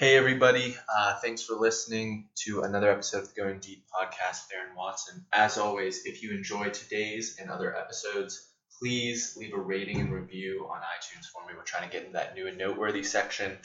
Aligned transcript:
Hey, 0.00 0.16
everybody. 0.16 0.74
Uh, 0.88 1.16
thanks 1.16 1.42
for 1.42 1.56
listening 1.56 2.30
to 2.46 2.62
another 2.62 2.90
episode 2.90 3.18
of 3.18 3.34
the 3.34 3.38
Going 3.38 3.58
Deep 3.58 3.84
podcast 3.94 4.46
with 4.46 4.56
Aaron 4.56 4.74
Watson. 4.74 5.26
As 5.30 5.58
always, 5.58 6.06
if 6.06 6.22
you 6.22 6.30
enjoy 6.30 6.70
today's 6.70 7.36
and 7.38 7.50
other 7.50 7.76
episodes, 7.76 8.48
please 8.78 9.36
leave 9.38 9.52
a 9.52 9.60
rating 9.60 10.00
and 10.00 10.10
review 10.10 10.66
on 10.72 10.80
iTunes 10.80 11.26
for 11.26 11.46
me. 11.46 11.52
We're 11.54 11.64
trying 11.64 11.86
to 11.86 11.92
get 11.92 12.06
into 12.06 12.14
that 12.14 12.34
new 12.34 12.46
and 12.46 12.56
noteworthy 12.56 13.02
section. 13.02 13.58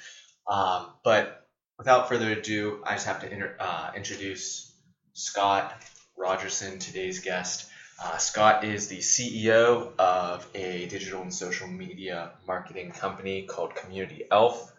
Um, 0.45 0.87
but 1.05 1.47
without 1.77 2.09
further 2.09 2.29
ado, 2.33 2.83
I 2.85 2.95
just 2.95 3.05
have 3.07 3.21
to 3.21 3.31
inter- 3.31 3.55
uh, 3.57 3.91
introduce 3.95 4.75
Scott 5.13 5.73
Rogerson, 6.17 6.79
today's 6.79 7.21
guest. 7.21 7.65
Uh, 8.03 8.17
Scott 8.17 8.65
is 8.65 8.89
the 8.89 8.97
CEO 8.97 9.97
of 9.97 10.45
a 10.53 10.85
digital 10.87 11.21
and 11.21 11.33
social 11.33 11.69
media 11.69 12.31
marketing 12.45 12.91
company 12.91 13.43
called 13.43 13.73
Community 13.73 14.25
Elf. 14.29 14.73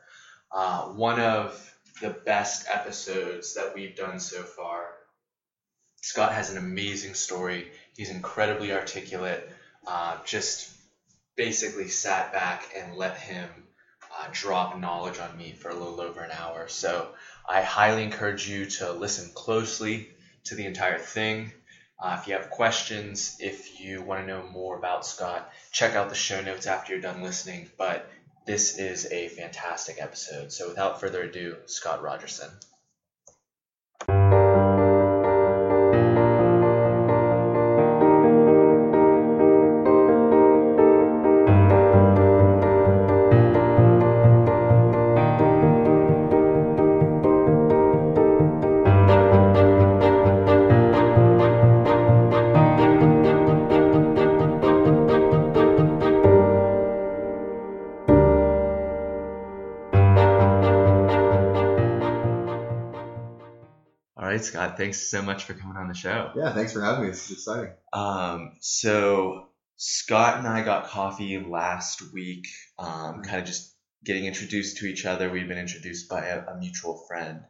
Uh, 0.52 0.84
one 0.88 1.20
of 1.20 1.74
the 2.00 2.10
best 2.10 2.66
episodes 2.72 3.54
that 3.54 3.74
we've 3.74 3.96
done 3.96 4.20
so 4.20 4.42
far. 4.42 4.86
Scott 6.02 6.32
has 6.32 6.50
an 6.50 6.58
amazing 6.58 7.14
story. 7.14 7.70
He's 7.96 8.10
incredibly 8.10 8.72
articulate. 8.72 9.50
Uh, 9.86 10.18
just 10.24 10.70
basically 11.36 11.88
sat 11.88 12.32
back 12.32 12.64
and 12.76 12.96
let 12.96 13.16
him 13.16 13.48
uh, 14.18 14.28
drop 14.32 14.78
knowledge 14.78 15.18
on 15.18 15.36
me 15.36 15.52
for 15.52 15.70
a 15.70 15.74
little 15.74 16.00
over 16.00 16.20
an 16.20 16.30
hour. 16.30 16.68
So 16.68 17.08
I 17.48 17.62
highly 17.62 18.02
encourage 18.02 18.48
you 18.48 18.66
to 18.66 18.92
listen 18.92 19.30
closely 19.34 20.10
to 20.44 20.54
the 20.54 20.66
entire 20.66 20.98
thing. 20.98 21.52
Uh, 21.98 22.18
if 22.20 22.28
you 22.28 22.34
have 22.34 22.50
questions, 22.50 23.36
if 23.40 23.80
you 23.80 24.02
want 24.02 24.20
to 24.20 24.26
know 24.26 24.42
more 24.52 24.76
about 24.76 25.06
Scott, 25.06 25.50
check 25.72 25.94
out 25.94 26.08
the 26.08 26.14
show 26.14 26.40
notes 26.42 26.66
after 26.66 26.92
you're 26.92 27.02
done 27.02 27.22
listening. 27.22 27.70
But 27.78 28.08
this 28.46 28.78
is 28.78 29.06
a 29.12 29.28
fantastic 29.28 30.00
episode. 30.00 30.52
So 30.52 30.68
without 30.68 31.00
further 31.00 31.22
ado, 31.22 31.56
Scott 31.66 32.00
Rogerson. 32.02 32.50
Thanks 64.76 65.10
so 65.10 65.22
much 65.22 65.44
for 65.44 65.54
coming 65.54 65.76
on 65.76 65.88
the 65.88 65.94
show. 65.94 66.32
Yeah, 66.36 66.52
thanks 66.52 66.72
for 66.72 66.80
having 66.80 67.04
me. 67.04 67.10
This 67.10 67.30
is 67.30 67.38
exciting. 67.38 67.72
Um, 67.92 68.52
so 68.60 69.48
Scott 69.76 70.38
and 70.38 70.46
I 70.46 70.62
got 70.62 70.88
coffee 70.88 71.38
last 71.38 72.12
week, 72.12 72.46
um, 72.78 73.22
kind 73.22 73.40
of 73.40 73.44
just 73.44 73.74
getting 74.04 74.24
introduced 74.24 74.78
to 74.78 74.86
each 74.86 75.04
other. 75.04 75.30
We've 75.30 75.48
been 75.48 75.58
introduced 75.58 76.08
by 76.08 76.26
a, 76.26 76.46
a 76.46 76.58
mutual 76.58 77.04
friend, 77.08 77.40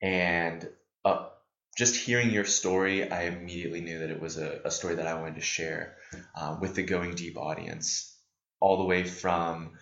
and 0.00 0.68
uh, 1.04 1.26
just 1.76 1.96
hearing 1.96 2.30
your 2.30 2.44
story, 2.44 3.10
I 3.10 3.24
immediately 3.24 3.80
knew 3.80 4.00
that 4.00 4.10
it 4.10 4.20
was 4.20 4.38
a, 4.38 4.60
a 4.64 4.70
story 4.70 4.96
that 4.96 5.06
I 5.06 5.14
wanted 5.14 5.36
to 5.36 5.42
share 5.42 5.96
uh, 6.34 6.56
with 6.60 6.74
the 6.74 6.82
Going 6.82 7.14
Deep 7.14 7.36
audience, 7.36 8.16
all 8.60 8.78
the 8.78 8.84
way 8.84 9.04
from 9.04 9.72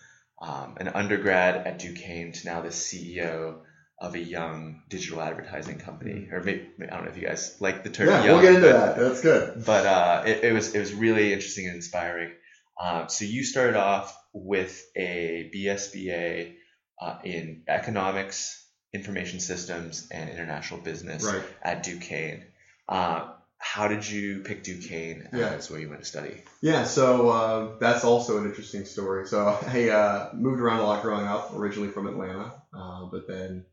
um, 0.40 0.76
an 0.78 0.88
undergrad 0.88 1.66
at 1.66 1.78
Duquesne 1.78 2.32
to 2.32 2.46
now 2.46 2.60
the 2.62 2.68
CEO 2.68 3.60
of 3.98 4.14
a 4.14 4.18
young 4.18 4.82
digital 4.90 5.20
advertising 5.20 5.78
company. 5.78 6.28
Or 6.30 6.42
maybe, 6.42 6.66
I 6.82 6.86
don't 6.96 7.04
know 7.04 7.10
if 7.10 7.16
you 7.16 7.26
guys 7.26 7.56
like 7.60 7.82
the 7.82 7.90
term 7.90 8.08
Yeah, 8.08 8.24
young. 8.24 8.32
we'll 8.34 8.42
get 8.42 8.54
into 8.56 8.68
but- 8.72 8.96
that. 8.96 8.98
That's 8.98 9.20
good. 9.22 9.64
but 9.64 9.86
uh, 9.86 10.22
it, 10.26 10.44
it 10.44 10.52
was 10.52 10.74
it 10.74 10.80
was 10.80 10.92
really 10.92 11.32
interesting 11.32 11.66
and 11.66 11.76
inspiring. 11.76 12.32
Um, 12.78 13.08
so 13.08 13.24
you 13.24 13.42
started 13.42 13.76
off 13.76 14.14
with 14.34 14.84
a 14.94 15.50
BSBA 15.54 16.54
uh, 17.00 17.18
in 17.24 17.62
economics, 17.68 18.62
information 18.92 19.40
systems, 19.40 20.08
and 20.10 20.28
international 20.28 20.80
business 20.80 21.24
Right. 21.24 21.42
at 21.62 21.82
Duquesne. 21.82 22.44
Uh, 22.88 23.30
how 23.58 23.88
did 23.88 24.06
you 24.08 24.40
pick 24.40 24.62
Duquesne 24.62 25.30
Yeah. 25.32 25.48
as 25.54 25.70
where 25.70 25.80
you 25.80 25.88
went 25.88 26.02
to 26.02 26.06
study? 26.06 26.42
Yeah, 26.60 26.84
so 26.84 27.28
uh, 27.30 27.78
that's 27.78 28.04
also 28.04 28.36
an 28.38 28.44
interesting 28.44 28.84
story. 28.84 29.26
So 29.26 29.58
I 29.66 29.88
uh, 29.88 30.30
moved 30.34 30.60
around 30.60 30.80
a 30.80 30.84
lot 30.84 31.02
growing 31.02 31.26
up, 31.26 31.54
originally 31.56 31.88
from 31.88 32.06
Atlanta, 32.06 32.52
uh, 32.74 33.06
but 33.06 33.26
then 33.26 33.64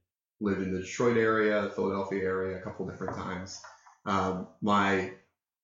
lived 0.43 0.61
in 0.61 0.73
the 0.73 0.81
Detroit 0.81 1.17
area, 1.17 1.61
the 1.61 1.69
Philadelphia 1.69 2.23
area 2.23 2.57
a 2.57 2.61
couple 2.61 2.85
different 2.85 3.15
times. 3.15 3.61
Um, 4.05 4.47
my 4.61 5.11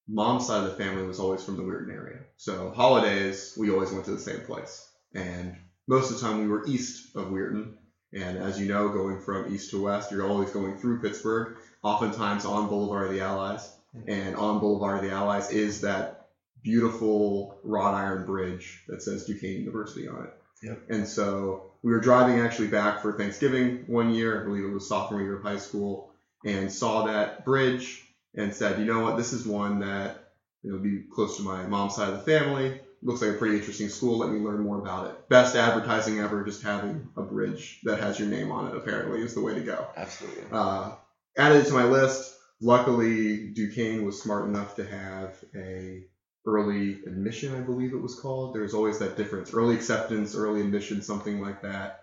mom's 0.08 0.46
side 0.46 0.64
of 0.64 0.70
the 0.70 0.82
family 0.82 1.04
was 1.04 1.20
always 1.20 1.44
from 1.44 1.56
the 1.56 1.62
Weirton 1.62 1.92
area. 1.92 2.20
So 2.36 2.70
holidays, 2.70 3.54
we 3.58 3.70
always 3.70 3.92
went 3.92 4.06
to 4.06 4.12
the 4.12 4.18
same 4.18 4.40
place. 4.40 4.88
And 5.14 5.56
most 5.86 6.10
of 6.10 6.18
the 6.18 6.26
time 6.26 6.40
we 6.40 6.48
were 6.48 6.66
east 6.66 7.14
of 7.14 7.26
Weirton. 7.26 7.74
And 8.12 8.38
as 8.38 8.58
you 8.58 8.66
know, 8.66 8.88
going 8.88 9.20
from 9.20 9.54
east 9.54 9.70
to 9.70 9.82
west, 9.82 10.10
you're 10.10 10.26
always 10.26 10.50
going 10.50 10.78
through 10.78 11.00
Pittsburgh, 11.00 11.58
oftentimes 11.82 12.44
on 12.44 12.68
Boulevard 12.68 13.08
of 13.08 13.12
the 13.12 13.20
Allies. 13.20 13.70
And 14.06 14.34
on 14.36 14.60
Boulevard 14.60 14.98
of 14.98 15.04
the 15.04 15.14
Allies 15.14 15.50
is 15.50 15.82
that 15.82 16.28
beautiful 16.62 17.58
wrought 17.64 17.94
iron 17.94 18.24
bridge 18.24 18.82
that 18.88 19.02
says 19.02 19.26
Duquesne 19.26 19.60
University 19.60 20.08
on 20.08 20.24
it. 20.24 20.34
Yep. 20.62 20.82
And 20.88 21.08
so 21.08 21.69
we 21.82 21.92
were 21.92 22.00
driving 22.00 22.40
actually 22.40 22.68
back 22.68 23.00
for 23.00 23.16
Thanksgiving 23.16 23.84
one 23.86 24.10
year, 24.10 24.40
I 24.40 24.44
believe 24.44 24.64
it 24.64 24.72
was 24.72 24.88
sophomore 24.88 25.20
year 25.20 25.36
of 25.36 25.42
high 25.42 25.58
school, 25.58 26.12
and 26.44 26.70
saw 26.72 27.04
that 27.04 27.44
bridge 27.44 28.02
and 28.34 28.54
said, 28.54 28.78
you 28.78 28.86
know 28.86 29.00
what, 29.00 29.16
this 29.16 29.32
is 29.32 29.46
one 29.46 29.80
that 29.80 30.30
you 30.62 30.70
know, 30.70 30.78
be 30.78 31.04
close 31.12 31.36
to 31.36 31.42
my 31.42 31.64
mom's 31.64 31.94
side 31.94 32.10
of 32.10 32.18
the 32.18 32.24
family. 32.24 32.80
Looks 33.02 33.22
like 33.22 33.30
a 33.30 33.38
pretty 33.38 33.56
interesting 33.56 33.88
school. 33.88 34.18
Let 34.18 34.30
me 34.30 34.40
learn 34.40 34.60
more 34.60 34.78
about 34.78 35.06
it. 35.06 35.28
Best 35.28 35.56
advertising 35.56 36.18
ever, 36.18 36.44
just 36.44 36.62
having 36.62 37.08
a 37.16 37.22
bridge 37.22 37.80
that 37.84 37.98
has 37.98 38.18
your 38.18 38.28
name 38.28 38.50
on 38.50 38.68
it, 38.68 38.76
apparently, 38.76 39.22
is 39.22 39.32
the 39.32 39.40
way 39.40 39.54
to 39.54 39.62
go 39.62 39.86
Absolutely. 39.96 40.44
uh, 40.52 40.92
added 41.36 41.64
it 41.64 41.68
to 41.68 41.72
my 41.72 41.84
list. 41.84 42.30
Luckily, 42.60 43.48
Duquesne 43.48 44.04
was 44.04 44.20
smart 44.20 44.44
enough 44.44 44.74
to 44.76 44.84
have 44.84 45.42
a 45.54 46.04
early 46.46 47.00
admission, 47.06 47.54
I 47.54 47.60
believe 47.60 47.92
it 47.92 48.02
was 48.02 48.18
called. 48.18 48.54
There's 48.54 48.74
always 48.74 48.98
that 48.98 49.16
difference, 49.16 49.52
early 49.52 49.74
acceptance, 49.74 50.34
early 50.34 50.60
admission, 50.60 51.02
something 51.02 51.40
like 51.40 51.62
that. 51.62 52.00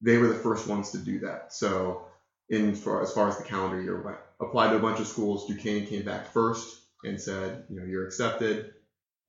They 0.00 0.18
were 0.18 0.28
the 0.28 0.34
first 0.34 0.66
ones 0.66 0.90
to 0.92 0.98
do 0.98 1.20
that. 1.20 1.52
So, 1.52 2.06
in 2.48 2.70
as 2.72 2.82
far 3.12 3.28
as 3.28 3.36
the 3.36 3.44
calendar 3.44 3.80
year 3.80 4.00
went, 4.02 4.18
applied 4.40 4.70
to 4.70 4.76
a 4.76 4.80
bunch 4.80 5.00
of 5.00 5.06
schools. 5.06 5.46
Duquesne 5.46 5.86
came 5.86 6.04
back 6.04 6.32
first 6.32 6.80
and 7.04 7.20
said, 7.20 7.64
you 7.68 7.78
know, 7.78 7.86
you're 7.86 8.06
accepted. 8.06 8.72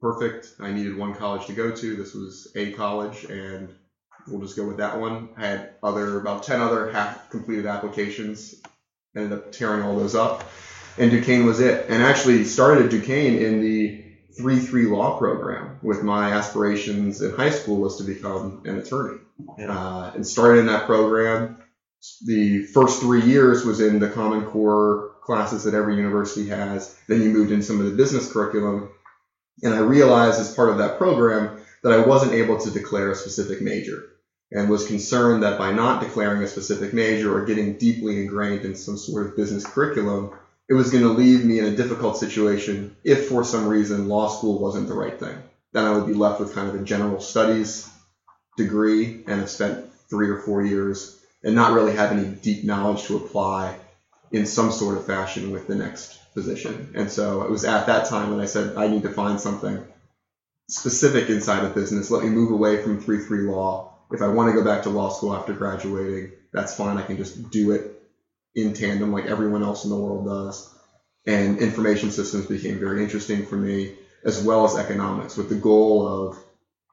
Perfect. 0.01 0.53
I 0.59 0.71
needed 0.71 0.97
one 0.97 1.15
college 1.15 1.47
to 1.47 1.53
go 1.53 1.71
to. 1.71 1.95
This 1.95 2.13
was 2.13 2.51
a 2.55 2.71
college, 2.71 3.25
and 3.25 3.73
we'll 4.27 4.41
just 4.41 4.55
go 4.55 4.65
with 4.65 4.77
that 4.77 4.99
one. 4.99 5.29
I 5.35 5.45
had 5.45 5.73
other 5.83 6.19
about 6.21 6.43
ten 6.43 6.61
other 6.61 6.89
half 6.91 7.29
completed 7.29 7.65
applications. 7.65 8.55
Ended 9.15 9.33
up 9.33 9.51
tearing 9.51 9.81
all 9.81 9.97
those 9.97 10.15
up, 10.15 10.49
and 10.97 11.11
Duquesne 11.11 11.45
was 11.45 11.59
it. 11.59 11.89
And 11.89 12.01
actually 12.01 12.45
started 12.45 12.85
at 12.85 12.91
Duquesne 12.91 13.39
in 13.39 13.59
the 13.59 14.08
three 14.37 14.59
three 14.59 14.85
law 14.85 15.17
program. 15.17 15.79
With 15.81 16.03
my 16.03 16.31
aspirations 16.33 17.21
in 17.21 17.31
high 17.35 17.49
school 17.49 17.77
was 17.77 17.97
to 17.97 18.03
become 18.03 18.61
an 18.65 18.77
attorney, 18.77 19.19
Yeah. 19.57 19.77
uh, 19.77 20.11
and 20.15 20.25
started 20.25 20.59
in 20.59 20.65
that 20.67 20.85
program. 20.85 21.57
The 22.25 22.63
first 22.63 23.01
three 23.01 23.21
years 23.21 23.65
was 23.65 23.81
in 23.81 23.99
the 23.99 24.07
Common 24.09 24.45
Core 24.45 25.11
classes 25.23 25.63
that 25.65 25.73
every 25.73 25.95
university 25.97 26.47
has. 26.47 26.95
Then 27.07 27.21
you 27.21 27.29
moved 27.29 27.51
in 27.51 27.61
some 27.61 27.79
of 27.79 27.85
the 27.85 27.91
business 27.97 28.31
curriculum, 28.31 28.89
and 29.63 29.73
I 29.73 29.79
realized 29.79 30.39
as 30.39 30.53
part 30.53 30.69
of 30.69 30.77
that 30.77 30.97
program 30.97 31.57
that 31.83 31.91
I 31.93 32.05
wasn't 32.05 32.33
able 32.33 32.57
to 32.59 32.71
declare 32.71 33.11
a 33.11 33.15
specific 33.15 33.61
major 33.61 34.03
and 34.51 34.69
was 34.69 34.87
concerned 34.87 35.43
that 35.43 35.57
by 35.59 35.71
not 35.71 36.01
declaring 36.01 36.41
a 36.41 36.47
specific 36.47 36.93
major 36.93 37.35
or 37.35 37.45
getting 37.45 37.77
deeply 37.77 38.19
ingrained 38.21 38.65
in 38.65 38.75
some 38.75 38.97
sort 38.97 39.25
of 39.27 39.35
business 39.35 39.65
curriculum, 39.65 40.31
it 40.69 40.75
was 40.75 40.91
going 40.91 41.03
to 41.03 41.09
leave 41.09 41.43
me 41.43 41.59
in 41.59 41.65
a 41.65 41.75
difficult 41.75 42.17
situation 42.17 42.95
if 43.03 43.27
for 43.27 43.43
some 43.43 43.67
reason 43.67 44.07
law 44.07 44.29
school 44.29 44.59
wasn't 44.59 44.87
the 44.87 44.93
right 44.93 45.19
thing. 45.19 45.43
Then 45.73 45.85
I 45.85 45.91
would 45.91 46.05
be 46.05 46.13
left 46.13 46.39
with 46.39 46.53
kind 46.53 46.69
of 46.69 46.75
a 46.75 46.85
general 46.85 47.19
studies 47.19 47.89
degree 48.55 49.23
and 49.27 49.39
have 49.39 49.49
spent 49.49 49.83
three 50.09 50.29
or 50.29 50.37
four 50.37 50.61
years 50.61 51.19
and 51.43 51.55
not 51.55 51.73
really 51.73 51.93
have 51.93 52.11
any 52.11 52.27
deep 52.43 52.63
knowledge 52.63 53.03
to 53.03 53.17
apply 53.17 53.77
in 54.31 54.45
some 54.45 54.71
sort 54.71 54.95
of 54.95 55.05
fashion 55.05 55.51
with 55.51 55.65
the 55.67 55.75
next 55.75 56.19
position. 56.35 56.91
And 56.95 57.09
so 57.09 57.41
it 57.41 57.49
was 57.49 57.65
at 57.65 57.87
that 57.87 58.05
time 58.05 58.29
when 58.29 58.39
I 58.39 58.45
said, 58.45 58.75
I 58.75 58.87
need 58.87 59.03
to 59.03 59.09
find 59.09 59.39
something 59.39 59.83
specific 60.69 61.29
inside 61.29 61.63
of 61.63 61.73
business. 61.73 62.11
Let 62.11 62.23
me 62.23 62.29
move 62.29 62.51
away 62.51 62.77
from 62.77 62.99
3 62.99 63.19
3 63.19 63.41
law. 63.41 63.87
If 64.11 64.21
I 64.21 64.27
want 64.27 64.49
to 64.49 64.55
go 64.55 64.63
back 64.63 64.83
to 64.83 64.89
law 64.89 65.09
school 65.09 65.33
after 65.33 65.53
graduating, 65.53 66.31
that's 66.53 66.75
fine. 66.75 66.97
I 66.97 67.03
can 67.03 67.17
just 67.17 67.49
do 67.51 67.71
it 67.71 67.98
in 68.55 68.73
tandem 68.73 69.11
like 69.11 69.25
everyone 69.25 69.63
else 69.63 69.83
in 69.83 69.89
the 69.89 69.95
world 69.95 70.25
does. 70.25 70.67
And 71.25 71.59
information 71.59 72.11
systems 72.11 72.45
became 72.45 72.79
very 72.79 73.03
interesting 73.03 73.45
for 73.45 73.55
me, 73.55 73.95
as 74.23 74.41
well 74.41 74.65
as 74.65 74.75
economics, 74.75 75.37
with 75.37 75.49
the 75.49 75.55
goal 75.55 76.07
of 76.07 76.37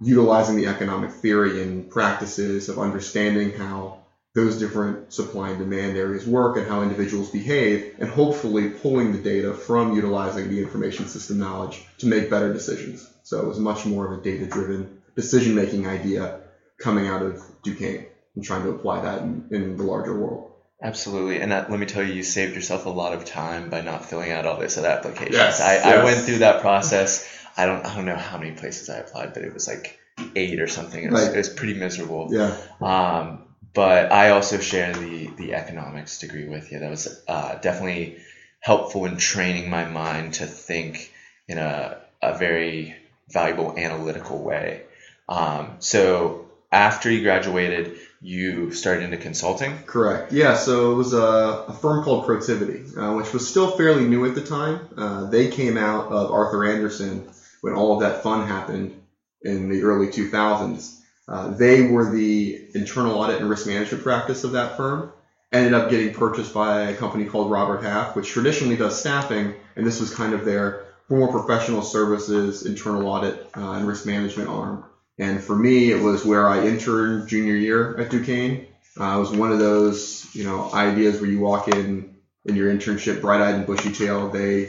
utilizing 0.01 0.57
the 0.57 0.67
economic 0.67 1.11
theory 1.11 1.63
and 1.63 1.91
practices 1.91 2.69
of 2.69 2.79
understanding 2.79 3.53
how 3.53 3.99
those 4.35 4.59
different 4.59 5.11
supply 5.15 5.49
and 5.49 5.59
demand 5.59 5.97
areas 5.97 6.27
work 6.27 6.59
and 6.59 6.67
how 6.67 6.83
individuals 6.83 7.31
behave, 7.31 7.95
and 7.99 8.09
hopefully 8.09 8.69
pulling 8.69 9.13
the 9.13 9.19
data 9.19 9.55
from 9.55 9.95
utilizing 9.95 10.51
the 10.51 10.61
information 10.61 11.07
system 11.07 11.39
knowledge 11.39 11.83
to 11.97 12.07
make 12.07 12.29
better 12.29 12.53
decisions. 12.53 13.09
So 13.23 13.41
it 13.41 13.47
was 13.47 13.59
much 13.59 13.87
more 13.87 14.13
of 14.13 14.19
a 14.19 14.23
data 14.23 14.45
driven 14.47 15.01
decision 15.15 15.55
making 15.55 15.87
idea 15.87 16.41
coming 16.79 17.07
out 17.07 17.23
of 17.23 17.43
Duquesne 17.63 18.05
and 18.35 18.45
trying 18.45 18.65
to 18.65 18.69
apply 18.69 19.01
that 19.01 19.23
in, 19.23 19.47
in 19.51 19.77
the 19.79 19.83
larger 19.83 20.15
world. 20.15 20.53
Absolutely, 20.83 21.41
and 21.41 21.53
that, 21.53 21.71
let 21.71 21.81
me 21.81 21.87
tell 21.87 22.03
you, 22.03 22.13
you 22.13 22.23
saved 22.23 22.55
yourself 22.55 22.85
a 22.85 22.91
lot 22.91 23.15
of 23.15 23.25
time 23.25 23.71
by 23.71 23.81
not 23.81 24.05
filling 24.05 24.31
out 24.31 24.47
all 24.47 24.59
this 24.59 24.77
at 24.77 24.85
applications. 24.85 25.35
Yes, 25.35 25.61
I, 25.61 25.75
yes. 25.75 25.87
I 25.87 26.05
went 26.05 26.21
through 26.21 26.39
that 26.39 26.61
process. 26.61 27.27
I 27.57 27.65
don't 27.65 27.85
I 27.87 27.95
don't 27.95 28.05
know 28.05 28.17
how 28.17 28.37
many 28.37 28.53
places 28.53 28.91
I 28.91 28.99
applied, 28.99 29.33
but 29.33 29.43
it 29.43 29.55
was 29.55 29.67
like 29.67 29.99
eight 30.35 30.61
or 30.61 30.69
something. 30.69 31.03
It 31.03 31.11
was, 31.11 31.29
it 31.29 31.37
was 31.37 31.49
pretty 31.49 31.75
miserable. 31.75 32.29
Yeah, 32.31 32.57
Um, 32.83 33.43
but 33.73 34.13
I 34.13 34.31
also 34.31 34.59
share 34.59 34.93
the 34.93 35.29
the 35.39 35.55
economics 35.55 36.19
degree 36.19 36.47
with 36.47 36.71
you. 36.71 36.81
That 36.81 36.91
was 36.91 37.23
uh, 37.27 37.55
definitely 37.57 38.19
helpful 38.61 39.07
in 39.07 39.17
training 39.17 39.71
my 39.71 39.87
mind 39.87 40.35
to 40.35 40.47
think 40.47 41.11
in 41.49 41.57
a 41.59 42.03
a 42.23 42.37
very 42.37 42.97
valuable 43.29 43.79
analytical 43.79 44.43
way. 44.43 44.83
Um, 45.29 45.77
so 45.79 46.49
after 46.71 47.11
you 47.11 47.23
graduated, 47.23 47.99
you 48.27 48.73
started 48.73 49.05
into 49.05 49.17
consulting. 49.17 49.79
correct. 49.87 50.33
Yeah, 50.33 50.55
so 50.55 50.93
it 50.93 50.97
was 50.97 51.13
a, 51.13 51.65
a 51.69 51.73
firm 51.73 52.03
called 52.03 52.27
Protiviti, 52.27 52.97
uh, 52.97 53.15
which 53.15 53.33
was 53.33 53.49
still 53.49 53.77
fairly 53.77 54.05
new 54.05 54.25
at 54.25 54.35
the 54.35 54.43
time. 54.43 54.81
Uh, 54.97 55.31
they 55.31 55.49
came 55.49 55.77
out 55.77 56.11
of 56.11 56.33
Arthur 56.33 56.65
Andersen 56.65 57.31
when 57.61 57.75
all 57.75 57.95
of 57.95 58.01
that 58.01 58.25
fun 58.25 58.47
happened 58.47 59.01
in 59.43 59.69
the 59.69 59.83
early 59.83 60.09
2000s. 60.09 60.99
Uh, 61.29 61.51
they 61.51 61.83
were 61.83 62.11
the 62.11 62.61
internal 62.75 63.17
audit 63.17 63.41
and 63.41 63.49
risk 63.49 63.67
management 63.67 64.03
practice 64.03 64.43
of 64.43 64.53
that 64.53 64.77
firm. 64.77 65.13
Ended 65.53 65.75
up 65.75 65.89
getting 65.89 66.13
purchased 66.13 66.53
by 66.53 66.81
a 66.83 66.97
company 66.97 67.27
called 67.27 67.53
Robert 67.53 67.83
Half, 67.83 68.17
which 68.17 68.29
traditionally 68.29 68.77
does 68.77 68.99
staffing, 68.99 69.55
and 69.77 69.87
this 69.87 70.01
was 70.01 70.13
kind 70.13 70.35
of 70.35 70.45
their 70.45 70.85
more 71.09 71.31
professional 71.31 71.83
services 71.83 72.67
internal 72.67 73.07
audit 73.07 73.49
uh, 73.57 73.73
and 73.73 73.87
risk 73.87 74.05
management 74.05 74.49
arm. 74.49 74.85
And 75.19 75.43
for 75.43 75.57
me, 75.57 75.91
it 75.91 76.01
was 76.01 76.25
where 76.25 76.49
I 76.49 76.67
interned 76.67 77.29
junior 77.29 77.55
year 77.55 77.97
at 77.99 78.11
Duquesne. 78.11 78.67
Uh, 78.99 79.17
it 79.17 79.21
was 79.21 79.31
one 79.31 79.53
of 79.53 79.59
those, 79.59 80.27
you 80.35 80.45
know, 80.45 80.73
ideas 80.73 81.21
where 81.21 81.31
you 81.31 81.41
walk 81.41 81.69
in 81.69 82.17
in 82.45 82.55
your 82.55 82.73
internship, 82.73 83.21
bright-eyed 83.21 83.55
and 83.55 83.67
bushy-tailed. 83.67 84.33
They 84.33 84.69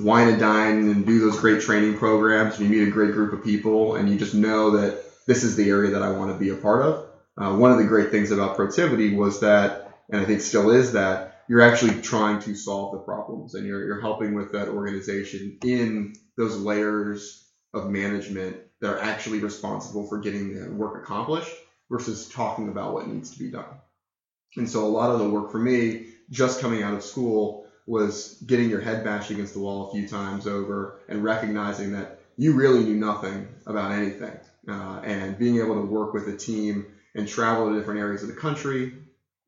wine 0.00 0.28
and 0.28 0.40
dine 0.40 0.88
and 0.90 1.06
do 1.06 1.20
those 1.20 1.38
great 1.38 1.62
training 1.62 1.98
programs. 1.98 2.58
And 2.58 2.68
you 2.68 2.76
meet 2.76 2.88
a 2.88 2.90
great 2.90 3.12
group 3.12 3.32
of 3.32 3.44
people, 3.44 3.96
and 3.96 4.08
you 4.08 4.18
just 4.18 4.34
know 4.34 4.70
that 4.78 5.02
this 5.26 5.44
is 5.44 5.56
the 5.56 5.68
area 5.68 5.92
that 5.92 6.02
I 6.02 6.10
want 6.10 6.32
to 6.32 6.38
be 6.38 6.50
a 6.50 6.56
part 6.56 6.82
of. 6.82 7.06
Uh, 7.36 7.56
one 7.56 7.72
of 7.72 7.78
the 7.78 7.84
great 7.84 8.10
things 8.10 8.30
about 8.30 8.56
Protiviti 8.56 9.16
was 9.16 9.40
that, 9.40 9.98
and 10.10 10.20
I 10.20 10.24
think 10.24 10.40
still 10.40 10.70
is 10.70 10.92
that, 10.92 11.42
you're 11.48 11.60
actually 11.60 12.00
trying 12.00 12.40
to 12.40 12.54
solve 12.54 12.92
the 12.92 12.98
problems, 12.98 13.54
and 13.54 13.66
you're, 13.66 13.84
you're 13.84 14.00
helping 14.00 14.34
with 14.34 14.52
that 14.52 14.68
organization 14.68 15.58
in 15.62 16.14
those 16.36 16.56
layers 16.56 17.46
of 17.72 17.90
management 17.90 18.56
that 18.84 18.92
are 18.92 19.00
actually 19.00 19.38
responsible 19.38 20.06
for 20.06 20.18
getting 20.18 20.52
the 20.52 20.70
work 20.70 21.02
accomplished 21.02 21.50
versus 21.90 22.28
talking 22.28 22.68
about 22.68 22.92
what 22.92 23.08
needs 23.08 23.30
to 23.30 23.38
be 23.38 23.50
done. 23.50 23.64
And 24.58 24.68
so 24.68 24.84
a 24.84 24.86
lot 24.86 25.08
of 25.08 25.18
the 25.18 25.30
work 25.30 25.50
for 25.50 25.58
me, 25.58 26.08
just 26.28 26.60
coming 26.60 26.82
out 26.82 26.92
of 26.92 27.02
school, 27.02 27.64
was 27.86 28.38
getting 28.46 28.68
your 28.68 28.80
head 28.80 29.02
bashed 29.02 29.30
against 29.30 29.54
the 29.54 29.58
wall 29.58 29.88
a 29.88 29.92
few 29.92 30.06
times 30.06 30.46
over 30.46 31.00
and 31.08 31.24
recognizing 31.24 31.92
that 31.92 32.20
you 32.36 32.52
really 32.52 32.84
knew 32.84 32.94
nothing 32.94 33.48
about 33.66 33.90
anything. 33.90 34.36
Uh, 34.68 35.00
and 35.02 35.38
being 35.38 35.56
able 35.56 35.76
to 35.76 35.86
work 35.86 36.12
with 36.12 36.28
a 36.28 36.36
team 36.36 36.84
and 37.14 37.26
travel 37.26 37.70
to 37.70 37.78
different 37.78 38.00
areas 38.00 38.20
of 38.20 38.28
the 38.28 38.34
country, 38.34 38.92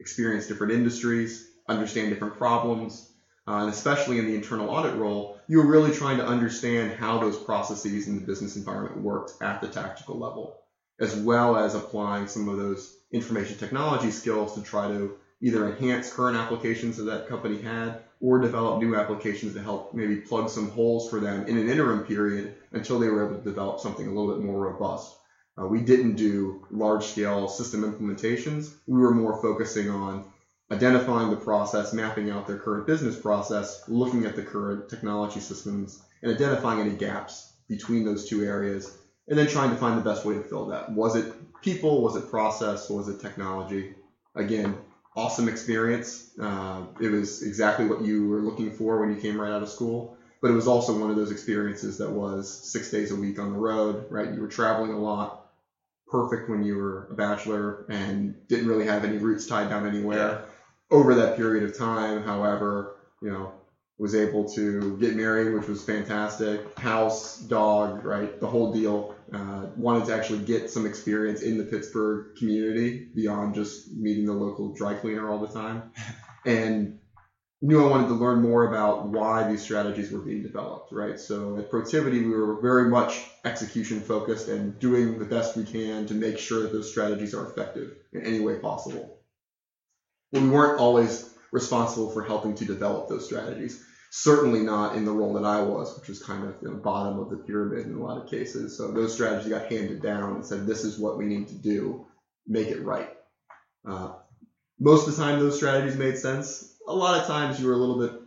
experience 0.00 0.46
different 0.46 0.72
industries, 0.72 1.46
understand 1.68 2.08
different 2.08 2.38
problems, 2.38 3.06
uh, 3.46 3.58
and 3.60 3.70
especially 3.70 4.18
in 4.18 4.26
the 4.26 4.34
internal 4.34 4.68
audit 4.68 4.96
role, 4.96 5.38
you 5.48 5.58
were 5.58 5.66
really 5.66 5.92
trying 5.92 6.18
to 6.18 6.26
understand 6.26 6.92
how 6.98 7.18
those 7.18 7.38
processes 7.38 8.08
in 8.08 8.20
the 8.20 8.26
business 8.26 8.56
environment 8.56 9.00
worked 9.00 9.40
at 9.40 9.60
the 9.60 9.68
tactical 9.68 10.18
level, 10.18 10.56
as 10.98 11.14
well 11.14 11.56
as 11.56 11.74
applying 11.74 12.26
some 12.26 12.48
of 12.48 12.56
those 12.56 12.96
information 13.12 13.56
technology 13.56 14.10
skills 14.10 14.54
to 14.54 14.62
try 14.62 14.88
to 14.88 15.14
either 15.40 15.68
enhance 15.68 16.12
current 16.12 16.36
applications 16.36 16.96
that 16.96 17.04
that 17.04 17.28
company 17.28 17.58
had 17.60 18.00
or 18.20 18.40
develop 18.40 18.80
new 18.80 18.96
applications 18.96 19.52
to 19.54 19.62
help 19.62 19.94
maybe 19.94 20.16
plug 20.16 20.48
some 20.48 20.70
holes 20.70 21.08
for 21.08 21.20
them 21.20 21.46
in 21.46 21.56
an 21.56 21.68
interim 21.68 22.00
period 22.00 22.54
until 22.72 22.98
they 22.98 23.08
were 23.08 23.26
able 23.26 23.38
to 23.38 23.44
develop 23.44 23.78
something 23.78 24.06
a 24.06 24.12
little 24.12 24.32
bit 24.32 24.42
more 24.42 24.58
robust. 24.58 25.14
Uh, 25.58 25.66
we 25.66 25.80
didn't 25.80 26.16
do 26.16 26.64
large 26.70 27.04
scale 27.04 27.48
system 27.48 27.82
implementations. 27.82 28.74
We 28.86 28.98
were 28.98 29.14
more 29.14 29.40
focusing 29.40 29.88
on 29.88 30.24
identifying 30.70 31.30
the 31.30 31.36
process, 31.36 31.92
mapping 31.92 32.30
out 32.30 32.46
their 32.46 32.56
current 32.56 32.86
business 32.86 33.16
process, 33.16 33.78
looking 33.88 34.24
at 34.24 34.34
the 34.34 34.42
current 34.42 34.88
technology 34.88 35.40
systems, 35.40 35.98
and 36.22 36.30
identifying 36.30 36.80
any 36.80 36.94
gaps 36.94 37.44
between 37.68 38.04
those 38.04 38.24
two 38.24 38.42
areas, 38.42 38.90
and 39.28 39.38
then 39.38 39.46
trying 39.46 39.70
to 39.70 39.76
find 39.76 39.96
the 39.96 40.00
best 40.02 40.24
way 40.24 40.34
to 40.34 40.42
fill 40.42 40.66
that. 40.66 40.88
Was 40.88 41.14
it 41.14 41.26
people? 41.62 42.02
Was 42.02 42.16
it 42.16 42.26
process? 42.26 42.88
Was 42.88 43.08
it 43.08 43.18
technology? 43.18 43.88
Again, 44.34 44.76
awesome 45.16 45.48
experience. 45.48 46.22
Uh, 46.38 46.82
it 47.00 47.08
was 47.08 47.40
exactly 47.42 47.84
what 47.84 48.00
you 48.00 48.24
were 48.24 48.42
looking 48.42 48.70
for 48.70 48.98
when 48.98 49.10
you 49.10 49.16
came 49.16 49.40
right 49.40 49.50
out 49.52 49.62
of 49.62 49.68
school. 49.68 50.08
But 50.40 50.50
it 50.50 50.54
was 50.54 50.66
also 50.66 50.92
one 50.92 51.10
of 51.10 51.16
those 51.16 51.30
experiences 51.30 51.96
that 51.96 52.10
was 52.10 52.58
six 52.62 52.88
days 52.88 53.10
a 53.10 53.16
week 53.16 53.38
on 53.38 53.48
the 53.48 53.56
road, 53.56 54.04
right? 54.10 54.30
You 54.30 54.40
were 54.40 54.46
traveling 54.48 54.92
a 54.92 54.98
lot. 54.98 55.32
Perfect 56.08 56.48
when 56.48 56.62
you 56.62 56.76
were 56.76 57.06
a 57.10 57.14
bachelor 57.14 57.76
and 57.88 58.34
didn't 58.48 58.66
really 58.66 58.84
have 58.84 59.04
any 59.04 59.18
roots 59.18 59.44
tied 59.44 59.68
down 59.68 59.86
anywhere. 59.86 60.36
Over 60.90 61.14
that 61.16 61.36
period 61.36 61.64
of 61.64 61.76
time, 61.76 62.22
however, 62.22 62.92
you 63.20 63.30
know, 63.30 63.52
was 63.98 64.14
able 64.14 64.48
to 64.50 64.96
get 64.98 65.16
married, 65.16 65.54
which 65.54 65.66
was 65.66 65.82
fantastic. 65.82 66.78
House, 66.78 67.38
dog, 67.38 68.04
right? 68.04 68.38
The 68.38 68.46
whole 68.46 68.72
deal. 68.72 69.14
Uh, 69.32 69.66
wanted 69.76 70.04
to 70.06 70.14
actually 70.14 70.40
get 70.40 70.70
some 70.70 70.86
experience 70.86 71.40
in 71.40 71.56
the 71.56 71.64
Pittsburgh 71.64 72.36
community 72.36 73.08
beyond 73.14 73.54
just 73.54 73.90
meeting 73.90 74.26
the 74.26 74.32
local 74.34 74.74
dry 74.74 74.94
cleaner 74.94 75.28
all 75.28 75.40
the 75.40 75.52
time. 75.52 75.82
And 76.44 76.94
knew 77.60 77.84
I 77.84 77.88
wanted 77.88 78.06
to 78.08 78.14
learn 78.14 78.40
more 78.40 78.68
about 78.68 79.08
why 79.08 79.42
these 79.42 79.62
strategies 79.62 80.12
were 80.12 80.20
being 80.20 80.42
developed, 80.42 80.92
right? 80.92 81.18
So 81.18 81.56
at 81.58 81.70
Protiviti, 81.72 82.24
we 82.24 82.28
were 82.28 82.60
very 82.60 82.88
much 82.88 83.26
execution 83.44 84.00
focused 84.00 84.46
and 84.46 84.78
doing 84.78 85.18
the 85.18 85.24
best 85.24 85.56
we 85.56 85.64
can 85.64 86.06
to 86.06 86.14
make 86.14 86.38
sure 86.38 86.62
that 86.62 86.72
those 86.72 86.88
strategies 86.88 87.34
are 87.34 87.48
effective 87.50 87.96
in 88.12 88.22
any 88.22 88.38
way 88.38 88.58
possible. 88.60 89.15
We 90.32 90.48
weren't 90.48 90.80
always 90.80 91.34
responsible 91.52 92.10
for 92.10 92.22
helping 92.22 92.54
to 92.56 92.64
develop 92.64 93.08
those 93.08 93.26
strategies. 93.26 93.84
Certainly 94.10 94.60
not 94.60 94.96
in 94.96 95.04
the 95.04 95.12
role 95.12 95.34
that 95.34 95.44
I 95.44 95.62
was, 95.62 95.98
which 95.98 96.08
was 96.08 96.22
kind 96.22 96.44
of 96.44 96.60
the 96.60 96.70
bottom 96.70 97.18
of 97.18 97.30
the 97.30 97.36
pyramid 97.36 97.86
in 97.86 97.94
a 97.94 98.02
lot 98.02 98.22
of 98.22 98.30
cases. 98.30 98.76
So 98.76 98.90
those 98.92 99.12
strategies 99.14 99.50
got 99.50 99.70
handed 99.70 100.02
down 100.02 100.36
and 100.36 100.44
said, 100.44 100.66
this 100.66 100.84
is 100.84 100.98
what 100.98 101.18
we 101.18 101.26
need 101.26 101.48
to 101.48 101.54
do, 101.54 102.06
make 102.46 102.68
it 102.68 102.82
right. 102.82 103.10
Uh, 103.86 104.12
most 104.78 105.08
of 105.08 105.16
the 105.16 105.22
time, 105.22 105.38
those 105.38 105.56
strategies 105.56 105.96
made 105.96 106.18
sense. 106.18 106.76
A 106.88 106.94
lot 106.94 107.20
of 107.20 107.26
times, 107.26 107.60
you 107.60 107.66
were 107.66 107.72
a 107.72 107.78
little 107.78 107.98
bit 107.98 108.20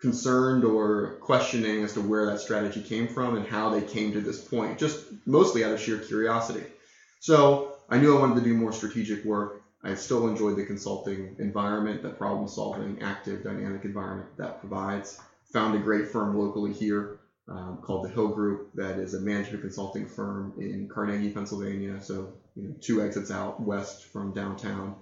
concerned 0.00 0.64
or 0.64 1.18
questioning 1.20 1.82
as 1.82 1.94
to 1.94 2.00
where 2.00 2.26
that 2.26 2.40
strategy 2.40 2.82
came 2.82 3.08
from 3.08 3.36
and 3.36 3.46
how 3.46 3.70
they 3.70 3.82
came 3.82 4.12
to 4.12 4.20
this 4.20 4.40
point, 4.40 4.78
just 4.78 5.04
mostly 5.26 5.64
out 5.64 5.72
of 5.72 5.80
sheer 5.80 5.98
curiosity. 5.98 6.64
So 7.20 7.74
I 7.88 7.98
knew 7.98 8.16
I 8.16 8.20
wanted 8.20 8.36
to 8.36 8.48
do 8.48 8.54
more 8.54 8.72
strategic 8.72 9.24
work. 9.24 9.62
I 9.88 9.94
still 9.94 10.28
enjoyed 10.28 10.56
the 10.56 10.66
consulting 10.66 11.36
environment, 11.38 12.02
the 12.02 12.10
problem 12.10 12.46
solving, 12.46 13.00
active, 13.00 13.42
dynamic 13.42 13.84
environment 13.84 14.28
that 14.36 14.60
provides. 14.60 15.18
Found 15.52 15.74
a 15.74 15.78
great 15.78 16.08
firm 16.08 16.38
locally 16.38 16.74
here 16.74 17.20
um, 17.48 17.78
called 17.80 18.04
the 18.04 18.10
Hill 18.10 18.28
Group 18.28 18.70
that 18.74 18.98
is 18.98 19.14
a 19.14 19.20
management 19.20 19.62
consulting 19.62 20.06
firm 20.06 20.52
in 20.58 20.88
Carnegie, 20.92 21.30
Pennsylvania. 21.30 22.02
So 22.02 22.34
you 22.54 22.64
know, 22.64 22.74
two 22.80 23.02
exits 23.02 23.30
out 23.30 23.60
west 23.60 24.04
from 24.12 24.34
downtown. 24.34 24.96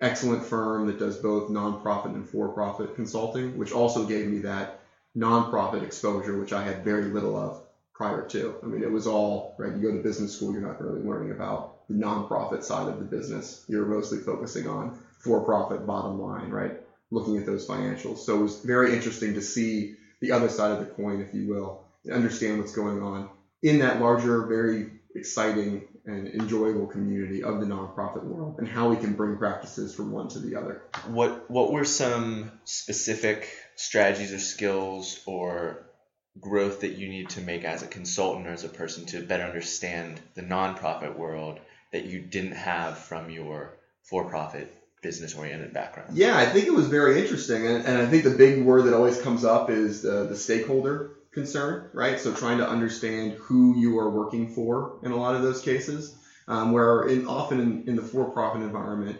Excellent 0.00 0.44
firm 0.44 0.88
that 0.88 0.98
does 0.98 1.18
both 1.18 1.48
nonprofit 1.48 2.14
and 2.14 2.28
for-profit 2.28 2.96
consulting, 2.96 3.56
which 3.56 3.70
also 3.70 4.04
gave 4.04 4.26
me 4.26 4.38
that 4.40 4.80
nonprofit 5.16 5.84
exposure, 5.84 6.36
which 6.40 6.52
I 6.52 6.64
had 6.64 6.82
very 6.82 7.04
little 7.04 7.36
of 7.36 7.60
prior 7.94 8.26
to. 8.30 8.56
I 8.62 8.66
mean, 8.66 8.82
it 8.82 8.90
was 8.90 9.06
all 9.06 9.54
right. 9.58 9.72
You 9.76 9.82
go 9.82 9.96
to 9.96 10.02
business 10.02 10.34
school, 10.34 10.52
you're 10.52 10.60
not 10.60 10.82
really 10.82 11.02
learning 11.02 11.30
about 11.30 11.71
the 11.88 11.94
nonprofit 11.94 12.62
side 12.62 12.88
of 12.88 12.98
the 12.98 13.04
business. 13.04 13.64
You're 13.68 13.86
mostly 13.86 14.18
focusing 14.18 14.68
on 14.68 14.98
for-profit, 15.20 15.86
bottom 15.86 16.20
line, 16.20 16.50
right? 16.50 16.80
Looking 17.10 17.36
at 17.36 17.46
those 17.46 17.66
financials. 17.66 18.18
So 18.18 18.38
it 18.38 18.42
was 18.42 18.60
very 18.60 18.94
interesting 18.94 19.34
to 19.34 19.42
see 19.42 19.96
the 20.20 20.32
other 20.32 20.48
side 20.48 20.72
of 20.72 20.78
the 20.80 20.86
coin, 20.86 21.20
if 21.20 21.34
you 21.34 21.48
will, 21.48 21.84
and 22.04 22.14
understand 22.14 22.58
what's 22.58 22.74
going 22.74 23.02
on 23.02 23.28
in 23.62 23.78
that 23.80 24.00
larger, 24.00 24.46
very 24.46 24.90
exciting 25.14 25.88
and 26.04 26.26
enjoyable 26.28 26.86
community 26.86 27.44
of 27.44 27.60
the 27.60 27.66
nonprofit 27.66 28.24
world, 28.24 28.56
and 28.58 28.66
how 28.66 28.88
we 28.88 28.96
can 28.96 29.12
bring 29.12 29.36
practices 29.36 29.94
from 29.94 30.10
one 30.10 30.28
to 30.28 30.40
the 30.40 30.56
other. 30.56 30.82
What 31.06 31.48
what 31.48 31.72
were 31.72 31.84
some 31.84 32.50
specific 32.64 33.48
strategies 33.76 34.32
or 34.32 34.38
skills 34.38 35.20
or 35.26 35.86
growth 36.40 36.80
that 36.80 36.92
you 36.92 37.08
need 37.08 37.28
to 37.30 37.40
make 37.40 37.64
as 37.64 37.82
a 37.82 37.86
consultant 37.86 38.46
or 38.46 38.50
as 38.50 38.64
a 38.64 38.68
person 38.68 39.04
to 39.06 39.22
better 39.22 39.44
understand 39.44 40.20
the 40.34 40.42
nonprofit 40.42 41.16
world 41.16 41.60
that 41.92 42.04
you 42.06 42.20
didn't 42.20 42.52
have 42.52 42.98
from 42.98 43.30
your 43.30 43.78
for-profit 44.02 44.74
business 45.02 45.34
oriented 45.34 45.72
background. 45.74 46.16
Yeah, 46.16 46.36
I 46.36 46.46
think 46.46 46.66
it 46.66 46.72
was 46.72 46.86
very 46.88 47.20
interesting, 47.20 47.66
and, 47.66 47.84
and 47.84 47.98
I 47.98 48.06
think 48.06 48.24
the 48.24 48.30
big 48.30 48.62
word 48.62 48.84
that 48.84 48.94
always 48.94 49.20
comes 49.20 49.44
up 49.44 49.68
is 49.68 50.02
the, 50.02 50.24
the 50.24 50.36
stakeholder 50.36 51.10
concern, 51.32 51.88
right? 51.92 52.20
So 52.20 52.32
trying 52.32 52.58
to 52.58 52.68
understand 52.68 53.32
who 53.32 53.76
you 53.76 53.98
are 53.98 54.10
working 54.10 54.48
for 54.48 54.98
in 55.02 55.12
a 55.12 55.16
lot 55.16 55.34
of 55.34 55.42
those 55.42 55.60
cases, 55.60 56.14
um, 56.46 56.72
where 56.72 57.08
in, 57.08 57.26
often 57.26 57.60
in, 57.60 57.88
in 57.88 57.96
the 57.96 58.02
for-profit 58.02 58.62
environment, 58.62 59.18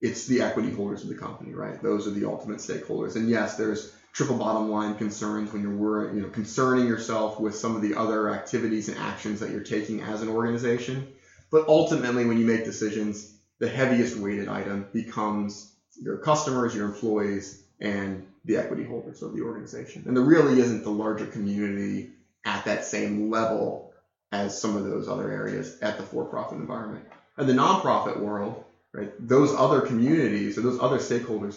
it's 0.00 0.26
the 0.26 0.42
equity 0.42 0.70
holders 0.70 1.02
of 1.02 1.08
the 1.08 1.16
company, 1.16 1.54
right? 1.54 1.82
Those 1.82 2.06
are 2.06 2.10
the 2.10 2.28
ultimate 2.28 2.58
stakeholders. 2.58 3.16
And 3.16 3.28
yes, 3.28 3.56
there's 3.56 3.92
triple 4.12 4.36
bottom 4.36 4.70
line 4.70 4.94
concerns 4.96 5.52
when 5.52 5.62
you're 5.62 6.14
you 6.14 6.22
know, 6.22 6.28
concerning 6.28 6.86
yourself 6.86 7.40
with 7.40 7.56
some 7.56 7.74
of 7.74 7.82
the 7.82 7.94
other 7.94 8.30
activities 8.30 8.88
and 8.88 8.98
actions 8.98 9.40
that 9.40 9.50
you're 9.50 9.64
taking 9.64 10.02
as 10.02 10.22
an 10.22 10.28
organization. 10.28 11.08
But 11.54 11.68
ultimately, 11.68 12.24
when 12.24 12.36
you 12.36 12.44
make 12.46 12.64
decisions, 12.64 13.32
the 13.60 13.68
heaviest 13.68 14.16
weighted 14.16 14.48
item 14.48 14.88
becomes 14.92 15.70
your 16.02 16.16
customers, 16.16 16.74
your 16.74 16.86
employees, 16.86 17.60
and 17.78 18.26
the 18.44 18.56
equity 18.56 18.82
holders 18.82 19.22
of 19.22 19.36
the 19.36 19.42
organization. 19.42 20.02
And 20.04 20.16
there 20.16 20.24
really 20.24 20.58
isn't 20.58 20.82
the 20.82 20.90
larger 20.90 21.26
community 21.26 22.10
at 22.44 22.64
that 22.64 22.84
same 22.84 23.30
level 23.30 23.88
as 24.32 24.60
some 24.60 24.74
of 24.74 24.82
those 24.82 25.06
other 25.06 25.30
areas 25.30 25.76
at 25.80 25.96
the 25.96 26.02
for-profit 26.02 26.58
environment. 26.58 27.04
In 27.38 27.46
the 27.46 27.52
nonprofit 27.52 28.18
world, 28.18 28.60
right, 28.92 29.12
those 29.20 29.54
other 29.54 29.80
communities 29.80 30.58
or 30.58 30.62
those 30.62 30.80
other 30.80 30.98
stakeholders 30.98 31.56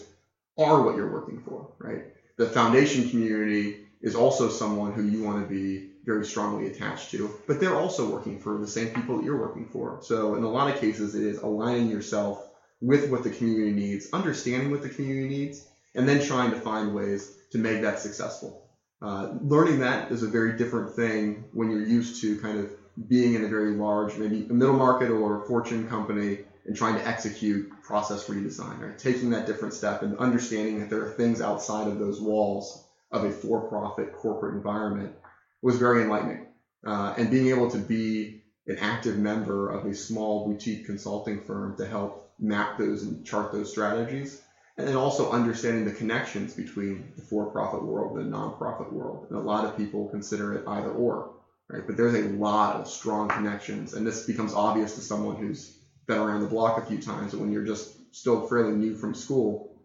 are 0.59 0.79
what 0.83 0.95
you're 0.95 1.11
working 1.11 1.39
for, 1.39 1.69
right? 1.79 2.03
The 2.37 2.45
foundation 2.45 3.09
community 3.09 3.79
is 4.03 4.13
also 4.13 4.47
someone 4.47 4.93
who 4.93 5.01
you 5.01 5.23
want 5.23 5.41
to 5.41 5.49
be 5.51 5.87
very 6.07 6.25
strongly 6.25 6.67
attached 6.71 7.11
to, 7.11 7.29
but 7.47 7.59
they're 7.59 7.75
also 7.75 8.09
working 8.09 8.39
for 8.39 8.57
the 8.57 8.67
same 8.67 8.95
people 8.95 9.17
that 9.17 9.25
you're 9.25 9.37
working 9.37 9.65
for. 9.65 9.99
So 10.01 10.35
in 10.35 10.43
a 10.43 10.49
lot 10.49 10.73
of 10.73 10.79
cases, 10.79 11.13
it 11.15 11.23
is 11.23 11.37
aligning 11.39 11.89
yourself 11.89 12.49
with 12.81 13.11
what 13.11 13.23
the 13.23 13.29
community 13.29 13.73
needs, 13.73 14.09
understanding 14.13 14.71
what 14.71 14.81
the 14.81 14.89
community 14.89 15.27
needs, 15.27 15.67
and 15.95 16.07
then 16.07 16.25
trying 16.25 16.51
to 16.51 16.55
find 16.61 16.93
ways 16.93 17.29
to 17.51 17.57
make 17.57 17.81
that 17.81 17.99
successful. 17.99 18.63
Uh, 19.01 19.33
learning 19.41 19.79
that 19.79 20.09
is 20.11 20.23
a 20.23 20.27
very 20.27 20.53
different 20.53 20.89
thing 20.95 21.43
when 21.51 21.69
you're 21.69 21.85
used 21.85 22.21
to 22.21 22.37
kind 22.37 22.57
of 22.57 22.71
being 23.07 23.33
in 23.33 23.43
a 23.43 23.47
very 23.47 23.71
large, 23.71 24.17
maybe 24.17 24.47
a 24.49 24.53
middle 24.53 24.75
market 24.77 25.11
or 25.11 25.43
fortune 25.45 25.87
company 25.87 26.39
and 26.65 26.75
trying 26.75 26.95
to 26.95 27.05
execute 27.05 27.69
process 27.83 28.25
redesign, 28.27 28.81
right? 28.81 28.97
Taking 28.97 29.29
that 29.31 29.45
different 29.45 29.73
step 29.73 30.03
and 30.03 30.17
understanding 30.17 30.79
that 30.79 30.89
there 30.89 31.03
are 31.03 31.09
things 31.09 31.41
outside 31.41 31.87
of 31.87 31.99
those 31.99 32.21
walls 32.21 32.81
of 33.11 33.25
a 33.25 33.31
for-profit 33.31 34.13
corporate 34.13 34.55
environment 34.55 35.13
was 35.61 35.77
very 35.77 36.03
enlightening. 36.03 36.47
Uh, 36.85 37.13
and 37.17 37.31
being 37.31 37.47
able 37.47 37.69
to 37.71 37.77
be 37.77 38.43
an 38.67 38.77
active 38.79 39.17
member 39.17 39.69
of 39.69 39.85
a 39.85 39.93
small 39.93 40.47
boutique 40.47 40.85
consulting 40.85 41.41
firm 41.41 41.75
to 41.77 41.85
help 41.85 42.31
map 42.39 42.77
those 42.77 43.03
and 43.03 43.25
chart 43.25 43.51
those 43.51 43.69
strategies 43.71 44.41
and 44.77 44.87
then 44.87 44.95
also 44.95 45.31
understanding 45.31 45.85
the 45.85 45.91
connections 45.91 46.53
between 46.53 47.11
the 47.15 47.21
for-profit 47.23 47.83
world 47.83 48.17
and 48.17 48.31
the 48.31 48.37
nonprofit 48.37 48.91
world. 48.91 49.25
And 49.29 49.37
a 49.37 49.41
lot 49.41 49.65
of 49.65 49.75
people 49.75 50.07
consider 50.09 50.53
it 50.53 50.67
either 50.67 50.91
or, 50.91 51.31
right? 51.67 51.85
But 51.85 51.97
there's 51.97 52.13
a 52.13 52.29
lot 52.29 52.75
of 52.75 52.87
strong 52.87 53.27
connections, 53.27 53.93
and 53.93 54.05
this 54.05 54.25
becomes 54.25 54.53
obvious 54.53 54.93
to 54.95 55.01
someone 55.01 55.37
who's 55.37 55.75
been 56.05 56.19
around 56.19 56.41
the 56.41 56.47
block 56.47 56.77
a 56.77 56.85
few 56.85 57.01
times. 57.01 57.31
But 57.31 57.41
when 57.41 57.51
you're 57.51 57.65
just 57.65 57.91
still 58.15 58.47
fairly 58.47 58.73
new 58.73 58.95
from 58.95 59.15
school, 59.15 59.75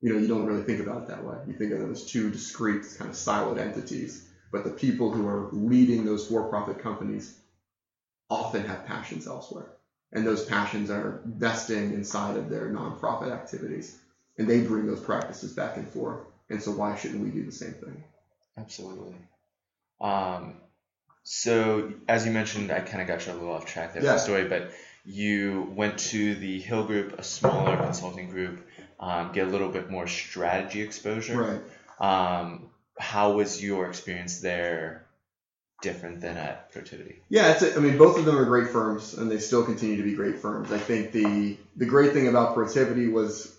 you 0.00 0.12
know, 0.12 0.18
you 0.18 0.26
don't 0.26 0.44
really 0.44 0.64
think 0.64 0.80
about 0.80 1.02
it 1.02 1.08
that 1.08 1.24
way. 1.24 1.36
You 1.46 1.54
think 1.54 1.72
of 1.72 1.78
them 1.78 1.92
as 1.92 2.04
two 2.04 2.28
discrete, 2.28 2.84
kind 2.98 3.10
of 3.10 3.16
siloed 3.16 3.58
entities. 3.58 4.26
But 4.52 4.64
the 4.64 4.70
people 4.70 5.10
who 5.10 5.26
are 5.26 5.48
leading 5.50 6.04
those 6.04 6.28
for-profit 6.28 6.78
companies 6.80 7.36
often 8.28 8.64
have 8.66 8.86
passions 8.86 9.26
elsewhere, 9.26 9.72
and 10.12 10.26
those 10.26 10.44
passions 10.44 10.90
are 10.90 11.20
vesting 11.24 11.94
inside 11.94 12.36
of 12.36 12.50
their 12.50 12.68
nonprofit 12.68 13.32
activities 13.32 13.98
and 14.38 14.48
they 14.48 14.60
bring 14.60 14.86
those 14.86 15.00
practices 15.00 15.52
back 15.52 15.76
and 15.76 15.88
forth. 15.88 16.20
And 16.48 16.62
so 16.62 16.70
why 16.72 16.96
shouldn't 16.96 17.22
we 17.22 17.30
do 17.30 17.44
the 17.44 17.52
same 17.52 17.74
thing? 17.74 18.02
Absolutely. 18.56 19.14
Um, 20.00 20.54
so 21.22 21.92
as 22.08 22.26
you 22.26 22.32
mentioned, 22.32 22.70
I 22.72 22.80
kind 22.80 23.02
of 23.02 23.08
got 23.08 23.26
you 23.26 23.32
a 23.32 23.34
little 23.34 23.52
off 23.52 23.66
track 23.66 23.94
there 23.94 24.02
Yeah. 24.02 24.14
the 24.14 24.18
story, 24.18 24.44
but 24.48 24.70
you 25.04 25.72
went 25.74 25.98
to 25.98 26.34
the 26.34 26.60
Hill 26.60 26.84
Group, 26.84 27.18
a 27.18 27.22
smaller 27.22 27.76
consulting 27.76 28.30
group, 28.30 28.66
um, 29.00 29.32
get 29.32 29.46
a 29.46 29.50
little 29.50 29.68
bit 29.68 29.90
more 29.90 30.06
strategy 30.06 30.80
exposure. 30.80 31.60
Right. 32.00 32.40
Um, 32.42 32.70
how 32.98 33.32
was 33.32 33.62
your 33.62 33.88
experience 33.88 34.40
there 34.40 35.06
different 35.82 36.20
than 36.20 36.36
at 36.36 36.72
Protiviti? 36.72 37.16
Yeah, 37.28 37.52
it's 37.52 37.62
a, 37.62 37.76
I 37.76 37.80
mean, 37.80 37.98
both 37.98 38.18
of 38.18 38.24
them 38.24 38.38
are 38.38 38.44
great 38.44 38.68
firms, 38.68 39.14
and 39.14 39.30
they 39.30 39.38
still 39.38 39.64
continue 39.64 39.96
to 39.96 40.02
be 40.02 40.14
great 40.14 40.38
firms. 40.38 40.72
I 40.72 40.78
think 40.78 41.12
the 41.12 41.58
the 41.76 41.86
great 41.86 42.12
thing 42.12 42.28
about 42.28 42.56
Protiviti 42.56 43.10
was 43.12 43.54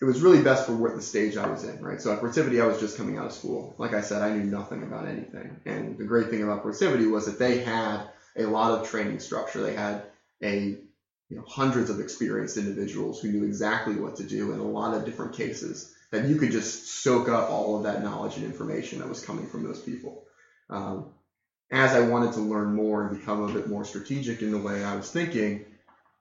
it 0.00 0.04
was 0.04 0.20
really 0.20 0.42
best 0.42 0.66
for 0.66 0.74
what 0.76 0.94
the 0.94 1.00
stage 1.00 1.36
I 1.36 1.48
was 1.48 1.64
in, 1.64 1.82
right? 1.82 2.00
So 2.00 2.12
at 2.12 2.20
Protiviti, 2.20 2.62
I 2.62 2.66
was 2.66 2.78
just 2.78 2.98
coming 2.98 3.16
out 3.16 3.26
of 3.26 3.32
school. 3.32 3.74
Like 3.78 3.94
I 3.94 4.02
said, 4.02 4.22
I 4.22 4.36
knew 4.36 4.44
nothing 4.44 4.82
about 4.82 5.08
anything, 5.08 5.60
and 5.64 5.98
the 5.98 6.04
great 6.04 6.28
thing 6.28 6.42
about 6.42 6.64
Protiviti 6.64 7.10
was 7.10 7.26
that 7.26 7.38
they 7.38 7.58
had 7.58 8.08
a 8.36 8.44
lot 8.44 8.78
of 8.78 8.88
training 8.88 9.18
structure. 9.20 9.62
They 9.62 9.74
had 9.74 10.02
a 10.42 10.78
you 11.28 11.36
know, 11.36 11.44
hundreds 11.48 11.90
of 11.90 11.98
experienced 11.98 12.56
individuals 12.56 13.20
who 13.20 13.32
knew 13.32 13.44
exactly 13.44 13.96
what 13.96 14.16
to 14.16 14.22
do 14.22 14.52
in 14.52 14.60
a 14.60 14.64
lot 14.64 14.94
of 14.94 15.04
different 15.04 15.32
cases 15.34 15.92
that 16.16 16.28
you 16.28 16.36
could 16.36 16.50
just 16.50 17.02
soak 17.02 17.28
up 17.28 17.50
all 17.50 17.76
of 17.76 17.82
that 17.82 18.02
knowledge 18.02 18.36
and 18.36 18.44
information 18.44 18.98
that 18.98 19.08
was 19.08 19.24
coming 19.24 19.46
from 19.46 19.64
those 19.64 19.80
people. 19.80 20.24
Um, 20.70 21.06
as 21.70 21.92
I 21.92 22.08
wanted 22.08 22.32
to 22.34 22.40
learn 22.40 22.74
more 22.74 23.06
and 23.06 23.18
become 23.18 23.42
a 23.42 23.52
bit 23.52 23.68
more 23.68 23.84
strategic 23.84 24.40
in 24.40 24.50
the 24.50 24.58
way 24.58 24.84
I 24.84 24.96
was 24.96 25.10
thinking, 25.10 25.66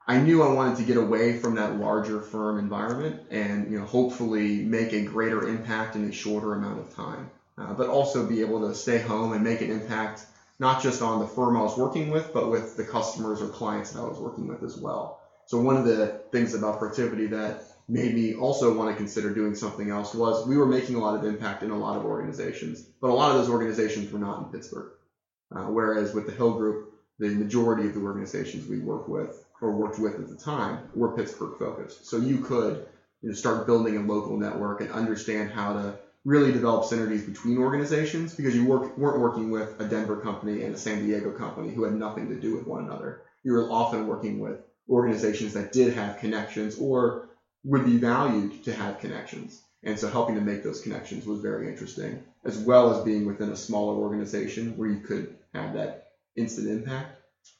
I 0.08 0.20
knew 0.20 0.44
I 0.44 0.52
wanted 0.52 0.78
to 0.78 0.84
get 0.84 0.98
away 0.98 1.40
from 1.40 1.56
that 1.56 1.78
larger 1.78 2.20
firm 2.20 2.60
environment 2.60 3.22
and 3.32 3.72
you 3.72 3.80
know 3.80 3.86
hopefully 3.86 4.64
make 4.64 4.94
a 4.94 5.04
greater 5.04 5.48
impact 5.48 5.96
in 5.96 6.06
a 6.06 6.12
shorter 6.12 6.54
amount 6.54 6.80
of 6.80 6.94
time, 6.94 7.32
uh, 7.58 7.74
but 7.74 7.88
also 7.88 8.28
be 8.28 8.42
able 8.42 8.68
to 8.68 8.76
stay 8.76 9.00
home 9.00 9.34
and 9.34 9.44
make 9.44 9.62
an 9.62 9.72
impact 9.72 10.26
not 10.60 10.82
just 10.82 11.02
on 11.02 11.20
the 11.20 11.28
firm 11.28 11.58
I 11.58 11.62
was 11.62 11.78
working 11.78 12.12
with, 12.12 12.34
but 12.34 12.50
with 12.50 12.78
the 12.78 12.84
customers 12.84 13.42
or 13.42 13.48
clients 13.48 13.92
that 13.92 14.00
I 14.00 14.08
was 14.08 14.20
working 14.20 14.48
with 14.48 14.64
as 14.64 14.78
well. 14.78 15.20
So 15.48 15.60
one 15.60 15.76
of 15.78 15.86
the 15.86 16.22
things 16.32 16.54
about 16.54 16.80
Protiviti 16.80 17.30
that 17.32 17.75
made 17.88 18.16
me 18.16 18.34
also 18.34 18.76
want 18.76 18.90
to 18.90 18.96
consider 18.96 19.34
doing 19.34 19.56
something 19.56 19.90
else 19.90 20.14
was 20.16 20.48
we 20.48 20.58
were 20.58 20.66
making 20.66 20.96
a 20.96 21.00
lot 21.00 21.16
of 21.16 21.26
impact 21.26 21.64
in 21.64 21.70
a 21.70 21.78
lot 21.78 21.98
of 21.98 22.06
organizations, 22.06 22.82
but 23.02 23.10
a 23.10 23.14
lot 23.14 23.32
of 23.32 23.38
those 23.38 23.50
organizations 23.50 24.12
were 24.12 24.20
not 24.20 24.40
in 24.40 24.52
Pittsburgh. 24.52 24.92
Uh, 25.56 25.66
whereas 25.66 26.14
with 26.14 26.26
the 26.26 26.32
Hill 26.32 26.54
Group, 26.54 26.94
the 27.20 27.30
majority 27.30 27.88
of 27.88 27.94
the 27.94 28.02
organizations 28.02 28.68
we 28.68 28.80
work 28.80 29.08
with 29.08 29.46
or 29.62 29.72
worked 29.72 30.00
with 30.00 30.16
at 30.16 30.28
the 30.28 30.36
time 30.36 30.90
were 30.96 31.16
Pittsburgh 31.16 31.58
focused. 31.58 32.06
So 32.06 32.18
you 32.18 32.40
could 32.40 32.88
you 33.22 33.30
know, 33.30 33.36
start 33.36 33.66
building 33.66 33.98
a 33.98 34.02
local 34.02 34.38
network 34.38 34.82
and 34.82 34.92
understand 34.92 35.52
how 35.52 35.74
to 35.74 36.00
really 36.26 36.52
develop 36.52 36.86
synergies 36.86 37.26
between 37.26 37.60
organizations 37.60 38.34
because 38.34 38.56
you 38.56 38.66
work, 38.66 38.98
weren't 38.98 39.22
working 39.22 39.52
with 39.52 39.80
a 39.80 39.86
Denver 39.86 40.18
company 40.18 40.64
and 40.64 40.74
a 40.74 40.78
San 40.78 41.06
Diego 41.06 41.32
company 41.32 41.74
who 41.74 41.84
had 41.84 41.94
nothing 41.94 42.30
to 42.30 42.36
do 42.36 42.56
with 42.56 42.66
one 42.66 42.84
another. 42.84 43.22
You 43.44 43.54
were 43.54 43.72
often 43.72 44.08
working 44.08 44.40
with 44.40 44.60
organizations 44.90 45.54
that 45.54 45.72
did 45.72 45.94
have 45.94 46.18
connections 46.18 46.78
or 46.80 47.30
would 47.66 47.86
be 47.86 47.98
valued 47.98 48.64
to 48.64 48.74
have 48.74 49.00
connections. 49.00 49.62
And 49.84 50.00
so 50.00 50.10
helping 50.10 50.36
to 50.36 50.42
make 50.42 50.64
those 50.64 50.82
connections 50.82 51.26
was 51.26 51.42
very 51.42 51.68
interesting, 51.68 52.24
as 52.44 52.58
well 52.58 52.96
as 52.96 53.04
being 53.04 53.26
within 53.26 53.50
a 53.50 53.56
smaller 53.56 53.96
organization 53.96 54.78
where 54.78 54.90
you 54.90 55.00
could 55.00 55.36
have 55.54 55.74
that 55.74 56.14
instant 56.36 56.68
impact. 56.68 57.20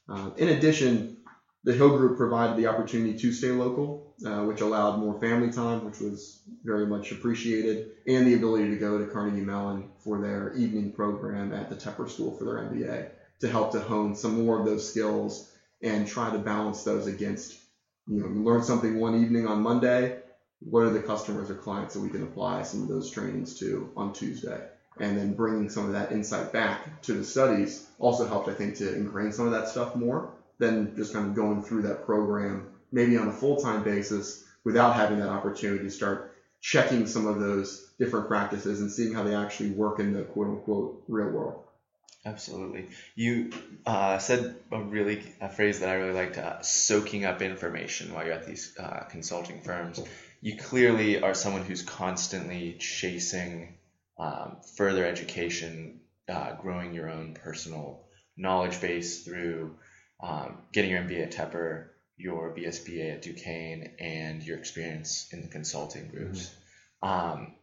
Uh, 0.10 0.32
in 0.38 0.50
addition, 0.50 1.18
the 1.64 1.74
Hill 1.74 1.98
Group 1.98 2.18
provided 2.18 2.58
the 2.58 2.68
opportunity 2.68 3.18
to 3.18 3.32
stay 3.32 3.50
local, 3.50 4.14
uh, 4.26 4.44
which 4.44 4.62
allowed 4.62 5.00
more 5.00 5.20
family 5.20 5.52
time, 5.52 5.84
which 5.84 6.00
was 6.00 6.42
very 6.64 6.86
much 6.86 7.12
appreciated, 7.12 7.92
and 8.08 8.26
the 8.26 8.36
ability 8.36 8.70
to 8.70 8.78
go 8.78 9.00
to 9.00 9.12
Carnegie 9.12 9.42
Mellon 9.42 9.90
for 10.04 10.22
their 10.22 10.54
evening 10.54 10.92
program 10.92 11.52
at 11.52 11.70
the 11.70 11.76
Tepper 11.76 12.10
School 12.10 12.38
for 12.38 12.44
their 12.44 12.58
MBA 12.58 13.10
to 13.40 13.50
help 13.50 13.72
to 13.72 13.80
hone 13.80 14.16
some 14.16 14.46
more 14.46 14.60
of 14.60 14.66
those 14.66 14.88
skills 14.88 15.52
and 15.82 16.08
try 16.08 16.32
to 16.32 16.38
balance 16.38 16.84
those 16.84 17.08
against, 17.08 17.58
you 18.08 18.22
know, 18.22 18.28
you 18.28 18.44
learn 18.44 18.64
something 18.64 19.00
one 19.00 19.16
evening 19.16 19.48
on 19.48 19.62
Monday. 19.62 20.14
What 20.60 20.84
are 20.84 20.92
the 20.92 21.00
customers 21.00 21.50
or 21.50 21.56
clients 21.56 21.94
that 21.94 22.02
we 22.02 22.10
can 22.10 22.24
apply 22.24 22.64
some 22.64 22.82
of 22.82 22.88
those 22.88 23.10
trainings 23.10 23.54
to 23.60 23.92
on 23.96 24.14
Tuesday? 24.14 24.62
And 25.00 25.18
then 25.18 25.36
bringing 25.36 25.70
some 25.70 25.86
of 25.86 25.92
that 25.92 26.12
insight 26.12 26.54
back 26.54 27.02
to 27.04 27.14
the 27.14 27.24
studies 27.24 27.84
also 28.00 28.26
helped, 28.26 28.48
I 28.48 28.54
think, 28.54 28.76
to 28.76 28.96
ingrain 28.96 29.32
some 29.32 29.46
of 29.46 29.52
that 29.52 29.68
stuff 29.68 29.96
more 29.96 30.24
than 30.60 30.96
just 30.96 31.14
kind 31.14 31.26
of 31.26 31.36
going 31.36 31.62
through 31.62 31.84
that 31.84 32.06
program 32.06 32.64
maybe 32.92 33.18
on 33.18 33.28
a 33.28 33.32
full-time 33.32 33.84
basis 33.84 34.38
without 34.64 34.94
having 34.94 35.18
that 35.18 35.30
opportunity 35.30 35.84
to 35.84 35.90
start 35.90 36.32
checking 36.62 37.06
some 37.06 37.28
of 37.28 37.40
those 37.40 37.82
different 38.00 38.28
practices 38.28 38.80
and 38.80 38.90
seeing 38.92 39.12
how 39.14 39.24
they 39.24 39.36
actually 39.36 39.70
work 39.70 40.00
in 40.00 40.14
the 40.14 40.24
quote 40.24 40.48
unquote 40.48 40.94
real 41.10 41.28
world. 41.30 41.56
Absolutely. 42.26 42.88
You 43.14 43.52
uh, 43.86 44.18
said 44.18 44.56
a 44.72 44.82
really 44.82 45.22
a 45.40 45.50
phrase 45.50 45.80
that 45.80 45.90
I 45.90 45.94
really 45.94 46.14
liked: 46.14 46.38
uh, 46.38 46.62
soaking 46.62 47.24
up 47.24 47.42
information 47.42 48.14
while 48.14 48.26
you're 48.26 48.34
at 48.34 48.48
these 48.48 48.76
uh, 48.80 49.06
consulting 49.10 49.62
firms. 49.62 50.02
You 50.42 50.58
clearly 50.58 51.22
are 51.22 51.36
someone 51.36 51.64
who's 51.64 51.84
constantly 51.84 52.78
chasing 52.80 53.78
um, 54.18 54.58
further 54.76 55.06
education, 55.06 56.02
uh, 56.28 56.54
growing 56.56 56.94
your 56.94 57.10
own 57.10 57.36
personal 57.36 58.06
knowledge 58.36 58.82
base 58.82 59.24
through 59.24 59.76
um, 60.22 60.58
getting 60.72 60.92
your 60.92 61.02
MBA 61.02 61.24
at 61.24 61.32
Tepper, 61.32 61.90
your 62.18 62.56
BSBA 62.56 63.16
at 63.16 63.22
Duquesne 63.22 63.92
and 64.00 64.42
your 64.42 64.58
experience 64.58 65.28
in 65.32 65.42
the 65.42 65.48
consulting 65.48 66.08
groups. 66.08 66.54
Um, 67.04 67.54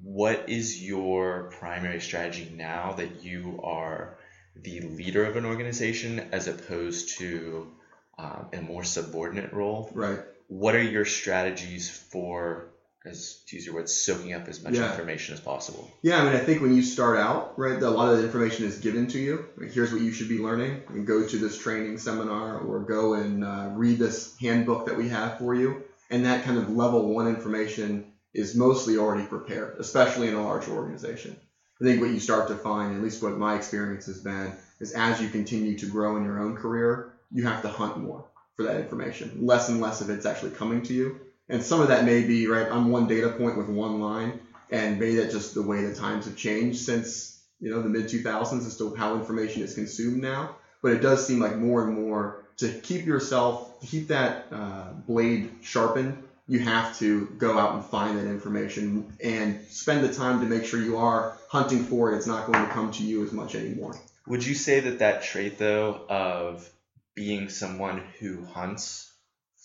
what 0.00 0.48
is 0.48 0.82
your 0.82 1.50
primary 1.58 2.00
strategy 2.00 2.50
now 2.54 2.94
that 2.94 3.22
you 3.22 3.60
are 3.62 4.16
the 4.56 4.80
leader 4.80 5.24
of 5.24 5.36
an 5.36 5.44
organization 5.44 6.28
as 6.32 6.48
opposed 6.48 7.18
to 7.18 7.70
um, 8.18 8.48
a 8.52 8.60
more 8.60 8.84
subordinate 8.84 9.52
role? 9.52 9.90
Right. 9.94 10.20
What 10.48 10.74
are 10.74 10.82
your 10.82 11.04
strategies 11.04 11.90
for, 11.90 12.68
as 13.06 13.42
to 13.48 13.56
use 13.56 13.66
your 13.66 13.74
words, 13.74 13.94
soaking 13.94 14.34
up 14.34 14.48
as 14.48 14.62
much 14.62 14.74
Yeah. 14.74 14.90
information 14.90 15.34
as 15.34 15.40
possible? 15.40 15.90
Yeah, 16.02 16.20
I 16.20 16.24
mean, 16.24 16.34
I 16.34 16.40
think 16.40 16.60
when 16.60 16.74
you 16.74 16.82
start 16.82 17.18
out, 17.18 17.58
right, 17.58 17.80
a 17.80 17.90
lot 17.90 18.12
of 18.12 18.18
the 18.18 18.24
information 18.24 18.66
is 18.66 18.78
given 18.78 19.06
to 19.08 19.18
you. 19.18 19.46
Like, 19.56 19.72
here's 19.72 19.92
what 19.92 20.02
you 20.02 20.12
should 20.12 20.28
be 20.28 20.38
learning. 20.38 20.82
And 20.88 21.06
go 21.06 21.26
to 21.26 21.36
this 21.38 21.58
training 21.58 21.98
seminar 21.98 22.58
or 22.58 22.80
go 22.80 23.14
and 23.14 23.44
uh, 23.44 23.70
read 23.72 23.98
this 23.98 24.36
handbook 24.40 24.86
that 24.86 24.96
we 24.96 25.08
have 25.08 25.38
for 25.38 25.54
you. 25.54 25.84
And 26.10 26.26
that 26.26 26.44
kind 26.44 26.58
of 26.58 26.68
level 26.70 27.14
one 27.14 27.28
information 27.28 28.11
is 28.34 28.56
mostly 28.56 28.96
already 28.96 29.26
prepared, 29.26 29.76
especially 29.78 30.28
in 30.28 30.34
a 30.34 30.42
large 30.42 30.68
organization. 30.68 31.36
I 31.80 31.84
think 31.84 32.00
what 32.00 32.10
you 32.10 32.20
start 32.20 32.48
to 32.48 32.54
find, 32.54 32.94
at 32.94 33.02
least 33.02 33.22
what 33.22 33.38
my 33.38 33.54
experience 33.54 34.06
has 34.06 34.20
been, 34.20 34.52
is 34.80 34.92
as 34.92 35.20
you 35.20 35.28
continue 35.28 35.76
to 35.78 35.86
grow 35.86 36.16
in 36.16 36.24
your 36.24 36.38
own 36.38 36.56
career, 36.56 37.12
you 37.32 37.44
have 37.44 37.62
to 37.62 37.68
hunt 37.68 37.98
more 37.98 38.24
for 38.56 38.62
that 38.64 38.80
information. 38.80 39.38
Less 39.40 39.68
and 39.68 39.80
less 39.80 40.00
of 40.00 40.10
it's 40.10 40.26
actually 40.26 40.52
coming 40.52 40.82
to 40.84 40.94
you. 40.94 41.18
And 41.48 41.62
some 41.62 41.80
of 41.80 41.88
that 41.88 42.04
may 42.04 42.24
be, 42.24 42.46
right, 42.46 42.70
I'm 42.70 42.90
one 42.90 43.06
data 43.06 43.30
point 43.30 43.58
with 43.58 43.68
one 43.68 43.98
line 43.98 44.40
and 44.72 44.98
maybe 44.98 45.16
that 45.16 45.30
just 45.30 45.54
the 45.54 45.62
way 45.62 45.84
the 45.84 45.94
times 45.94 46.24
have 46.24 46.34
changed 46.34 46.80
since 46.80 47.38
you 47.60 47.70
know 47.70 47.82
the 47.82 47.88
mid 47.88 48.06
2000s 48.06 48.66
as 48.66 48.76
to 48.78 48.94
how 48.94 49.14
information 49.14 49.62
is 49.62 49.74
consumed 49.74 50.20
now. 50.20 50.56
But 50.82 50.92
it 50.92 51.00
does 51.00 51.24
seem 51.24 51.38
like 51.38 51.56
more 51.56 51.84
and 51.84 51.94
more 51.94 52.42
to 52.56 52.68
keep 52.80 53.06
yourself 53.06 53.80
to 53.80 53.86
keep 53.86 54.08
that 54.08 54.46
uh, 54.50 54.92
blade 55.06 55.50
sharpened. 55.60 56.24
You 56.48 56.58
have 56.60 56.98
to 56.98 57.26
go 57.38 57.58
out 57.58 57.74
and 57.74 57.84
find 57.84 58.18
that 58.18 58.26
information 58.26 59.16
and 59.22 59.64
spend 59.66 60.04
the 60.04 60.12
time 60.12 60.40
to 60.40 60.46
make 60.46 60.64
sure 60.64 60.80
you 60.80 60.98
are 60.98 61.38
hunting 61.48 61.84
for 61.84 62.12
it. 62.12 62.16
It's 62.16 62.26
not 62.26 62.46
going 62.46 62.66
to 62.66 62.72
come 62.72 62.90
to 62.92 63.02
you 63.02 63.24
as 63.24 63.32
much 63.32 63.54
anymore. 63.54 63.94
Would 64.26 64.44
you 64.44 64.54
say 64.54 64.80
that 64.80 64.98
that 65.00 65.22
trait, 65.22 65.58
though, 65.58 66.04
of 66.08 66.68
being 67.14 67.48
someone 67.48 68.02
who 68.18 68.44
hunts 68.44 69.12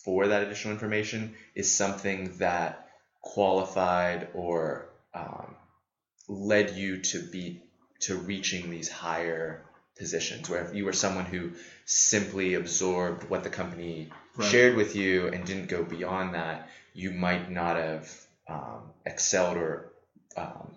for 0.03 0.27
that 0.27 0.43
additional 0.43 0.73
information 0.73 1.35
is 1.55 1.73
something 1.73 2.37
that 2.37 2.87
qualified 3.21 4.29
or 4.33 4.89
um, 5.13 5.55
led 6.27 6.71
you 6.71 7.01
to 7.01 7.19
be 7.19 7.61
to 7.99 8.15
reaching 8.15 8.69
these 8.69 8.89
higher 8.89 9.63
positions 9.97 10.49
where 10.49 10.63
if 10.63 10.75
you 10.75 10.85
were 10.85 10.93
someone 10.93 11.25
who 11.25 11.51
simply 11.87 12.53
absorbed 12.55 13.29
what 13.29 13.43
the 13.43 13.49
company 13.49 14.09
Right. 14.35 14.51
shared 14.51 14.75
with 14.75 14.95
you 14.95 15.29
and 15.29 15.45
didn't 15.45 15.67
go 15.67 15.83
beyond 15.83 16.35
that 16.35 16.69
you 16.93 17.11
might 17.11 17.49
not 17.49 17.77
have 17.77 18.13
um, 18.47 18.81
excelled 19.05 19.57
or 19.57 19.85
um, 20.35 20.67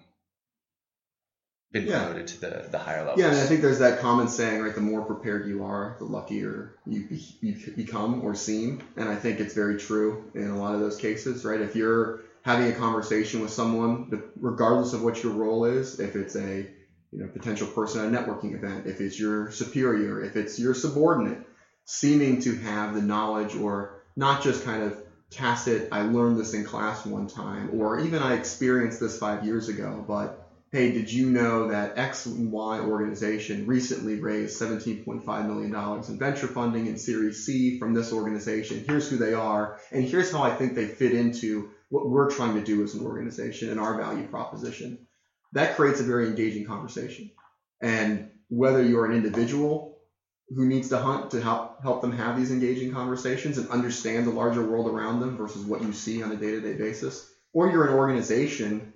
been 1.72 1.86
Yeah. 1.86 2.04
promoted 2.04 2.28
to 2.28 2.40
the, 2.40 2.68
the 2.70 2.78
higher 2.78 3.00
levels 3.00 3.18
Yeah, 3.18 3.28
and 3.28 3.36
I 3.38 3.46
think 3.46 3.60
there's 3.60 3.80
that 3.80 3.98
common 4.00 4.28
saying, 4.28 4.62
right? 4.62 4.74
The 4.74 4.80
more 4.80 5.02
prepared 5.02 5.46
you 5.46 5.64
are, 5.64 5.96
the 5.98 6.04
luckier 6.04 6.74
you, 6.86 7.04
be, 7.08 7.22
you 7.40 7.56
become 7.76 8.22
or 8.22 8.34
seem. 8.34 8.82
And 8.96 9.08
I 9.08 9.16
think 9.16 9.40
it's 9.40 9.54
very 9.54 9.78
true 9.78 10.30
in 10.34 10.48
a 10.48 10.58
lot 10.58 10.74
of 10.74 10.80
those 10.80 10.96
cases, 10.96 11.44
right? 11.44 11.60
If 11.60 11.74
you're 11.74 12.20
having 12.42 12.68
a 12.68 12.72
conversation 12.72 13.40
with 13.40 13.50
someone, 13.50 14.22
regardless 14.40 14.92
of 14.92 15.02
what 15.02 15.22
your 15.22 15.32
role 15.32 15.64
is, 15.64 16.00
if 16.00 16.16
it's 16.16 16.36
a 16.36 16.68
you 17.12 17.20
know 17.20 17.28
potential 17.28 17.66
person 17.66 18.00
at 18.00 18.08
a 18.08 18.10
networking 18.10 18.54
event, 18.54 18.86
if 18.86 19.00
it's 19.00 19.18
your 19.18 19.50
superior, 19.50 20.20
if 20.20 20.36
it's 20.36 20.58
your 20.58 20.74
subordinate, 20.74 21.38
seeming 21.84 22.40
to 22.40 22.54
have 22.54 22.94
the 22.94 23.02
knowledge 23.02 23.54
or 23.54 24.00
not 24.16 24.42
just 24.42 24.62
kind 24.62 24.82
of 24.82 24.96
tacit, 25.30 25.88
I 25.92 26.02
learned 26.02 26.38
this 26.38 26.54
in 26.54 26.64
class 26.64 27.04
one 27.04 27.26
time, 27.26 27.68
or 27.72 27.98
even 27.98 28.22
I 28.22 28.34
experienced 28.34 29.00
this 29.00 29.16
five 29.16 29.44
years 29.44 29.68
ago, 29.68 30.04
but 30.06 30.36
hey, 30.72 30.92
did 30.92 31.10
you 31.10 31.28
know 31.28 31.66
that 31.66 31.98
X 31.98 32.26
and 32.26 32.52
Y 32.52 32.78
organization 32.78 33.66
recently 33.66 34.16
raised 34.16 34.60
$17.5 34.60 35.46
million 35.46 35.74
in 36.08 36.18
venture 36.18 36.46
funding 36.46 36.86
in 36.86 36.96
Series 36.96 37.44
C 37.44 37.78
from 37.78 37.92
this 37.92 38.12
organization? 38.12 38.82
Here's 38.86 39.08
who 39.08 39.18
they 39.18 39.32
are, 39.32 39.74
and 39.90 40.04
here's 40.04 40.30
how 40.30 40.42
I 40.42 40.50
think 40.50 40.74
they 40.74 40.86
fit 40.86 41.12
into 41.12 41.64
what 41.88 42.06
we're 42.06 42.26
trying 42.26 42.54
to 42.54 42.60
do 42.60 42.82
as 42.82 42.94
an 42.94 43.00
organization 43.00 43.68
and 43.68 43.80
our 43.80 43.96
value 43.96 44.24
proposition. 44.24 44.96
That 45.52 45.76
creates 45.76 46.00
a 46.00 46.04
very 46.04 46.26
engaging 46.26 46.66
conversation. 46.66 47.30
And 47.80 48.30
whether 48.48 48.82
you're 48.82 49.06
an 49.06 49.16
individual 49.16 49.98
who 50.48 50.66
needs 50.66 50.88
to 50.88 50.98
hunt 50.98 51.30
to 51.30 51.40
help 51.40 51.80
help 51.82 52.00
them 52.02 52.12
have 52.12 52.36
these 52.36 52.50
engaging 52.50 52.92
conversations 52.92 53.58
and 53.58 53.68
understand 53.70 54.26
the 54.26 54.32
larger 54.32 54.64
world 54.64 54.88
around 54.88 55.20
them 55.20 55.36
versus 55.36 55.64
what 55.64 55.82
you 55.82 55.92
see 55.92 56.22
on 56.22 56.32
a 56.32 56.36
day-to-day 56.36 56.74
basis, 56.74 57.32
or 57.52 57.70
you're 57.70 57.86
an 57.86 57.94
organization 57.94 58.92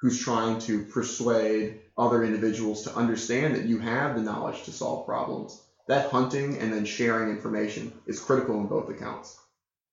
who's 0.00 0.22
trying 0.22 0.58
to 0.58 0.84
persuade 0.84 1.80
other 1.96 2.22
individuals 2.24 2.82
to 2.82 2.94
understand 2.94 3.54
that 3.54 3.64
you 3.64 3.78
have 3.78 4.14
the 4.14 4.22
knowledge 4.22 4.64
to 4.64 4.72
solve 4.72 5.06
problems. 5.06 5.62
That 5.88 6.10
hunting 6.10 6.58
and 6.58 6.72
then 6.72 6.84
sharing 6.84 7.30
information 7.30 7.92
is 8.06 8.20
critical 8.20 8.60
in 8.60 8.66
both 8.66 8.90
accounts. 8.90 9.38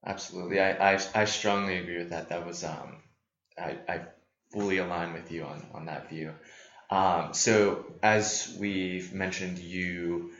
Absolutely, 0.06 0.60
I, 0.60 0.96
I, 0.96 1.00
I 1.16 1.26
strongly 1.26 1.78
agree 1.78 2.00
with 2.00 2.10
that. 2.10 2.30
That 2.30 2.46
was 2.46 2.64
um, 2.64 2.98
I, 3.58 3.78
I 3.88 4.02
fully 4.54 4.78
align 4.78 5.14
with 5.14 5.32
you 5.32 5.44
on, 5.44 5.66
on 5.74 5.86
that 5.86 6.10
view. 6.10 6.32
Um, 6.90 7.34
so 7.34 7.86
as 8.04 8.56
we've 8.60 9.14
mentioned, 9.14 9.58
you 9.58 10.32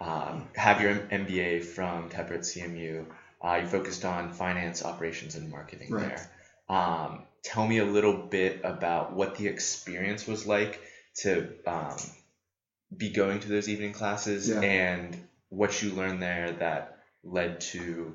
um, 0.00 0.48
have 0.54 0.80
your 0.80 0.94
MBA 0.94 1.64
from 1.64 2.08
Tepper 2.08 2.32
at 2.34 2.40
CMU. 2.40 3.04
Uh, 3.42 3.60
you 3.62 3.68
focused 3.68 4.04
on 4.04 4.32
finance, 4.32 4.84
operations, 4.84 5.34
and 5.36 5.50
marketing 5.50 5.92
Right. 5.92 6.08
there. 6.08 6.30
Um, 6.68 7.22
tell 7.42 7.66
me 7.66 7.78
a 7.78 7.84
little 7.84 8.16
bit 8.16 8.60
about 8.64 9.12
what 9.12 9.36
the 9.36 9.46
experience 9.48 10.26
was 10.26 10.46
like 10.46 10.80
to 11.18 11.48
um, 11.66 11.96
be 12.96 13.10
going 13.10 13.40
to 13.40 13.48
those 13.48 13.68
evening 13.68 13.92
classes 13.92 14.48
Yeah. 14.48 14.60
and 14.60 15.28
what 15.50 15.82
you 15.82 15.90
learned 15.92 16.22
there 16.22 16.52
that 16.52 16.98
led 17.24 17.60
to 17.60 18.14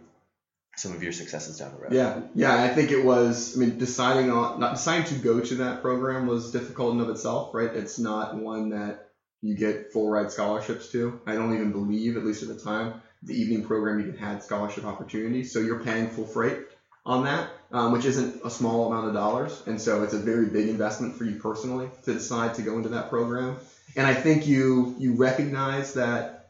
some 0.75 0.93
of 0.93 1.03
your 1.03 1.12
successes 1.12 1.57
down 1.57 1.73
the 1.73 1.81
road. 1.81 1.93
Yeah, 1.93 2.21
yeah, 2.33 2.63
I 2.63 2.69
think 2.69 2.91
it 2.91 3.03
was. 3.03 3.55
I 3.55 3.59
mean, 3.59 3.77
deciding 3.77 4.31
on 4.31 4.59
not 4.59 4.75
deciding 4.75 5.05
to 5.07 5.15
go 5.15 5.39
to 5.39 5.55
that 5.55 5.81
program 5.81 6.27
was 6.27 6.51
difficult 6.51 6.93
in 6.95 7.01
of 7.01 7.09
itself, 7.09 7.53
right? 7.53 7.69
It's 7.73 7.99
not 7.99 8.36
one 8.36 8.69
that 8.69 9.09
you 9.41 9.55
get 9.55 9.91
full 9.91 10.09
ride 10.09 10.31
scholarships 10.31 10.91
to. 10.93 11.19
I 11.27 11.36
don't 11.36 11.53
even 11.53 11.71
believe, 11.71 12.17
at 12.17 12.25
least 12.25 12.43
at 12.43 12.49
the 12.49 12.59
time, 12.59 13.01
the 13.21 13.36
evening 13.36 13.65
program 13.65 13.99
even 13.99 14.17
had 14.17 14.43
scholarship 14.43 14.86
opportunities. 14.86 15.51
So 15.51 15.59
you're 15.59 15.83
paying 15.83 16.09
full 16.09 16.25
freight 16.25 16.59
on 17.05 17.25
that, 17.25 17.49
um, 17.71 17.91
which 17.91 18.05
isn't 18.05 18.41
a 18.45 18.49
small 18.49 18.88
amount 18.88 19.07
of 19.07 19.13
dollars, 19.13 19.62
and 19.67 19.79
so 19.79 20.03
it's 20.03 20.13
a 20.13 20.19
very 20.19 20.47
big 20.47 20.69
investment 20.69 21.15
for 21.17 21.25
you 21.25 21.39
personally 21.39 21.89
to 22.05 22.13
decide 22.13 22.55
to 22.55 22.62
go 22.62 22.77
into 22.77 22.89
that 22.89 23.09
program. 23.09 23.57
And 23.95 24.07
I 24.07 24.13
think 24.13 24.47
you 24.47 24.95
you 24.97 25.15
recognize 25.15 25.93
that 25.93 26.42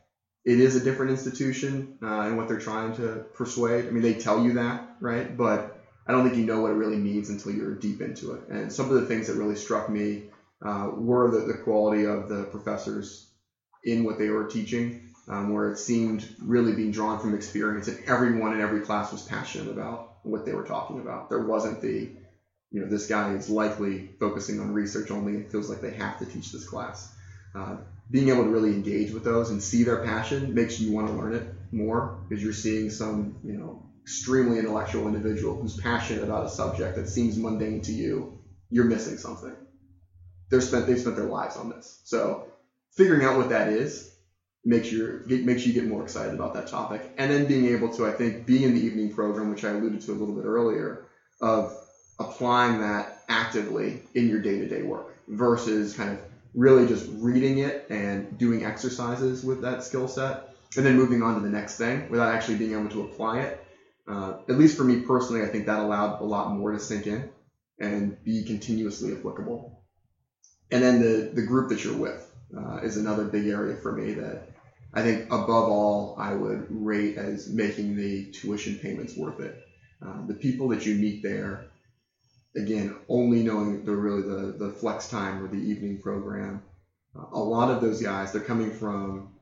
it 0.46 0.60
is 0.60 0.76
a 0.76 0.80
different 0.80 1.12
institution 1.12 1.86
uh, 2.02 2.22
and 2.22 2.36
what 2.36 2.48
they're 2.48 2.58
trying 2.58 2.94
to 2.94 3.22
persuade. 3.34 3.88
I 3.88 3.92
mean, 3.92 4.04
they 4.04 4.14
tell 4.14 4.38
you 4.38 4.54
that, 4.54 4.82
right? 5.00 5.36
But 5.36 5.64
I 6.06 6.12
don't 6.12 6.24
think 6.24 6.36
you 6.36 6.44
know 6.44 6.60
what 6.60 6.72
it 6.72 6.76
really 6.76 6.98
means 6.98 7.30
until 7.30 7.52
you're 7.52 7.72
deep 7.74 8.02
into 8.02 8.32
it. 8.32 8.42
And 8.50 8.72
some 8.72 8.90
of 8.90 8.96
the 8.96 9.02
things 9.02 9.28
that 9.28 9.36
really 9.36 9.56
struck 9.56 9.88
me 9.88 10.22
uh, 10.62 10.90
were 10.94 11.30
the, 11.30 11.42
the 11.44 11.54
quality 11.54 12.06
of 12.06 12.28
the 12.28 12.46
professors 12.46 13.22
in 13.84 14.04
what 14.04 14.18
they 14.18 14.30
were 14.30 14.44
teaching, 14.44 14.94
um, 15.28 15.50
where 15.50 15.68
it 15.68 15.78
seemed 15.78 16.28
really 16.40 16.74
being 16.74 16.92
drawn 16.92 17.18
from 17.20 17.34
experience, 17.34 17.88
and 17.88 17.98
everyone 18.06 18.54
in 18.54 18.60
every 18.60 18.80
class 18.80 19.12
was 19.12 19.22
passionate 19.22 19.70
about 19.70 20.02
what 20.24 20.46
they 20.46 20.54
were 20.54 20.64
talking 20.64 21.00
about. 21.00 21.30
There 21.30 21.40
wasn't 21.40 21.82
the, 21.82 22.10
you 22.72 22.82
know, 22.82 22.88
this 22.88 23.06
guy 23.06 23.30
is 23.30 23.50
likely 23.50 24.06
focusing 24.20 24.60
on 24.60 24.72
research 24.72 25.12
only 25.12 25.36
and 25.36 25.50
feels 25.50 25.70
like 25.70 25.82
they 25.82 25.92
have 25.92 26.18
to 26.20 26.26
teach 26.26 26.52
this 26.52 26.66
class. 26.66 27.08
Uh, 27.56 27.76
being 28.12 28.30
able 28.30 28.44
to 28.44 28.50
really 28.50 28.74
engage 28.74 29.12
with 29.12 29.24
those 29.24 29.50
and 29.50 29.62
see 29.62 29.84
their 29.84 29.98
passion 29.98 30.54
makes 30.54 30.80
you 30.80 30.92
want 30.92 31.08
to 31.08 31.14
learn 31.14 31.34
it 31.34 31.44
more 31.72 32.18
because 32.28 32.44
you're 32.44 32.54
seeing 32.54 32.90
some, 32.90 33.36
you 33.44 33.54
know, 33.54 33.82
extremely 34.04 34.60
intellectual 34.60 35.08
individual 35.08 35.56
who's 35.56 35.80
passionate 35.80 36.24
about 36.24 36.44
a 36.44 36.50
subject 36.50 36.96
that 36.96 37.08
seems 37.08 37.38
mundane 37.38 37.82
to 37.82 37.92
you. 37.92 38.30
You're 38.70 38.86
missing 38.86 39.18
something. 39.18 39.56
They're 40.50 40.62
spent 40.62 40.88
they've 40.88 41.00
spent 41.00 41.16
their 41.16 41.26
lives 41.26 41.56
on 41.56 41.70
this. 41.70 42.00
So 42.04 42.44
figuring 42.96 43.24
out 43.24 43.38
what 43.38 43.50
that 43.50 43.68
is 43.68 44.10
makes 44.66 44.92
you 44.92 45.22
get, 45.28 45.44
makes 45.44 45.66
you 45.66 45.74
get 45.74 45.86
more 45.86 46.04
excited 46.04 46.34
about 46.34 46.54
that 46.54 46.68
topic. 46.68 47.10
And 47.18 47.32
then 47.32 47.46
being 47.48 47.68
able 47.68 47.90
to, 47.94 48.06
I 48.06 48.12
think, 48.12 48.46
be 48.46 48.64
in 48.64 48.74
the 48.74 48.82
evening 48.82 49.10
program, 49.10 49.50
which 49.50 49.64
I 49.64 49.70
alluded 49.70 50.02
to 50.02 50.12
a 50.12 50.14
little 50.14 50.34
bit 50.34 50.46
earlier, 50.46 51.00
of 51.42 51.74
applying 52.20 52.80
that 52.80 53.12
actively 53.28 54.02
in 54.14 54.28
your 54.28 54.40
day-to-day 54.40 54.84
work 54.84 55.08
versus 55.28 55.94
kind 55.94 56.10
of 56.10 56.20
really 56.54 56.88
just 56.88 57.08
reading 57.14 57.60
it 57.60 57.88
and 57.90 58.38
doing 58.38 58.64
exercises 58.64 59.44
with 59.44 59.62
that 59.62 59.84
skill 59.84 60.08
set 60.08 60.56
and 60.78 60.86
then 60.86 60.96
moving 60.96 61.22
on 61.22 61.36
to 61.36 61.42
the 61.42 61.50
next 61.50 61.78
thing 61.78 62.10
without 62.10 62.34
actually 62.34 62.58
being 62.58 62.74
able 62.74 62.90
to 62.90 63.04
apply 63.04 63.40
it. 63.40 63.66
Uh, 64.08 64.34
at 64.50 64.58
least 64.58 64.78
for 64.78 64.84
me 64.84 65.02
personally, 65.02 65.44
I 65.44 65.48
think 65.48 65.66
that 65.66 65.80
allowed 65.80 66.20
a 66.20 66.26
lot 66.26 66.52
more 66.52 66.72
to 66.72 66.80
sink 66.80 67.08
in 67.08 67.30
and 67.80 68.22
be 68.24 68.44
continuously 68.44 69.14
applicable. 69.14 69.80
And 70.72 70.84
then 70.84 71.02
the, 71.02 71.32
the 71.34 71.46
group 71.46 71.70
that 71.70 71.84
you're 71.84 71.98
with 71.98 72.30
uh, 72.56 72.78
is 72.84 72.98
another 72.98 73.26
big 73.26 73.48
area 73.48 73.76
for 73.76 73.92
me 73.92 74.14
that 74.16 74.50
I 74.94 75.02
think 75.02 75.26
above 75.28 75.70
all, 75.70 76.16
I 76.20 76.34
would 76.34 76.68
rate 76.70 77.18
as 77.18 77.50
making 77.50 77.96
the 77.96 78.32
tuition 78.32 78.78
payments 78.78 79.16
worth 79.16 79.40
it. 79.40 79.56
Uh, 80.06 80.26
the 80.28 80.34
people 80.34 80.68
that 80.70 80.86
you 80.86 80.96
meet 80.96 81.24
there, 81.24 81.66
again, 82.56 82.96
only 83.10 83.44
knowing 83.44 83.86
the 83.86 83.96
really 83.96 84.22
the, 84.22 84.54
the 84.58 84.70
flex 84.72 85.10
time 85.10 85.44
or 85.44 85.48
the 85.48 85.58
evening 85.58 86.00
program, 86.00 86.62
uh, 87.16 87.26
a 87.32 87.40
lot 87.40 87.72
of 87.72 87.82
those 87.82 88.02
guys, 88.02 88.32
they're 88.32 88.42
coming 88.42 88.72
from 88.72 89.34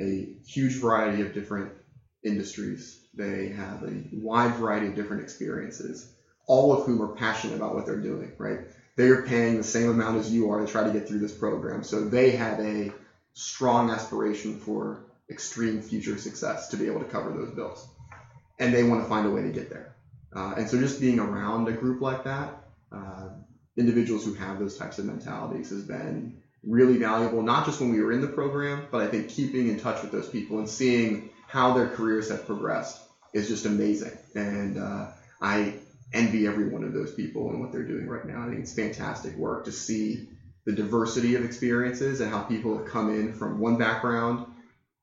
a 0.00 0.34
huge 0.46 0.76
variety 0.80 1.22
of 1.22 1.34
different 1.34 1.72
industries. 2.24 3.00
They 3.14 3.48
have 3.48 3.82
a 3.82 4.02
wide 4.12 4.54
variety 4.56 4.88
of 4.88 4.94
different 4.94 5.22
experiences, 5.22 6.12
all 6.46 6.72
of 6.72 6.86
whom 6.86 7.02
are 7.02 7.14
passionate 7.14 7.56
about 7.56 7.74
what 7.74 7.86
they're 7.86 8.00
doing, 8.00 8.32
right? 8.38 8.60
They 8.96 9.08
are 9.08 9.22
paying 9.22 9.56
the 9.56 9.64
same 9.64 9.90
amount 9.90 10.18
as 10.18 10.30
you 10.30 10.50
are 10.50 10.64
to 10.64 10.70
try 10.70 10.84
to 10.84 10.92
get 10.92 11.08
through 11.08 11.20
this 11.20 11.32
program. 11.32 11.82
So 11.82 12.08
they 12.08 12.32
have 12.32 12.60
a 12.60 12.92
strong 13.32 13.90
aspiration 13.90 14.58
for 14.58 15.04
extreme 15.30 15.80
future 15.80 16.18
success 16.18 16.68
to 16.68 16.76
be 16.76 16.86
able 16.86 17.00
to 17.00 17.06
cover 17.06 17.30
those 17.32 17.50
bills. 17.50 17.86
And 18.58 18.74
they 18.74 18.82
want 18.82 19.02
to 19.02 19.08
find 19.08 19.26
a 19.26 19.30
way 19.30 19.42
to 19.42 19.50
get 19.50 19.70
there. 19.70 19.94
Uh, 20.34 20.54
and 20.56 20.68
so 20.68 20.78
just 20.78 21.00
being 21.00 21.18
around 21.18 21.68
a 21.68 21.72
group 21.72 22.00
like 22.00 22.24
that, 22.24 22.52
uh, 22.92 23.28
individuals 23.76 24.24
who 24.24 24.34
have 24.34 24.58
those 24.58 24.76
types 24.76 24.98
of 24.98 25.04
mentalities 25.04 25.70
has 25.70 25.82
been 25.82 26.40
really 26.62 26.98
valuable, 26.98 27.42
not 27.42 27.64
just 27.64 27.80
when 27.80 27.90
we 27.90 28.00
were 28.00 28.12
in 28.12 28.20
the 28.20 28.28
program, 28.28 28.86
but 28.90 29.00
I 29.00 29.06
think 29.06 29.28
keeping 29.28 29.68
in 29.68 29.78
touch 29.78 30.02
with 30.02 30.12
those 30.12 30.28
people 30.28 30.58
and 30.58 30.68
seeing 30.68 31.30
how 31.46 31.72
their 31.72 31.86
careers 31.86 32.28
have 32.28 32.46
progressed 32.46 33.00
is 33.32 33.48
just 33.48 33.64
amazing. 33.64 34.12
And 34.34 34.76
uh, 34.76 35.06
I 35.40 35.74
envy 36.12 36.46
every 36.46 36.68
one 36.68 36.84
of 36.84 36.92
those 36.92 37.12
people 37.12 37.50
and 37.50 37.60
what 37.60 37.72
they're 37.72 37.84
doing 37.84 38.06
right 38.06 38.24
now. 38.24 38.42
I 38.42 38.48
think 38.48 38.60
it's 38.60 38.72
fantastic 38.72 39.36
work 39.36 39.64
to 39.64 39.72
see 39.72 40.28
the 40.66 40.72
diversity 40.72 41.34
of 41.36 41.44
experiences 41.44 42.20
and 42.20 42.30
how 42.30 42.40
people 42.40 42.76
have 42.76 42.86
come 42.86 43.08
in 43.08 43.32
from 43.32 43.58
one 43.58 43.76
background, 43.76 44.44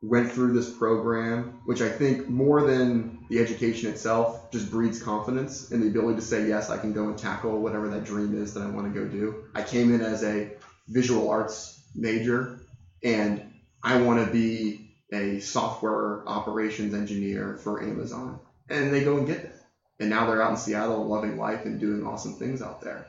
went 0.01 0.31
through 0.31 0.53
this 0.53 0.69
program, 0.77 1.59
which 1.65 1.81
I 1.81 1.89
think 1.89 2.29
more 2.29 2.61
than 2.61 3.17
the 3.29 3.39
education 3.39 3.89
itself 3.91 4.51
just 4.51 4.69
breeds 4.69 5.01
confidence 5.01 5.71
and 5.71 5.81
the 5.81 5.87
ability 5.87 6.19
to 6.19 6.25
say, 6.25 6.47
yes, 6.47 6.69
I 6.69 6.77
can 6.77 6.93
go 6.93 7.07
and 7.07 7.17
tackle 7.17 7.61
whatever 7.61 7.89
that 7.89 8.05
dream 8.05 8.39
is 8.39 8.53
that 8.53 8.63
I 8.63 8.67
want 8.67 8.93
to 8.93 8.99
go 8.99 9.07
do. 9.07 9.43
I 9.55 9.63
came 9.63 9.93
in 9.93 10.01
as 10.01 10.23
a 10.23 10.51
visual 10.87 11.29
arts 11.29 11.79
major 11.95 12.59
and 13.03 13.41
I 13.83 14.01
want 14.01 14.19
to 14.19 14.31
be 14.31 14.81
a 15.11 15.39
software 15.39 16.21
operations 16.27 16.93
engineer 16.93 17.57
for 17.63 17.81
Amazon. 17.81 18.39
And 18.69 18.93
they 18.93 19.03
go 19.03 19.17
and 19.17 19.25
get 19.25 19.37
it. 19.37 19.53
And 19.99 20.09
now 20.09 20.25
they're 20.25 20.41
out 20.41 20.51
in 20.51 20.57
Seattle 20.57 21.07
loving 21.07 21.37
life 21.37 21.65
and 21.65 21.79
doing 21.79 22.05
awesome 22.05 22.33
things 22.33 22.61
out 22.61 22.81
there. 22.81 23.05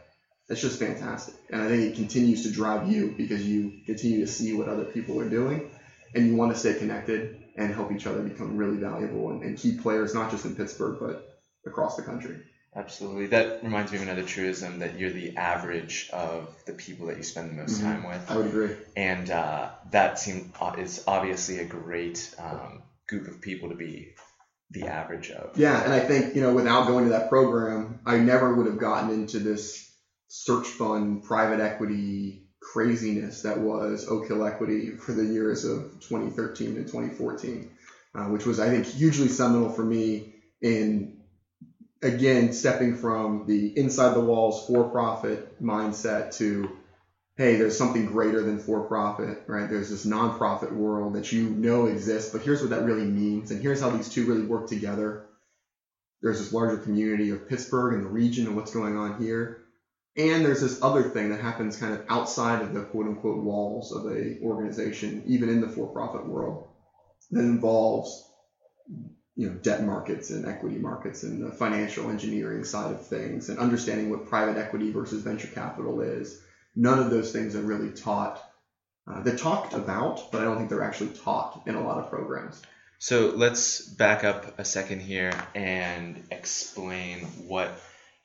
That's 0.48 0.62
just 0.62 0.78
fantastic. 0.78 1.34
And 1.50 1.60
I 1.60 1.68
think 1.68 1.92
it 1.92 1.96
continues 1.96 2.44
to 2.44 2.50
drive 2.50 2.90
you 2.90 3.12
because 3.18 3.46
you 3.46 3.72
continue 3.84 4.20
to 4.20 4.26
see 4.26 4.54
what 4.54 4.68
other 4.68 4.84
people 4.84 5.20
are 5.20 5.28
doing 5.28 5.68
and 6.14 6.26
you 6.26 6.36
want 6.36 6.52
to 6.52 6.58
stay 6.58 6.74
connected 6.74 7.42
and 7.56 7.74
help 7.74 7.92
each 7.92 8.06
other 8.06 8.22
become 8.22 8.56
really 8.56 8.76
valuable 8.76 9.30
and, 9.30 9.42
and 9.42 9.58
key 9.58 9.76
players, 9.76 10.14
not 10.14 10.30
just 10.30 10.44
in 10.44 10.54
Pittsburgh, 10.54 10.98
but 11.00 11.40
across 11.66 11.96
the 11.96 12.02
country. 12.02 12.38
Absolutely. 12.74 13.26
That 13.26 13.64
reminds 13.64 13.90
me 13.90 13.98
of 13.98 14.04
another 14.04 14.22
truism 14.22 14.80
that 14.80 14.98
you're 14.98 15.10
the 15.10 15.36
average 15.36 16.10
of 16.12 16.54
the 16.66 16.72
people 16.72 17.06
that 17.06 17.16
you 17.16 17.22
spend 17.22 17.50
the 17.50 17.54
most 17.54 17.80
mm-hmm. 17.80 18.02
time 18.02 18.08
with. 18.08 18.30
I 18.30 18.36
would 18.36 18.46
agree. 18.46 18.76
And 18.96 19.30
uh, 19.30 19.70
that 19.90 20.18
seems 20.18 20.52
uh, 20.60 20.74
is 20.78 21.02
obviously 21.06 21.58
a 21.58 21.64
great 21.64 22.32
um, 22.38 22.82
group 23.08 23.26
of 23.26 23.40
people 23.40 23.70
to 23.70 23.74
be 23.74 24.14
the 24.70 24.86
average 24.86 25.30
of. 25.30 25.56
Yeah, 25.56 25.82
and 25.82 25.92
I 25.92 26.00
think 26.00 26.34
you 26.34 26.42
know 26.42 26.52
without 26.52 26.86
going 26.86 27.04
to 27.04 27.10
that 27.12 27.30
program, 27.30 28.00
I 28.04 28.18
never 28.18 28.54
would 28.54 28.66
have 28.66 28.78
gotten 28.78 29.10
into 29.10 29.38
this 29.38 29.90
search 30.28 30.66
fund 30.66 31.24
private 31.24 31.60
equity 31.60 32.47
craziness 32.60 33.42
that 33.42 33.58
was 33.58 34.04
Oak 34.08 34.26
Hill 34.26 34.44
Equity 34.44 34.90
for 34.98 35.12
the 35.12 35.26
years 35.26 35.64
of 35.64 35.84
2013 36.00 36.76
and 36.76 36.86
2014, 36.86 37.64
uh, 38.14 38.24
which 38.26 38.46
was 38.46 38.58
I 38.58 38.70
think 38.70 38.86
hugely 38.86 39.28
seminal 39.28 39.68
for 39.68 39.84
me 39.84 40.24
in 40.62 41.06
again, 42.02 42.52
stepping 42.52 42.94
from 42.94 43.44
the 43.46 43.72
inside 43.76 44.14
the 44.14 44.20
walls 44.20 44.58
for 44.58 44.84
profit 44.84 45.42
mindset 45.60 46.30
to, 46.32 46.64
hey, 47.36 47.56
there's 47.56 47.76
something 47.76 48.04
greater 48.04 48.42
than 48.42 48.58
for 48.58 48.80
profit, 48.82 49.38
right? 49.48 49.68
There's 49.68 49.88
this 49.88 50.04
nonprofit 50.04 50.70
world 50.72 51.14
that 51.14 51.32
you 51.32 51.50
know 51.50 51.86
exists, 51.86 52.28
but 52.32 52.42
here's 52.42 52.62
what 52.62 52.70
that 52.70 52.82
really 52.82 53.06
means, 53.06 53.50
and 53.50 53.60
here's 53.60 53.80
how 53.80 53.90
these 53.90 54.08
two 54.08 54.24
really 54.24 54.42
work 54.42 54.66
together. 54.66 55.18
There's 56.22 56.38
this 56.38 56.52
larger 56.52 56.78
community 56.78 57.30
of 57.30 57.46
Pittsburgh 57.46 57.92
and 57.92 58.02
the 58.02 58.08
region 58.08 58.46
and 58.46 58.56
what's 58.56 58.70
going 58.70 58.96
on 58.96 59.14
here. 59.14 59.52
And 60.18 60.44
there's 60.44 60.60
this 60.60 60.82
other 60.82 61.04
thing 61.04 61.30
that 61.30 61.40
happens 61.40 61.76
kind 61.76 61.94
of 61.94 62.04
outside 62.08 62.60
of 62.60 62.74
the 62.74 62.82
quote 62.82 63.06
unquote 63.06 63.42
walls 63.42 63.92
of 63.92 64.04
a 64.06 64.40
organization, 64.42 65.22
even 65.26 65.48
in 65.48 65.60
the 65.60 65.68
for 65.68 65.86
profit 65.86 66.26
world, 66.26 66.66
that 67.30 67.40
involves 67.40 68.24
you 69.36 69.48
know 69.48 69.54
debt 69.54 69.84
markets 69.84 70.30
and 70.30 70.44
equity 70.44 70.78
markets 70.78 71.22
and 71.22 71.40
the 71.40 71.52
financial 71.52 72.10
engineering 72.10 72.64
side 72.64 72.92
of 72.92 73.06
things 73.06 73.48
and 73.48 73.60
understanding 73.60 74.10
what 74.10 74.28
private 74.28 74.58
equity 74.58 74.90
versus 74.90 75.22
venture 75.22 75.46
capital 75.46 76.00
is. 76.00 76.42
None 76.74 76.98
of 76.98 77.10
those 77.10 77.32
things 77.32 77.54
are 77.54 77.62
really 77.62 77.90
taught. 77.92 78.42
Uh, 79.06 79.22
they're 79.22 79.36
talked 79.36 79.72
about, 79.72 80.32
but 80.32 80.40
I 80.40 80.44
don't 80.44 80.58
think 80.58 80.68
they're 80.68 80.82
actually 80.82 81.10
taught 81.10 81.62
in 81.66 81.76
a 81.76 81.80
lot 81.80 81.98
of 81.98 82.10
programs. 82.10 82.60
So 82.98 83.32
let's 83.36 83.80
back 83.80 84.24
up 84.24 84.58
a 84.58 84.64
second 84.64 85.00
here 85.00 85.32
and 85.54 86.24
explain 86.32 87.20
what 87.46 87.80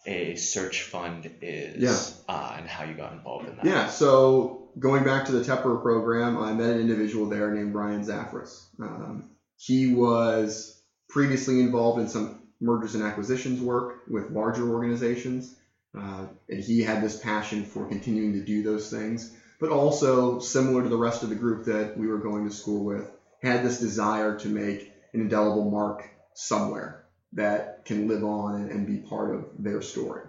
a 0.05 0.35
search 0.35 0.83
fund 0.83 1.29
is 1.41 1.81
yeah. 1.81 2.33
uh, 2.33 2.55
and 2.57 2.67
how 2.67 2.83
you 2.83 2.93
got 2.93 3.13
involved 3.13 3.47
in 3.47 3.55
that. 3.55 3.65
Yeah, 3.65 3.87
so 3.87 4.69
going 4.77 5.03
back 5.03 5.25
to 5.25 5.31
the 5.31 5.43
Tepper 5.43 5.81
program, 5.81 6.37
I 6.37 6.53
met 6.53 6.71
an 6.71 6.81
individual 6.81 7.29
there 7.29 7.51
named 7.51 7.73
Brian 7.73 8.03
Zafras. 8.03 8.65
Um, 8.79 9.29
he 9.57 9.93
was 9.93 10.81
previously 11.09 11.61
involved 11.61 12.01
in 12.01 12.09
some 12.09 12.41
mergers 12.59 12.95
and 12.95 13.03
acquisitions 13.03 13.61
work 13.61 14.01
with 14.09 14.31
larger 14.31 14.69
organizations. 14.69 15.55
Uh, 15.97 16.25
and 16.49 16.63
he 16.63 16.81
had 16.81 17.03
this 17.03 17.19
passion 17.19 17.65
for 17.65 17.87
continuing 17.87 18.33
to 18.33 18.43
do 18.43 18.63
those 18.63 18.89
things, 18.89 19.35
but 19.59 19.69
also 19.69 20.39
similar 20.39 20.81
to 20.81 20.89
the 20.89 20.97
rest 20.97 21.21
of 21.21 21.29
the 21.29 21.35
group 21.35 21.65
that 21.65 21.95
we 21.97 22.07
were 22.07 22.17
going 22.17 22.45
to 22.45 22.53
school 22.53 22.83
with, 22.83 23.09
had 23.43 23.63
this 23.63 23.79
desire 23.79 24.39
to 24.39 24.47
make 24.47 24.91
an 25.13 25.21
indelible 25.21 25.69
mark 25.69 26.09
somewhere 26.33 27.02
that 27.33 27.85
can 27.85 28.07
live 28.07 28.23
on 28.23 28.55
and, 28.55 28.71
and 28.71 28.87
be 28.87 28.97
part 28.97 29.33
of 29.33 29.45
their 29.59 29.81
story. 29.81 30.21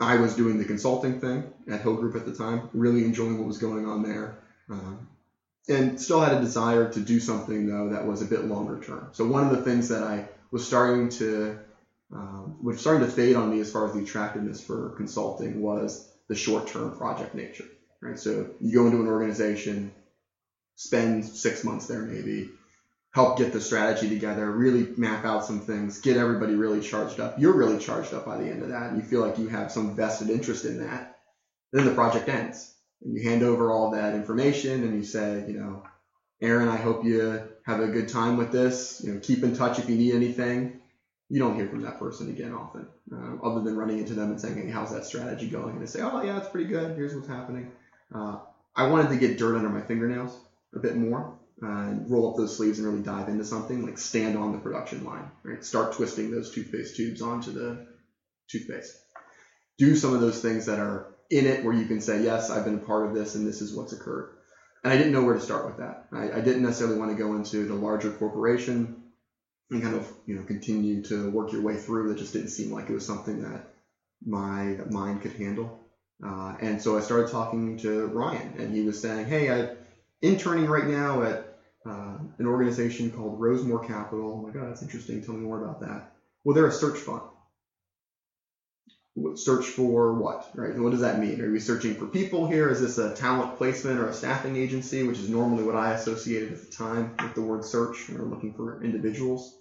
I 0.00 0.16
was 0.16 0.34
doing 0.34 0.58
the 0.58 0.64
consulting 0.64 1.20
thing 1.20 1.52
at 1.68 1.82
Hill 1.82 1.96
Group 1.96 2.16
at 2.16 2.24
the 2.24 2.34
time, 2.34 2.70
really 2.72 3.04
enjoying 3.04 3.38
what 3.38 3.46
was 3.46 3.58
going 3.58 3.86
on 3.86 4.02
there. 4.02 4.38
Um, 4.70 5.08
and 5.68 6.00
still 6.00 6.20
had 6.20 6.32
a 6.32 6.40
desire 6.40 6.90
to 6.92 7.00
do 7.00 7.20
something 7.20 7.66
though 7.66 7.90
that 7.90 8.06
was 8.06 8.22
a 8.22 8.24
bit 8.24 8.46
longer 8.46 8.82
term. 8.82 9.08
So 9.12 9.26
one 9.26 9.44
of 9.44 9.50
the 9.50 9.62
things 9.62 9.88
that 9.88 10.02
I 10.02 10.26
was 10.50 10.66
starting 10.66 11.10
to 11.10 11.58
um, 12.12 12.56
was 12.62 12.80
starting 12.80 13.06
to 13.06 13.12
fade 13.12 13.36
on 13.36 13.50
me 13.50 13.60
as 13.60 13.70
far 13.70 13.86
as 13.86 13.92
the 13.92 14.00
attractiveness 14.00 14.60
for 14.60 14.90
consulting 14.96 15.60
was 15.60 16.08
the 16.28 16.34
short-term 16.34 16.96
project 16.96 17.34
nature. 17.34 17.66
Right. 18.00 18.18
So 18.18 18.48
you 18.60 18.74
go 18.74 18.86
into 18.86 19.00
an 19.00 19.06
organization, 19.06 19.92
spend 20.74 21.24
six 21.24 21.62
months 21.62 21.86
there 21.86 22.00
maybe, 22.00 22.48
help 23.12 23.38
get 23.38 23.52
the 23.52 23.60
strategy 23.60 24.08
together, 24.08 24.50
really 24.52 24.88
map 24.96 25.24
out 25.24 25.44
some 25.44 25.60
things, 25.60 26.00
get 26.00 26.16
everybody 26.16 26.54
really 26.54 26.80
charged 26.80 27.18
up. 27.20 27.38
You're 27.38 27.56
really 27.56 27.78
charged 27.78 28.14
up 28.14 28.24
by 28.24 28.38
the 28.38 28.48
end 28.48 28.62
of 28.62 28.68
that, 28.68 28.90
and 28.90 28.96
you 28.96 29.08
feel 29.08 29.20
like 29.20 29.38
you 29.38 29.48
have 29.48 29.72
some 29.72 29.96
vested 29.96 30.30
interest 30.30 30.64
in 30.64 30.78
that. 30.78 31.16
Then 31.72 31.84
the 31.84 31.94
project 31.94 32.28
ends 32.28 32.72
and 33.02 33.14
you 33.16 33.28
hand 33.28 33.42
over 33.42 33.70
all 33.70 33.90
that 33.92 34.14
information 34.14 34.84
and 34.84 34.96
you 34.96 35.04
say, 35.04 35.44
you 35.46 35.54
know, 35.54 35.82
Aaron, 36.40 36.68
I 36.68 36.76
hope 36.76 37.04
you 37.04 37.42
have 37.64 37.80
a 37.80 37.88
good 37.88 38.08
time 38.08 38.36
with 38.36 38.50
this. 38.50 39.00
You 39.04 39.12
know, 39.12 39.20
keep 39.20 39.44
in 39.44 39.54
touch 39.54 39.78
if 39.78 39.88
you 39.88 39.96
need 39.96 40.14
anything. 40.14 40.80
You 41.28 41.38
don't 41.38 41.54
hear 41.54 41.68
from 41.68 41.82
that 41.82 41.98
person 41.98 42.28
again 42.28 42.52
often, 42.52 42.88
uh, 43.12 43.36
other 43.46 43.60
than 43.60 43.76
running 43.76 43.98
into 43.98 44.14
them 44.14 44.30
and 44.30 44.40
saying, 44.40 44.56
hey, 44.56 44.70
how's 44.70 44.90
that 44.90 45.04
strategy 45.04 45.48
going? 45.48 45.74
And 45.74 45.82
they 45.82 45.86
say, 45.86 46.00
oh, 46.02 46.22
yeah, 46.22 46.38
it's 46.38 46.48
pretty 46.48 46.66
good. 46.68 46.96
Here's 46.96 47.14
what's 47.14 47.28
happening. 47.28 47.70
Uh, 48.12 48.38
I 48.74 48.88
wanted 48.88 49.10
to 49.10 49.16
get 49.16 49.38
dirt 49.38 49.56
under 49.56 49.68
my 49.68 49.82
fingernails 49.82 50.36
a 50.74 50.80
bit 50.80 50.96
more 50.96 51.39
uh, 51.62 51.66
and 51.66 52.10
roll 52.10 52.26
up 52.26 52.36
those 52.36 52.54
sleeves 52.54 52.78
and 52.78 52.86
really 52.86 53.00
dive 53.00 53.28
into 53.28 53.44
something, 53.44 53.82
like 53.82 53.98
stand 53.98 54.36
on 54.36 54.52
the 54.52 54.58
production 54.58 55.04
line, 55.04 55.30
right? 55.44 55.62
Start 55.64 55.92
twisting 55.92 56.30
those 56.30 56.50
toothpaste 56.50 56.94
tubes 56.96 57.20
onto 57.20 57.52
the 57.52 57.78
toothpaste. 58.50 58.96
Do 59.78 59.94
some 59.94 60.12
of 60.12 60.20
those 60.20 60.38
things 60.40 60.66
that 60.66 60.78
are 60.78 61.04
in 61.30 61.46
it 61.46 61.62
where 61.62 61.74
you 61.74 61.86
can 61.86 62.00
say, 62.00 62.18
yes, 62.18 62.50
I've 62.50 62.64
been 62.64 62.74
a 62.74 62.78
part 62.78 63.04
of 63.04 63.12
this 63.12 63.34
and 63.34 63.46
this 63.46 63.60
is 63.60 63.72
what's 63.72 63.92
occurred. 63.92 64.26
And 64.84 64.92
I 64.92 64.96
didn't 64.96 65.12
know 65.12 65.22
where 65.22 65.34
to 65.34 65.40
start 65.40 65.64
with 65.64 65.76
that. 65.76 65.96
I, 66.12 66.30
I 66.36 66.40
didn't 66.40 66.62
necessarily 66.62 66.96
want 66.96 67.10
to 67.10 67.16
go 67.16 67.34
into 67.34 67.66
the 67.66 67.76
larger 67.76 68.10
corporation 68.10 68.90
and 69.70 69.82
kind 69.82 69.94
of 69.94 70.10
you 70.26 70.34
know 70.34 70.42
continue 70.42 71.00
to 71.02 71.28
work 71.28 71.52
your 71.52 71.62
way 71.62 71.76
through. 71.76 72.08
That 72.08 72.18
just 72.18 72.32
didn't 72.32 72.48
seem 72.48 72.70
like 72.70 72.90
it 72.90 72.94
was 72.94 73.04
something 73.04 73.40
that 73.40 73.62
my 74.24 74.76
mind 74.86 75.20
could 75.20 75.32
handle. 75.32 75.74
Uh, 76.24 76.52
and 76.60 76.80
so 76.80 76.96
I 76.96 77.00
started 77.00 77.28
talking 77.28 77.76
to 77.78 78.06
Ryan, 78.06 78.54
and 78.58 78.70
he 78.70 78.82
was 78.82 79.00
saying, 79.00 79.26
"Hey, 79.26 79.50
I'm 79.50 79.68
interning 80.22 80.66
right 80.66 80.86
now 80.86 81.22
at 81.22 81.38
uh, 81.38 81.49
an 82.40 82.46
organization 82.48 83.10
called 83.10 83.40
Rosemore 83.40 83.80
Capital. 83.82 84.34
Oh 84.34 84.38
my 84.38 84.50
God, 84.50 84.68
that's 84.68 84.82
interesting. 84.82 85.22
Tell 85.22 85.34
me 85.36 85.42
more 85.42 85.58
about 85.58 85.80
that. 85.80 86.02
Well, 86.44 86.54
they're 86.54 86.66
a 86.66 86.72
search 86.72 87.00
fund. 87.00 87.22
search 89.36 89.68
for 89.68 90.12
what, 90.12 90.48
right? 90.56 90.76
What 90.78 90.92
does 90.92 91.02
that 91.02 91.16
mean? 91.16 91.42
Are 91.42 91.50
we 91.50 91.60
searching 91.60 91.94
for 91.94 92.06
people 92.06 92.46
here? 92.46 92.70
Is 92.70 92.80
this 92.80 92.98
a 92.98 93.10
talent 93.10 93.54
placement 93.54 94.00
or 94.00 94.08
a 94.08 94.12
staffing 94.12 94.56
agency, 94.56 95.04
which 95.04 95.18
is 95.20 95.28
normally 95.28 95.64
what 95.64 95.76
I 95.76 95.90
associated 95.92 96.52
at 96.52 96.60
the 96.60 96.68
time 96.68 97.12
with 97.22 97.34
the 97.34 97.42
word 97.42 97.64
search. 97.64 98.06
We're 98.08 98.26
looking 98.26 98.52
for 98.52 98.78
individuals. 98.82 99.52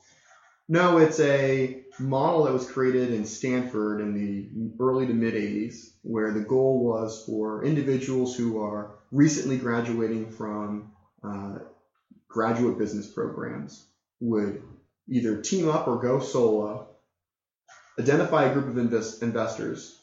No, 0.69 0.97
it's 0.97 1.19
a 1.19 1.71
model 1.99 2.43
that 2.43 2.53
was 2.53 2.65
created 2.65 3.11
in 3.11 3.25
Stanford 3.25 4.01
in 4.01 4.13
the 4.13 4.45
early 4.79 5.07
to 5.07 5.13
mid 5.13 5.35
80s, 5.35 5.89
where 6.03 6.31
the 6.31 6.41
goal 6.41 6.79
was 6.79 7.17
for 7.25 7.63
individuals 7.63 8.33
who 8.33 8.57
are 8.57 8.87
recently 9.11 9.57
graduating 9.57 10.27
from 10.27 10.85
uh, 11.23 11.55
graduate 12.29 12.79
business 12.79 13.07
programs 13.07 13.85
would 14.21 14.63
either 15.09 15.41
team 15.41 15.69
up 15.69 15.87
or 15.87 15.97
go 16.01 16.19
solo 16.21 16.87
Identify 17.99 18.45
a 18.45 18.53
group 18.53 18.67
of 18.67 18.77
invest- 18.77 19.23
investors 19.23 19.99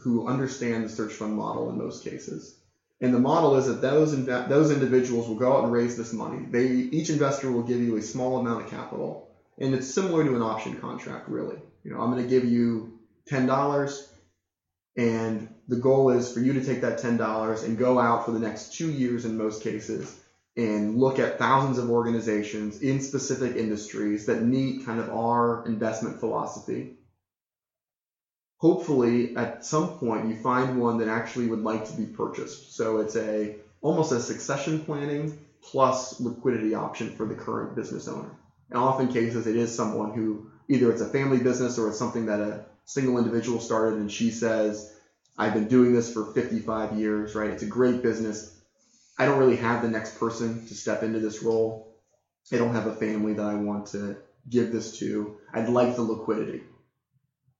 who 0.00 0.28
understand 0.28 0.84
the 0.84 0.88
search 0.90 1.14
fund 1.14 1.34
model 1.34 1.70
in 1.70 1.78
most 1.78 2.04
cases. 2.04 2.54
And 3.00 3.14
the 3.14 3.20
model 3.20 3.56
is 3.56 3.66
that 3.66 3.80
those 3.80 4.14
inv- 4.14 4.48
those 4.48 4.70
individuals 4.70 5.28
will 5.28 5.36
go 5.36 5.56
out 5.56 5.64
and 5.64 5.72
raise 5.72 5.96
this 5.96 6.12
money. 6.12 6.46
They 6.50 6.66
each 6.68 7.10
investor 7.10 7.50
will 7.50 7.62
give 7.62 7.80
you 7.80 7.96
a 7.96 8.02
small 8.02 8.38
amount 8.38 8.64
of 8.64 8.70
capital, 8.70 9.28
and 9.58 9.74
it's 9.74 9.92
similar 9.92 10.24
to 10.24 10.36
an 10.36 10.42
option 10.42 10.78
contract, 10.78 11.28
really. 11.28 11.58
You 11.84 11.92
know, 11.92 12.00
I'm 12.00 12.10
going 12.10 12.22
to 12.22 12.28
give 12.28 12.44
you 12.46 12.98
ten 13.26 13.46
dollars, 13.46 14.08
and 14.96 15.48
the 15.68 15.76
goal 15.76 16.10
is 16.10 16.32
for 16.32 16.40
you 16.40 16.54
to 16.54 16.64
take 16.64 16.82
that 16.82 16.98
ten 16.98 17.16
dollars 17.16 17.64
and 17.64 17.78
go 17.78 17.98
out 17.98 18.26
for 18.26 18.32
the 18.32 18.40
next 18.40 18.74
two 18.74 18.90
years 18.90 19.24
in 19.26 19.36
most 19.38 19.62
cases 19.62 20.14
and 20.56 20.94
look 20.96 21.18
at 21.18 21.38
thousands 21.38 21.78
of 21.78 21.88
organizations 21.88 22.78
in 22.78 23.00
specific 23.00 23.56
industries 23.56 24.24
that 24.26 24.40
meet 24.42 24.84
kind 24.84 24.98
of 24.98 25.08
our 25.10 25.62
investment 25.66 26.18
philosophy 26.18 26.88
hopefully 28.58 29.34
at 29.36 29.62
some 29.64 29.88
point 29.88 30.24
you 30.26 30.34
find 30.34 30.76
one 30.76 30.96
that 30.98 31.08
actually 31.08 31.46
would 31.46 31.62
like 31.62 31.84
to 31.84 31.92
be 31.92 32.06
purchased. 32.06 32.74
So 32.74 32.98
it's 32.98 33.16
a 33.16 33.52
almost 33.80 34.12
a 34.12 34.18
succession 34.18 34.78
planning 34.78 35.32
plus 35.62 36.18
liquidity 36.20 36.74
option 36.74 37.10
for 37.10 37.26
the 37.26 37.34
current 37.34 37.74
business 37.74 38.08
owner. 38.08 38.36
And 38.70 38.78
often 38.78 39.08
cases, 39.08 39.46
it 39.46 39.56
is 39.56 39.74
someone 39.74 40.10
who 40.10 40.42
either 40.68 40.90
it's 40.90 41.00
a 41.00 41.06
family 41.06 41.38
business 41.38 41.78
or 41.78 41.88
it's 41.88 41.98
something 41.98 42.26
that 42.26 42.40
a 42.40 42.60
single 42.84 43.18
individual 43.18 43.58
started 43.58 43.96
and 43.96 44.10
she 44.10 44.30
says, 44.30 44.84
I've 45.38 45.52
been 45.52 45.66
doing 45.66 45.92
this 45.92 46.08
for 46.08 46.24
55 46.24 46.92
years, 46.92 47.34
right? 47.34 47.50
It's 47.50 47.62
a 47.62 47.66
great 47.66 48.02
business. 48.02 48.44
I 49.18 49.26
don't 49.26 49.38
really 49.38 49.56
have 49.56 49.82
the 49.82 49.90
next 49.90 50.18
person 50.18 50.66
to 50.66 50.74
step 50.74 51.02
into 51.02 51.20
this 51.20 51.42
role. 51.42 51.96
I 52.52 52.58
don't 52.58 52.74
have 52.74 52.86
a 52.86 52.96
family 52.96 53.34
that 53.34 53.46
I 53.46 53.54
want 53.54 53.86
to 53.88 54.16
give 54.48 54.72
this 54.72 54.98
to. 55.00 55.36
I'd 55.52 55.68
like 55.68 55.96
the 55.96 56.02
liquidity 56.02 56.62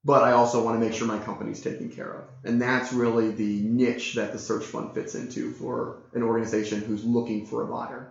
but 0.05 0.23
I 0.23 0.33
also 0.33 0.65
want 0.65 0.77
to 0.77 0.81
make 0.81 0.95
sure 0.95 1.09
my 1.09 1.19
company's 1.19 1.61
taken 1.61 1.91
care 1.91 2.09
of. 2.09 2.25
And 2.45 2.63
that's 2.63 2.93
really 2.93 3.31
the 3.31 3.61
niche 3.63 4.15
that 4.15 4.33
the 4.33 4.39
search 4.39 4.65
fund 4.65 4.95
fits 4.95 5.17
into 5.17 5.51
for 5.51 5.97
an 6.15 6.23
organization 6.23 6.81
who's 6.81 7.05
looking 7.05 7.43
for 7.43 7.63
a 7.63 7.67
buyer. 7.67 8.07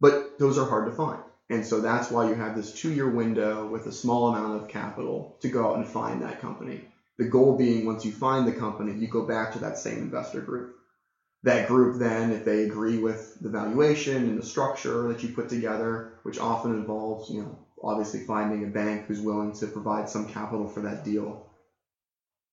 But 0.00 0.38
those 0.38 0.58
are 0.58 0.66
hard 0.66 0.86
to 0.86 0.92
find. 0.92 1.20
And 1.48 1.64
so 1.64 1.80
that's 1.80 2.10
why 2.10 2.24
you 2.24 2.34
have 2.34 2.54
this 2.54 2.70
two 2.70 2.90
year 2.90 3.08
window 3.08 3.64
with 3.64 3.86
a 3.86 3.92
small 3.92 4.26
amount 4.26 4.54
of 4.54 4.68
capital 4.68 5.26
to 5.40 5.48
go 5.48 5.66
out 5.66 5.76
and 5.76 5.86
find 5.86 6.20
that 6.22 6.38
company. 6.38 6.82
The 7.18 7.24
goal 7.24 7.52
being 7.52 7.86
once 7.86 8.04
you 8.04 8.12
find 8.12 8.46
the 8.46 8.52
company, 8.52 8.92
you 8.92 9.08
go 9.08 9.22
back 9.22 9.52
to 9.52 9.60
that 9.60 9.78
same 9.78 10.02
investor 10.02 10.40
group. 10.40 10.66
That 11.44 11.62
group 11.64 11.94
then, 11.94 12.32
if 12.32 12.44
they 12.44 12.60
agree 12.62 12.98
with 12.98 13.32
the 13.40 13.48
valuation 13.48 14.26
and 14.26 14.36
the 14.36 14.42
structure 14.42 15.06
that 15.06 15.22
you 15.22 15.30
put 15.30 15.48
together, 15.48 16.04
which 16.24 16.38
often 16.38 16.72
involves, 16.72 17.28
you 17.30 17.40
know, 17.40 17.58
obviously 17.82 18.20
finding 18.20 18.62
a 18.64 18.66
bank 18.68 19.04
who's 19.06 19.20
willing 19.20 19.52
to 19.52 19.68
provide 19.68 20.08
some 20.08 20.26
capital 20.26 20.66
for 20.66 20.82
that 20.82 21.02
deal. 21.02 21.40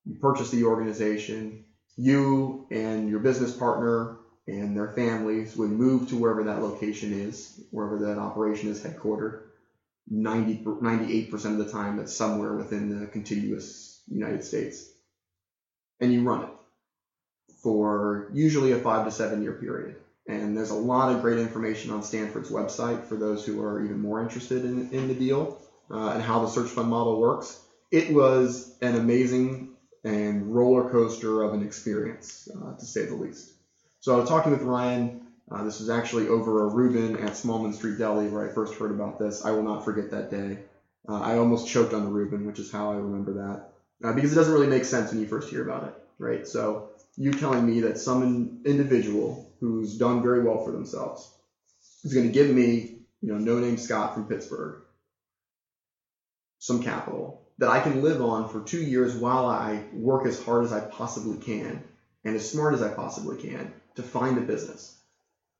You 0.05 0.15
purchase 0.15 0.49
the 0.49 0.63
organization, 0.63 1.57
you 1.97 2.55
and 2.71 3.07
your 3.09 3.19
business 3.19 3.51
partner 3.51 4.09
and 4.47 4.75
their 4.75 4.87
families 4.87 5.55
would 5.55 5.71
move 5.71 6.05
to 6.07 6.15
wherever 6.17 6.43
that 6.43 6.59
location 6.61 7.11
is, 7.11 7.49
wherever 7.71 7.97
that 7.99 8.17
operation 8.17 8.69
is 8.69 8.79
headquartered. 8.79 9.33
90, 10.09 10.55
98% 10.81 11.53
of 11.53 11.57
the 11.57 11.65
time, 11.65 11.99
it's 11.99 12.13
somewhere 12.13 12.53
within 12.53 12.89
the 12.89 13.07
contiguous 13.07 13.99
United 14.07 14.43
States. 14.43 14.85
And 15.99 16.11
you 16.11 16.21
run 16.21 16.41
it 16.41 16.49
for 17.63 18.27
usually 18.33 18.73
a 18.73 18.77
five 18.77 19.05
to 19.05 19.11
seven 19.11 19.41
year 19.41 19.53
period. 19.53 19.95
And 20.27 20.55
there's 20.55 20.69
a 20.69 20.75
lot 20.75 21.13
of 21.13 21.21
great 21.21 21.39
information 21.39 21.91
on 21.91 22.03
Stanford's 22.03 22.49
website 22.49 23.05
for 23.05 23.15
those 23.15 23.45
who 23.45 23.61
are 23.61 23.83
even 23.83 24.01
more 24.01 24.21
interested 24.21 24.63
in, 24.63 24.89
in 24.91 25.07
the 25.07 25.15
deal 25.15 25.57
uh, 25.89 26.09
and 26.09 26.21
how 26.21 26.39
the 26.39 26.47
search 26.47 26.69
fund 26.69 26.89
model 26.89 27.19
works. 27.19 27.59
It 27.91 28.11
was 28.11 28.73
an 28.81 28.95
amazing 28.95 29.69
and 30.03 30.53
roller 30.53 30.89
coaster 30.89 31.43
of 31.43 31.53
an 31.53 31.63
experience, 31.63 32.49
uh, 32.55 32.75
to 32.75 32.85
say 32.85 33.05
the 33.05 33.15
least. 33.15 33.51
So 33.99 34.13
I 34.13 34.19
was 34.19 34.27
talking 34.27 34.51
with 34.51 34.63
Ryan. 34.63 35.21
Uh, 35.49 35.63
this 35.63 35.79
was 35.79 35.89
actually 35.89 36.27
over 36.27 36.63
a 36.63 36.67
Reuben 36.67 37.17
at 37.17 37.31
Smallman 37.31 37.73
Street 37.73 37.97
Deli 37.97 38.27
where 38.27 38.45
I 38.45 38.49
first 38.49 38.75
heard 38.75 38.91
about 38.91 39.19
this. 39.19 39.45
I 39.45 39.51
will 39.51 39.63
not 39.63 39.85
forget 39.85 40.11
that 40.11 40.29
day. 40.29 40.59
Uh, 41.07 41.19
I 41.19 41.37
almost 41.37 41.67
choked 41.67 41.93
on 41.93 42.03
the 42.03 42.09
Reuben, 42.09 42.45
which 42.45 42.59
is 42.59 42.71
how 42.71 42.91
I 42.91 42.95
remember 42.95 43.33
that, 43.33 44.07
uh, 44.07 44.13
because 44.13 44.31
it 44.31 44.35
doesn't 44.35 44.53
really 44.53 44.67
make 44.67 44.85
sense 44.85 45.11
when 45.11 45.19
you 45.19 45.27
first 45.27 45.49
hear 45.49 45.63
about 45.63 45.83
it, 45.83 45.93
right? 46.17 46.47
So 46.47 46.89
you 47.17 47.31
telling 47.31 47.65
me 47.65 47.81
that 47.81 47.97
some 47.97 48.61
individual 48.65 49.45
who's 49.59 49.97
done 49.97 50.21
very 50.21 50.43
well 50.43 50.63
for 50.63 50.71
themselves 50.71 51.29
is 52.03 52.13
going 52.13 52.25
to 52.25 52.31
give 52.31 52.49
me, 52.49 52.91
you 53.21 53.29
know, 53.31 53.37
no 53.37 53.59
name 53.59 53.77
Scott 53.77 54.13
from 54.13 54.27
Pittsburgh, 54.27 54.77
some 56.59 56.81
capital 56.81 57.41
that 57.59 57.69
I 57.69 57.79
can 57.79 58.01
live 58.01 58.21
on 58.21 58.47
for 58.47 58.61
two 58.61 58.81
years 58.81 59.15
while 59.15 59.45
I 59.45 59.85
work 59.91 60.25
as 60.25 60.37
hard 60.37 60.63
as 60.63 60.71
I 60.71 60.81
possibly 60.81 61.37
can 61.37 61.83
and 62.25 62.35
as 62.35 62.49
smart 62.49 62.73
as 62.73 62.81
I 62.81 62.89
possibly 62.89 63.37
can 63.37 63.71
to 63.95 64.03
find 64.03 64.37
a 64.37 64.41
business. 64.41 64.91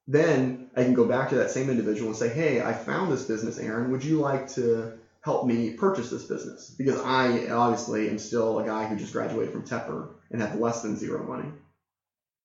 Then 0.07 0.67
I 0.75 0.83
can 0.83 0.93
go 0.93 1.05
back 1.05 1.29
to 1.29 1.35
that 1.35 1.51
same 1.51 1.69
individual 1.69 2.09
and 2.09 2.17
say, 2.17 2.29
hey, 2.29 2.61
I 2.61 2.73
found 2.73 3.11
this 3.11 3.23
business, 3.23 3.57
Aaron. 3.57 3.89
Would 3.89 4.03
you 4.03 4.17
like 4.17 4.47
to 4.49 4.89
help 5.23 5.45
me 5.45 5.71
purchase 5.71 6.09
this 6.09 6.25
business? 6.25 6.75
Because 6.77 6.99
I 7.01 7.47
obviously 7.49 8.09
am 8.09 8.17
still 8.17 8.59
a 8.59 8.65
guy 8.65 8.85
who 8.85 8.97
just 8.97 9.13
graduated 9.13 9.53
from 9.53 9.63
Tepper 9.63 10.09
and 10.31 10.41
have 10.41 10.59
less 10.59 10.81
than 10.81 10.97
zero 10.97 11.25
money. 11.25 11.51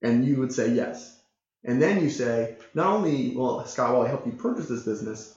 And 0.03 0.25
you 0.25 0.39
would 0.39 0.53
say 0.53 0.73
yes. 0.75 1.17
And 1.65 1.83
then 1.83 2.01
you 2.01 2.09
say, 2.09 2.57
not 2.75 2.87
only, 2.87 3.35
well, 3.37 3.65
Scott, 3.67 3.95
will 3.95 4.03
I 4.03 4.09
help 4.09 4.27
you 4.27 4.33
purchase 4.33 4.69
this 4.69 4.85
business, 4.85 5.35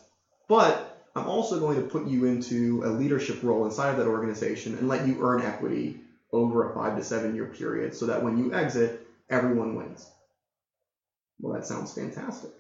but 0.48 1.04
I'm 1.16 1.26
also 1.26 1.60
going 1.60 1.78
to 1.78 1.88
put 1.88 2.08
you 2.08 2.26
into 2.26 2.84
a 2.86 2.90
leadership 2.90 3.42
role 3.42 3.66
inside 3.66 3.90
of 3.90 3.98
that 3.98 4.08
organization 4.08 4.76
and 4.76 4.88
let 4.88 5.08
you 5.08 5.18
earn 5.22 5.42
equity 5.42 5.98
over 6.32 6.70
a 6.70 6.74
five 6.74 6.96
to 6.96 7.04
seven 7.04 7.36
year 7.36 7.48
period 7.48 7.96
so 7.96 8.06
that 8.06 8.24
when 8.24 8.38
you 8.38 8.54
exit, 8.54 9.06
everyone 9.30 9.76
wins. 9.76 10.10
Well, 11.40 11.54
that 11.54 11.66
sounds 11.66 11.92
fantastic. 11.92 12.52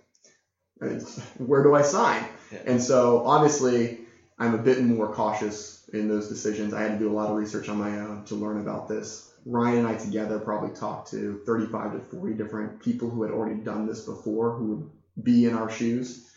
where 1.38 1.64
do 1.64 1.76
I 1.76 1.84
sign? 1.84 2.26
Yeah. 2.52 2.64
And 2.66 2.82
so 2.82 3.24
obviously, 3.26 4.01
I'm 4.42 4.56
a 4.56 4.58
bit 4.58 4.82
more 4.82 5.14
cautious 5.14 5.88
in 5.94 6.08
those 6.08 6.28
decisions. 6.28 6.74
I 6.74 6.82
had 6.82 6.94
to 6.94 6.98
do 6.98 7.12
a 7.12 7.14
lot 7.14 7.30
of 7.30 7.38
research 7.38 7.70
on 7.70 7.78
my 7.78 8.00
own 8.00 8.26
to 8.26 8.34
learn 8.34 8.60
about 8.60 8.88
this. 8.88 9.32
Ryan 9.46 9.86
and 9.86 9.88
I 9.88 9.94
together 9.94 10.40
probably 10.40 10.76
talked 10.76 11.12
to 11.12 11.40
35 11.46 11.92
to 11.92 12.00
40 12.00 12.34
different 12.34 12.82
people 12.82 13.12
who 13.12 13.22
had 13.22 13.32
already 13.32 13.62
done 13.62 13.86
this 13.86 14.04
before 14.04 14.54
who 14.54 14.66
would 14.66 14.90
be 15.24 15.46
in 15.46 15.54
our 15.54 15.70
shoes. 15.70 16.28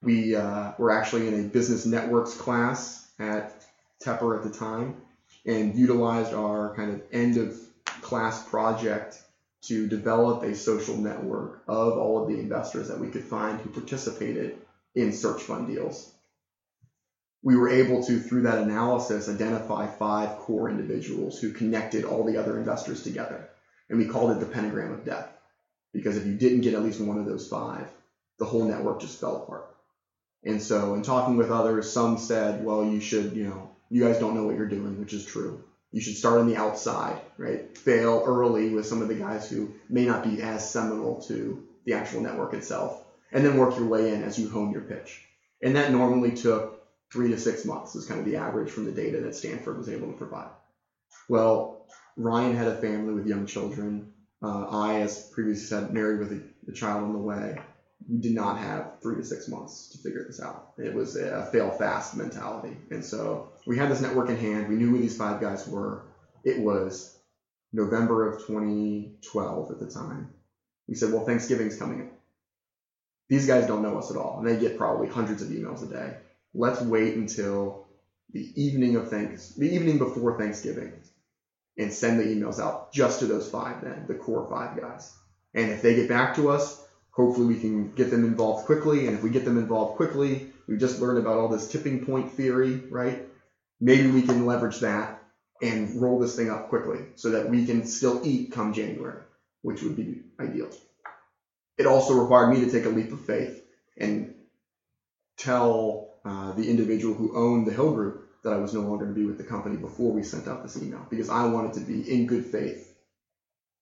We 0.00 0.34
uh, 0.34 0.72
were 0.78 0.90
actually 0.90 1.28
in 1.28 1.34
a 1.34 1.48
business 1.48 1.84
networks 1.84 2.34
class 2.34 3.06
at 3.18 3.62
Tepper 4.02 4.38
at 4.38 4.42
the 4.42 4.58
time 4.58 4.96
and 5.44 5.76
utilized 5.76 6.32
our 6.32 6.74
kind 6.76 6.94
of 6.94 7.02
end 7.12 7.36
of 7.36 7.60
class 8.00 8.42
project 8.48 9.22
to 9.64 9.86
develop 9.86 10.44
a 10.44 10.54
social 10.54 10.96
network 10.96 11.62
of 11.68 11.98
all 11.98 12.22
of 12.22 12.28
the 12.30 12.40
investors 12.40 12.88
that 12.88 12.98
we 12.98 13.08
could 13.08 13.24
find 13.24 13.60
who 13.60 13.68
participated 13.68 14.56
in 14.94 15.12
search 15.12 15.42
fund 15.42 15.66
deals 15.66 16.14
we 17.42 17.56
were 17.56 17.68
able 17.68 17.98
to, 18.00 18.18
through 18.18 18.42
that 18.42 18.58
analysis, 18.58 19.28
identify 19.28 19.86
five 19.86 20.36
core 20.36 20.68
individuals 20.68 21.38
who 21.38 21.50
connected 21.50 22.04
all 22.04 22.24
the 22.24 22.36
other 22.36 22.56
investors 22.56 23.00
together. 23.00 23.46
And 23.88 23.98
we 23.98 24.04
called 24.04 24.30
it 24.30 24.38
the 24.38 24.46
pentagram 24.46 24.90
of 24.90 25.04
death. 25.04 25.26
Because 25.92 26.16
if 26.16 26.26
you 26.26 26.34
didn't 26.34 26.60
get 26.60 26.74
at 26.74 26.82
least 26.82 27.00
one 27.00 27.18
of 27.18 27.24
those 27.24 27.46
five, 27.46 27.90
the 28.38 28.44
whole 28.44 28.64
network 28.64 29.00
just 29.00 29.18
fell 29.18 29.36
apart. 29.36 29.64
And 30.44 30.62
so, 30.62 30.94
in 30.94 31.02
talking 31.02 31.36
with 31.36 31.50
others, 31.50 31.88
some 31.88 32.16
said, 32.16 32.62
well, 32.62 32.84
you 32.84 33.00
should, 33.00 33.34
you 33.34 33.44
know, 33.44 33.68
you 33.90 34.00
guys 34.00 34.18
don't 34.18 34.34
know 34.34 34.44
what 34.44 34.54
you're 34.54 34.66
doing, 34.66 34.98
which 34.98 35.12
is 35.12 35.24
true. 35.24 35.58
You 35.92 36.00
should 36.00 36.16
start 36.16 36.38
on 36.38 36.46
the 36.46 36.56
outside, 36.56 37.20
right? 37.36 37.60
Fail 37.78 38.22
early 38.24 38.70
with 38.70 38.86
some 38.86 39.02
of 39.02 39.08
the 39.08 39.14
guys 39.14 39.46
who 39.46 39.68
may 39.88 40.04
not 40.04 40.22
be 40.22 40.40
as 40.40 40.64
seminal 40.64 41.16
to 41.26 41.58
the 41.84 41.94
actual 41.94 42.20
network 42.20 42.54
itself, 42.54 42.96
and 43.32 43.44
then 43.44 43.56
work 43.56 43.76
your 43.76 43.86
way 43.86 44.08
in 44.08 44.22
as 44.22 44.38
you 44.38 44.48
hone 44.48 44.70
your 44.70 44.80
pitch. 44.82 45.20
And 45.62 45.76
that 45.76 45.90
normally 45.90 46.32
took 46.32 46.79
three 47.12 47.30
to 47.30 47.38
six 47.38 47.64
months 47.64 47.94
is 47.94 48.06
kind 48.06 48.20
of 48.20 48.26
the 48.26 48.36
average 48.36 48.70
from 48.70 48.84
the 48.84 48.92
data 48.92 49.20
that 49.20 49.34
Stanford 49.34 49.78
was 49.78 49.88
able 49.88 50.08
to 50.08 50.16
provide. 50.16 50.50
Well, 51.28 51.86
Ryan 52.16 52.56
had 52.56 52.68
a 52.68 52.76
family 52.76 53.14
with 53.14 53.26
young 53.26 53.46
children. 53.46 54.12
Uh, 54.42 54.66
I, 54.68 55.00
as 55.00 55.28
previously 55.32 55.64
said, 55.64 55.92
married 55.92 56.20
with 56.20 56.32
a, 56.32 56.70
a, 56.70 56.72
child 56.72 57.04
on 57.04 57.12
the 57.12 57.18
way. 57.18 57.58
We 58.08 58.18
did 58.18 58.34
not 58.34 58.58
have 58.58 59.00
three 59.02 59.16
to 59.16 59.24
six 59.24 59.48
months 59.48 59.90
to 59.90 59.98
figure 59.98 60.24
this 60.26 60.40
out. 60.40 60.72
It 60.78 60.94
was 60.94 61.16
a 61.16 61.46
fail 61.52 61.70
fast 61.70 62.16
mentality. 62.16 62.76
And 62.90 63.04
so 63.04 63.52
we 63.66 63.76
had 63.76 63.90
this 63.90 64.00
network 64.00 64.30
in 64.30 64.38
hand. 64.38 64.68
We 64.68 64.76
knew 64.76 64.88
who 64.88 64.98
these 64.98 65.16
five 65.16 65.40
guys 65.40 65.68
were. 65.68 66.06
It 66.42 66.58
was 66.58 67.18
November 67.72 68.30
of 68.30 68.46
2012 68.46 69.70
at 69.70 69.78
the 69.78 69.86
time. 69.86 70.30
We 70.88 70.94
said, 70.94 71.12
well, 71.12 71.26
Thanksgiving's 71.26 71.76
coming 71.76 72.02
up. 72.02 72.12
These 73.28 73.46
guys 73.46 73.66
don't 73.66 73.82
know 73.82 73.98
us 73.98 74.10
at 74.10 74.16
all, 74.16 74.38
and 74.38 74.48
they 74.48 74.58
get 74.58 74.76
probably 74.76 75.06
hundreds 75.06 75.42
of 75.42 75.48
emails 75.48 75.84
a 75.84 75.86
day. 75.86 76.16
Let's 76.54 76.80
wait 76.80 77.14
until 77.14 77.86
the 78.32 78.50
evening 78.60 78.96
of 78.96 79.08
thanks, 79.08 79.50
the 79.50 79.72
evening 79.74 79.98
before 79.98 80.38
Thanksgiving, 80.38 80.92
and 81.78 81.92
send 81.92 82.18
the 82.18 82.24
emails 82.24 82.60
out 82.60 82.92
just 82.92 83.20
to 83.20 83.26
those 83.26 83.48
five 83.48 83.82
then, 83.82 84.06
the 84.06 84.14
core 84.14 84.46
five 84.48 84.80
guys. 84.80 85.12
And 85.54 85.70
if 85.70 85.82
they 85.82 85.94
get 85.94 86.08
back 86.08 86.36
to 86.36 86.50
us, 86.50 86.80
hopefully 87.10 87.46
we 87.46 87.60
can 87.60 87.92
get 87.92 88.10
them 88.10 88.24
involved 88.24 88.66
quickly. 88.66 89.06
And 89.06 89.16
if 89.16 89.22
we 89.22 89.30
get 89.30 89.44
them 89.44 89.58
involved 89.58 89.96
quickly, 89.96 90.52
we 90.68 90.76
just 90.76 91.00
learned 91.00 91.18
about 91.18 91.38
all 91.38 91.48
this 91.48 91.68
tipping 91.68 92.04
point 92.04 92.32
theory, 92.32 92.82
right? 92.90 93.26
Maybe 93.80 94.08
we 94.08 94.22
can 94.22 94.46
leverage 94.46 94.80
that 94.80 95.22
and 95.62 96.00
roll 96.00 96.20
this 96.20 96.36
thing 96.36 96.50
up 96.50 96.68
quickly 96.68 97.06
so 97.16 97.30
that 97.30 97.48
we 97.48 97.66
can 97.66 97.84
still 97.84 98.20
eat 98.24 98.52
come 98.52 98.72
January, 98.72 99.22
which 99.62 99.82
would 99.82 99.96
be 99.96 100.22
ideal. 100.38 100.70
It 101.78 101.86
also 101.86 102.14
required 102.14 102.50
me 102.50 102.64
to 102.64 102.70
take 102.70 102.84
a 102.84 102.90
leap 102.90 103.12
of 103.12 103.20
faith 103.20 103.62
and 103.96 104.34
tell 105.36 106.09
uh, 106.24 106.52
the 106.52 106.68
individual 106.68 107.14
who 107.14 107.36
owned 107.36 107.66
the 107.66 107.72
Hill 107.72 107.92
Group 107.92 108.28
that 108.44 108.52
I 108.52 108.58
was 108.58 108.74
no 108.74 108.80
longer 108.80 109.06
to 109.06 109.12
be 109.12 109.24
with 109.24 109.38
the 109.38 109.44
company 109.44 109.76
before 109.76 110.12
we 110.12 110.22
sent 110.22 110.48
out 110.48 110.62
this 110.62 110.80
email 110.82 111.06
because 111.10 111.28
I 111.28 111.46
wanted 111.46 111.74
to 111.74 111.80
be 111.80 112.00
in 112.10 112.26
good 112.26 112.44
faith 112.44 112.94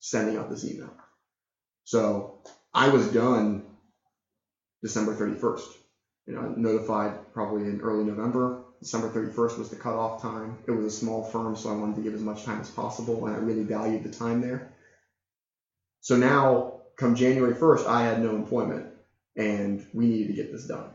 sending 0.00 0.36
out 0.36 0.48
this 0.48 0.64
email. 0.64 0.94
So 1.84 2.42
I 2.72 2.88
was 2.88 3.08
done 3.08 3.64
December 4.82 5.14
31st. 5.14 5.74
You 6.26 6.34
know, 6.34 6.54
notified 6.56 7.32
probably 7.32 7.62
in 7.62 7.80
early 7.80 8.04
November. 8.04 8.62
December 8.80 9.08
31st 9.08 9.58
was 9.58 9.70
the 9.70 9.76
cutoff 9.76 10.20
time. 10.22 10.58
It 10.66 10.72
was 10.72 10.84
a 10.84 10.90
small 10.90 11.24
firm, 11.24 11.56
so 11.56 11.70
I 11.70 11.76
wanted 11.76 11.96
to 11.96 12.02
give 12.02 12.14
as 12.14 12.20
much 12.20 12.44
time 12.44 12.60
as 12.60 12.70
possible, 12.70 13.26
and 13.26 13.34
I 13.34 13.38
really 13.38 13.64
valued 13.64 14.04
the 14.04 14.10
time 14.10 14.40
there. 14.40 14.70
So 16.00 16.16
now, 16.16 16.82
come 16.96 17.14
January 17.14 17.54
1st, 17.54 17.86
I 17.86 18.02
had 18.02 18.22
no 18.22 18.36
employment, 18.36 18.86
and 19.36 19.84
we 19.92 20.06
needed 20.06 20.28
to 20.28 20.34
get 20.34 20.52
this 20.52 20.66
done. 20.66 20.90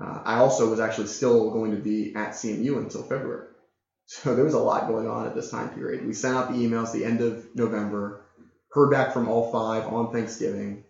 Uh, 0.00 0.18
I 0.24 0.34
also 0.36 0.66
was 0.66 0.80
actually 0.80 1.06
still 1.06 1.50
going 1.50 1.70
to 1.72 1.76
be 1.76 2.10
at 2.14 2.32
CMU 2.32 2.78
until 2.78 3.02
February. 3.02 3.44
So 4.06 4.34
there 4.34 4.44
was 4.44 4.54
a 4.54 4.58
lot 4.58 4.86
going 4.86 5.06
on 5.06 5.24
at 5.26 5.34
this 5.34 5.48
time 5.48 5.70
period. 5.70 6.02
We 6.02 6.12
sent 6.12 6.34
out 6.34 6.48
the 6.48 6.66
emails 6.66 6.90
the 6.90 7.04
end 7.04 7.20
of 7.22 7.46
November, 7.54 8.14
heard 8.72 8.90
back 8.90 9.10
from 9.10 9.28
all 9.28 9.42
five 9.42 9.86
on 9.86 10.08
Thanksgiving, 10.08 10.80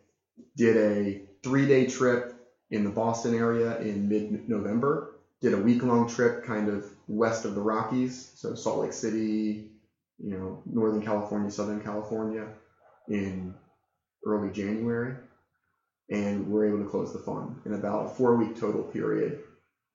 did 0.56 0.76
a 0.76 1.18
three 1.42 1.66
day 1.66 1.84
trip 1.84 2.32
in 2.70 2.82
the 2.84 2.90
Boston 2.90 3.34
area 3.34 3.76
in 3.76 4.08
mid 4.08 4.40
November, 4.48 5.04
did 5.40 5.52
a 5.52 5.58
week 5.58 5.82
long 5.82 6.06
trip 6.06 6.42
kind 6.42 6.68
of 6.68 6.84
west 7.06 7.44
of 7.44 7.54
the 7.54 7.60
Rockies, 7.62 8.28
so 8.34 8.54
Salt 8.54 8.78
Lake 8.78 8.92
City, 8.92 9.62
you 10.18 10.30
know, 10.30 10.58
Northern 10.66 11.00
California, 11.00 11.50
Southern 11.50 11.80
California 11.80 12.50
in 13.08 13.54
early 14.26 14.50
January. 14.50 15.16
And 16.10 16.48
we're 16.48 16.66
able 16.66 16.84
to 16.84 16.90
close 16.90 17.12
the 17.12 17.18
fund 17.18 17.60
in 17.64 17.74
about 17.74 18.06
a 18.06 18.08
four 18.08 18.36
week 18.36 18.58
total 18.58 18.82
period, 18.82 19.42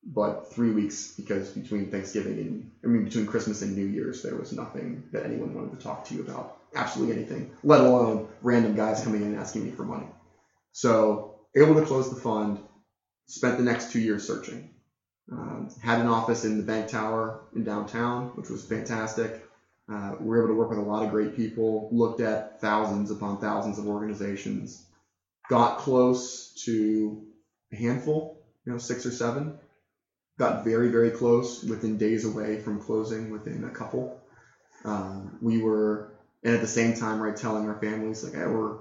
but 0.03 0.51
three 0.51 0.71
weeks 0.71 1.13
because 1.17 1.49
between 1.49 1.91
Thanksgiving 1.91 2.39
and, 2.39 2.71
I 2.83 2.87
mean, 2.87 3.03
between 3.03 3.27
Christmas 3.27 3.61
and 3.61 3.75
New 3.75 3.85
Year's, 3.85 4.23
there 4.23 4.35
was 4.35 4.53
nothing 4.53 5.03
that 5.11 5.25
anyone 5.25 5.53
wanted 5.53 5.77
to 5.77 5.83
talk 5.83 6.05
to 6.05 6.15
you 6.15 6.21
about. 6.21 6.57
Absolutely 6.75 7.15
anything, 7.15 7.51
let 7.63 7.81
alone 7.81 8.27
random 8.41 8.75
guys 8.75 9.01
coming 9.01 9.21
in 9.21 9.29
and 9.29 9.37
asking 9.37 9.65
me 9.65 9.71
for 9.71 9.83
money. 9.83 10.07
So 10.71 11.39
able 11.55 11.75
to 11.75 11.85
close 11.85 12.09
the 12.09 12.19
fund, 12.19 12.59
spent 13.27 13.57
the 13.57 13.63
next 13.63 13.91
two 13.91 13.99
years 13.99 14.25
searching. 14.25 14.69
Um, 15.31 15.69
had 15.81 15.99
an 15.99 16.07
office 16.07 16.45
in 16.45 16.57
the 16.57 16.63
bank 16.63 16.87
tower 16.87 17.41
in 17.53 17.63
downtown, 17.63 18.27
which 18.35 18.49
was 18.49 18.63
fantastic. 18.63 19.43
Uh, 19.89 20.15
we 20.19 20.27
were 20.27 20.39
able 20.39 20.49
to 20.49 20.53
work 20.53 20.69
with 20.69 20.79
a 20.79 20.81
lot 20.81 21.03
of 21.03 21.11
great 21.11 21.35
people, 21.35 21.89
looked 21.91 22.21
at 22.21 22.61
thousands 22.61 23.11
upon 23.11 23.39
thousands 23.39 23.77
of 23.77 23.87
organizations, 23.87 24.85
got 25.49 25.77
close 25.77 26.53
to 26.65 27.25
a 27.71 27.75
handful, 27.75 28.41
you 28.65 28.71
know, 28.71 28.77
six 28.77 29.05
or 29.05 29.11
seven. 29.11 29.57
Got 30.37 30.63
very, 30.63 30.89
very 30.89 31.11
close, 31.11 31.63
within 31.63 31.97
days 31.97 32.25
away 32.25 32.61
from 32.61 32.81
closing, 32.81 33.31
within 33.31 33.63
a 33.63 33.71
couple. 33.71 34.21
Um, 34.85 35.39
we 35.41 35.61
were, 35.61 36.09
and 36.43 36.53
at 36.53 36.61
the 36.61 36.67
same 36.67 36.95
time, 36.95 37.19
right, 37.19 37.35
telling 37.35 37.67
our 37.67 37.79
families, 37.79 38.23
like, 38.23 38.33
hey, 38.33 38.45
we're 38.45 38.77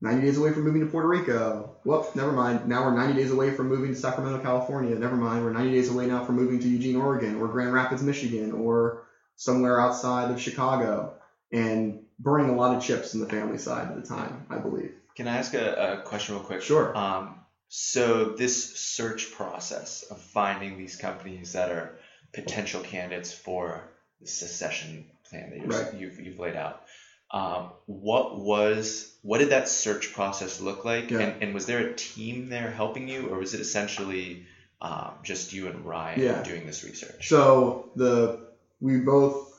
90 0.00 0.22
days 0.22 0.36
away 0.36 0.52
from 0.52 0.64
moving 0.64 0.82
to 0.82 0.86
Puerto 0.86 1.08
Rico. 1.08 1.76
Whoop, 1.84 2.14
never 2.14 2.32
mind. 2.32 2.68
Now 2.68 2.84
we're 2.84 2.94
90 2.94 3.14
days 3.14 3.30
away 3.32 3.50
from 3.50 3.68
moving 3.68 3.92
to 3.92 3.98
Sacramento, 3.98 4.42
California. 4.42 4.96
Never 4.96 5.16
mind. 5.16 5.44
We're 5.44 5.50
90 5.50 5.72
days 5.72 5.88
away 5.88 6.06
now 6.06 6.24
from 6.24 6.36
moving 6.36 6.60
to 6.60 6.68
Eugene, 6.68 6.96
Oregon, 6.96 7.36
or 7.36 7.48
Grand 7.48 7.72
Rapids, 7.72 8.02
Michigan, 8.02 8.52
or 8.52 9.02
somewhere 9.36 9.80
outside 9.80 10.30
of 10.30 10.40
Chicago, 10.40 11.14
and 11.50 12.04
burning 12.20 12.50
a 12.50 12.54
lot 12.54 12.76
of 12.76 12.82
chips 12.82 13.14
in 13.14 13.20
the 13.20 13.28
family 13.28 13.58
side 13.58 13.88
at 13.88 13.96
the 13.96 14.06
time, 14.06 14.46
I 14.50 14.58
believe. 14.58 14.94
Can 15.16 15.28
I 15.28 15.36
ask 15.38 15.54
a, 15.54 15.98
a 16.00 16.02
question 16.02 16.34
real 16.34 16.44
quick? 16.44 16.62
Sure. 16.62 16.96
Um, 16.96 17.36
so 17.68 18.24
this 18.36 18.76
search 18.78 19.32
process 19.32 20.02
of 20.10 20.20
finding 20.20 20.76
these 20.78 20.96
companies 20.96 21.52
that 21.52 21.70
are 21.70 21.96
potential 22.32 22.80
candidates 22.82 23.32
for 23.32 23.82
the 24.20 24.26
secession 24.26 25.06
plan 25.28 25.50
that 25.50 25.58
you're, 25.58 25.68
Right. 25.68 25.94
you've, 25.94 26.20
you've 26.20 26.38
laid 26.38 26.56
out. 26.56 26.82
Um, 27.30 27.70
what 27.86 28.38
was 28.38 29.10
what 29.22 29.38
did 29.38 29.50
that 29.50 29.68
search 29.68 30.12
process 30.12 30.60
look 30.60 30.84
like? 30.84 31.10
Yeah. 31.10 31.20
And, 31.20 31.42
and 31.42 31.54
was 31.54 31.66
there 31.66 31.78
a 31.78 31.94
team 31.94 32.48
there 32.48 32.70
helping 32.70 33.08
you, 33.08 33.28
or 33.28 33.38
was 33.38 33.54
it 33.54 33.60
essentially 33.60 34.46
um, 34.80 35.12
just 35.24 35.52
you 35.52 35.66
and 35.68 35.84
Ryan 35.84 36.20
Yeah. 36.20 36.42
doing 36.42 36.66
this 36.66 36.84
research? 36.84 37.28
So 37.28 37.90
the 37.96 38.46
we 38.80 38.98
both 38.98 39.50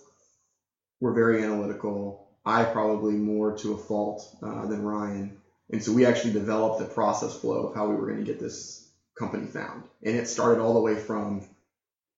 were 1.02 1.14
very 1.14 1.44
analytical. 1.44 2.30
I 2.46 2.64
probably 2.64 3.14
more 3.14 3.58
to 3.58 3.74
a 3.74 3.78
fault 3.78 4.24
uh, 4.42 4.68
than 4.68 4.84
Ryan, 4.84 5.42
and 5.72 5.84
so 5.84 5.92
we 5.92 6.06
actually 6.06 6.34
developed 6.34 6.80
the 6.80 6.86
process 6.86 7.40
flow 7.40 7.68
of 7.68 7.76
how 7.76 7.88
we 7.88 7.96
were 7.96 8.08
going 8.08 8.24
to 8.24 8.32
get 8.32 8.40
this 8.40 8.88
company 9.18 9.48
found, 9.48 9.84
and 10.04 10.16
it 10.16 10.28
started 10.28 10.62
all 10.62 10.74
the 10.74 10.82
way 10.82 10.96
from 10.96 11.48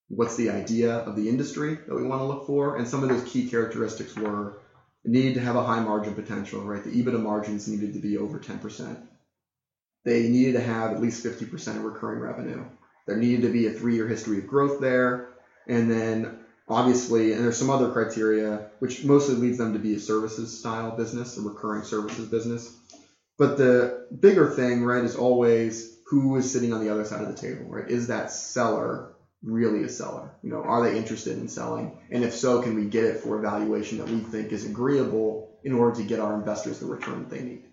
what's 0.10 0.38
the 0.38 0.50
idea 0.50 0.94
of 0.94 1.16
the 1.16 1.28
industry 1.30 1.78
that 1.88 1.96
we 1.96 2.04
want 2.04 2.22
to 2.22 2.26
look 2.26 2.48
for, 2.48 2.78
and 2.78 2.88
some 2.88 3.04
of 3.04 3.10
those 3.10 3.24
key 3.24 3.50
characteristics 3.50 4.16
were 4.16 4.54
needed 5.06 5.36
to 5.36 5.42
have 5.42 5.56
a 5.56 5.64
high 5.64 5.80
margin 5.80 6.14
potential, 6.14 6.62
right? 6.62 6.84
The 6.84 6.92
EBITDA 6.92 7.22
margins 7.22 7.68
needed 7.68 7.94
to 7.94 8.00
be 8.00 8.18
over 8.18 8.40
10%. 8.40 8.98
They 10.06 10.30
needed 10.30 10.54
to 10.54 10.62
have 10.62 10.92
at 10.92 11.02
least 11.02 11.26
50% 11.26 11.78
of 11.78 11.84
recurring 11.84 12.20
revenue. 12.20 12.64
There 13.06 13.18
needed 13.18 13.42
to 13.44 13.54
be 13.54 13.68
a 13.68 13.72
three-year 13.72 14.08
history 14.08 14.40
of 14.40 14.48
growth 14.48 14.80
there, 14.80 15.30
and 15.68 15.90
then 15.90 16.40
obviously, 16.68 17.34
and 17.34 17.44
there's 17.44 17.58
some 17.58 17.70
other 17.70 17.92
criteria 17.92 18.70
which 18.80 19.04
mostly 19.04 19.36
leads 19.36 19.58
them 19.58 19.74
to 19.74 19.80
be 19.80 19.96
a 19.96 20.00
services 20.00 20.58
style 20.58 20.96
business, 20.96 21.38
a 21.38 21.42
recurring 21.42 21.84
services 21.84 22.28
business. 22.28 22.74
But 23.38 23.58
the 23.58 24.08
bigger 24.20 24.50
thing, 24.50 24.84
right, 24.84 25.04
is 25.04 25.16
always 25.16 25.98
who 26.08 26.38
is 26.38 26.52
sitting 26.52 26.74
on 26.74 26.84
the 26.84 26.92
other 26.92 27.06
side 27.06 27.22
of 27.22 27.28
the 27.28 27.40
table, 27.40 27.66
right? 27.70 27.90
Is 27.90 28.08
that 28.08 28.32
seller 28.32 29.14
really 29.44 29.84
a 29.84 29.90
seller? 29.90 30.32
You 30.42 30.50
know, 30.50 30.64
are 30.64 30.84
they 30.84 30.98
interested 30.98 31.38
in 31.38 31.48
selling? 31.48 31.98
And 32.10 32.24
if 32.24 32.34
so, 32.34 32.62
can 32.62 32.76
we 32.76 32.86
get 32.86 33.04
it 33.04 33.20
for 33.20 33.38
a 33.38 33.42
valuation 33.42 34.00
that 34.00 34.10
we 34.10 34.20
think 34.20 34.52
is 34.52 34.66
agreeable 34.66 35.60
in 35.64 35.74
order 35.74 35.98
to 35.98 36.08
get 36.08 36.20
our 36.20 36.36
investors 36.36 36.80
the 36.80 36.86
return 36.86 37.20
that 37.20 37.30
they 37.30 37.44
need? 37.44 37.66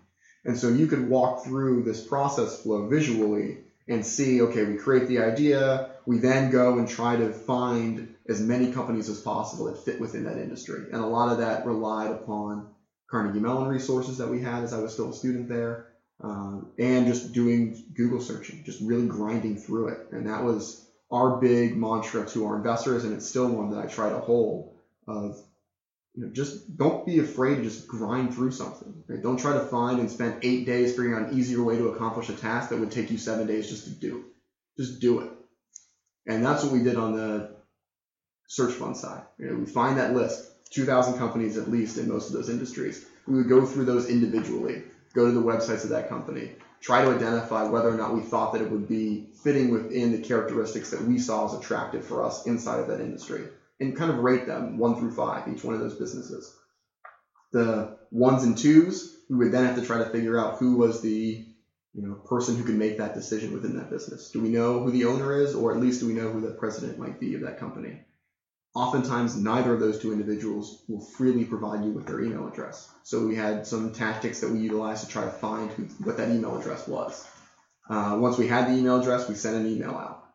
And 0.43 0.57
so 0.57 0.69
you 0.69 0.85
could 0.87 1.09
walk 1.09 1.43
through 1.43 1.83
this 1.83 2.05
process 2.05 2.61
flow 2.61 2.87
visually 2.87 3.59
and 3.87 4.05
see, 4.05 4.41
okay, 4.41 4.63
we 4.63 4.75
create 4.75 5.07
the 5.07 5.19
idea, 5.19 5.91
we 6.05 6.19
then 6.19 6.51
go 6.51 6.77
and 6.77 6.87
try 6.87 7.15
to 7.15 7.31
find 7.31 8.15
as 8.27 8.41
many 8.41 8.71
companies 8.71 9.09
as 9.09 9.21
possible 9.21 9.65
that 9.65 9.77
fit 9.77 9.99
within 9.99 10.25
that 10.25 10.37
industry. 10.37 10.85
And 10.91 11.01
a 11.01 11.07
lot 11.07 11.31
of 11.31 11.39
that 11.39 11.65
relied 11.65 12.11
upon 12.11 12.67
Carnegie 13.09 13.39
Mellon 13.39 13.67
resources 13.67 14.17
that 14.17 14.29
we 14.29 14.41
had 14.41 14.63
as 14.63 14.73
I 14.73 14.79
was 14.79 14.93
still 14.93 15.11
a 15.11 15.13
student 15.13 15.47
there, 15.47 15.87
um, 16.21 16.71
and 16.79 17.07
just 17.07 17.33
doing 17.33 17.83
Google 17.93 18.19
searching, 18.19 18.63
just 18.63 18.81
really 18.81 19.07
grinding 19.07 19.57
through 19.57 19.89
it. 19.89 20.07
And 20.11 20.27
that 20.27 20.43
was 20.43 20.85
our 21.11 21.39
big 21.39 21.77
mantra 21.77 22.25
to 22.27 22.45
our 22.45 22.57
investors, 22.57 23.03
and 23.03 23.13
it's 23.13 23.27
still 23.27 23.47
one 23.47 23.71
that 23.71 23.79
I 23.79 23.87
try 23.87 24.09
to 24.09 24.19
hold 24.19 24.75
of 25.07 25.39
you 26.15 26.25
know, 26.25 26.31
just 26.31 26.77
don't 26.77 27.05
be 27.05 27.19
afraid 27.19 27.55
to 27.55 27.63
just 27.63 27.87
grind 27.87 28.33
through 28.33 28.51
something. 28.51 29.03
Right? 29.07 29.21
Don't 29.21 29.37
try 29.37 29.53
to 29.53 29.65
find 29.65 29.99
and 29.99 30.09
spend 30.09 30.39
eight 30.43 30.65
days 30.65 30.91
figuring 30.91 31.13
out 31.13 31.29
an 31.29 31.37
easier 31.37 31.61
way 31.61 31.77
to 31.77 31.89
accomplish 31.89 32.29
a 32.29 32.33
task 32.33 32.69
that 32.69 32.79
would 32.79 32.91
take 32.91 33.11
you 33.11 33.17
seven 33.17 33.47
days 33.47 33.69
just 33.69 33.83
to 33.85 33.89
do. 33.89 34.25
Just 34.77 35.01
do 35.01 35.19
it. 35.21 35.31
And 36.25 36.43
that's 36.43 36.63
what 36.63 36.71
we 36.71 36.83
did 36.83 36.95
on 36.95 37.15
the 37.15 37.55
search 38.47 38.73
fund 38.73 38.95
side. 38.95 39.23
You 39.37 39.47
know, 39.47 39.55
we 39.55 39.65
find 39.65 39.97
that 39.97 40.13
list, 40.13 40.49
2,000 40.71 41.17
companies 41.17 41.57
at 41.57 41.69
least 41.69 41.97
in 41.97 42.09
most 42.09 42.29
of 42.29 42.35
those 42.35 42.49
industries. 42.49 43.05
We 43.27 43.35
would 43.35 43.49
go 43.49 43.65
through 43.65 43.85
those 43.85 44.09
individually, 44.09 44.83
go 45.13 45.25
to 45.25 45.31
the 45.31 45.41
websites 45.41 45.83
of 45.83 45.89
that 45.91 46.09
company, 46.09 46.53
try 46.81 47.03
to 47.03 47.11
identify 47.11 47.63
whether 47.63 47.89
or 47.89 47.97
not 47.97 48.13
we 48.13 48.21
thought 48.21 48.53
that 48.53 48.61
it 48.61 48.69
would 48.69 48.87
be 48.87 49.27
fitting 49.43 49.71
within 49.71 50.11
the 50.11 50.19
characteristics 50.19 50.91
that 50.91 51.03
we 51.03 51.17
saw 51.17 51.45
as 51.45 51.53
attractive 51.53 52.05
for 52.05 52.23
us 52.23 52.45
inside 52.45 52.79
of 52.79 52.87
that 52.87 52.99
industry 52.99 53.47
and 53.79 53.95
kind 53.95 54.11
of 54.11 54.19
rate 54.19 54.45
them 54.45 54.77
one 54.77 54.97
through 54.97 55.11
five, 55.11 55.47
each 55.47 55.63
one 55.63 55.73
of 55.73 55.79
those 55.79 55.95
businesses. 55.95 56.53
The 57.51 57.97
ones 58.11 58.43
and 58.43 58.57
twos, 58.57 59.15
we 59.29 59.37
would 59.37 59.51
then 59.51 59.65
have 59.65 59.75
to 59.75 59.81
try 59.81 59.97
to 59.97 60.05
figure 60.05 60.37
out 60.37 60.57
who 60.57 60.75
was 60.75 61.01
the 61.01 61.45
you 61.93 62.01
know 62.05 62.15
person 62.15 62.55
who 62.55 62.63
could 62.63 62.75
make 62.75 62.97
that 62.97 63.13
decision 63.13 63.53
within 63.53 63.75
that 63.77 63.89
business. 63.89 64.29
Do 64.29 64.41
we 64.41 64.49
know 64.49 64.81
who 64.81 64.91
the 64.91 65.05
owner 65.05 65.33
is, 65.33 65.55
or 65.55 65.71
at 65.71 65.79
least 65.79 66.01
do 66.01 66.07
we 66.07 66.13
know 66.13 66.29
who 66.29 66.41
the 66.41 66.51
president 66.51 66.97
might 66.97 67.19
be 67.19 67.33
of 67.35 67.41
that 67.41 67.57
company? 67.57 68.01
Oftentimes 68.75 69.37
neither 69.37 69.73
of 69.73 69.79
those 69.79 69.99
two 69.99 70.11
individuals 70.11 70.83
will 70.87 70.99
freely 70.99 71.45
provide 71.45 71.83
you 71.83 71.91
with 71.91 72.05
their 72.05 72.21
email 72.21 72.47
address. 72.47 72.89
So 73.03 73.25
we 73.25 73.35
had 73.35 73.65
some 73.65 73.93
tactics 73.93 74.41
that 74.41 74.51
we 74.51 74.59
utilized 74.59 75.05
to 75.05 75.09
try 75.09 75.23
to 75.23 75.31
find 75.31 75.71
who, 75.71 75.83
what 76.03 76.17
that 76.17 76.29
email 76.29 76.57
address 76.57 76.87
was. 76.87 77.25
Uh, 77.89 78.17
once 78.19 78.37
we 78.37 78.47
had 78.47 78.67
the 78.67 78.73
email 78.73 78.99
address, 78.99 79.29
we 79.29 79.35
sent 79.35 79.55
an 79.55 79.65
email 79.65 79.91
out. 79.91 80.25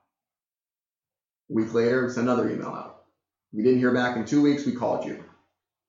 A 1.51 1.55
week 1.55 1.75
later, 1.75 2.07
we 2.07 2.13
sent 2.13 2.27
another 2.27 2.51
email 2.51 2.69
out. 2.69 3.03
We 3.53 3.63
didn't 3.63 3.81
hear 3.81 3.93
back 3.93 4.17
in 4.17 4.25
two 4.25 4.41
weeks, 4.41 4.65
we 4.65 4.73
called 4.73 5.05
you. 5.05 5.23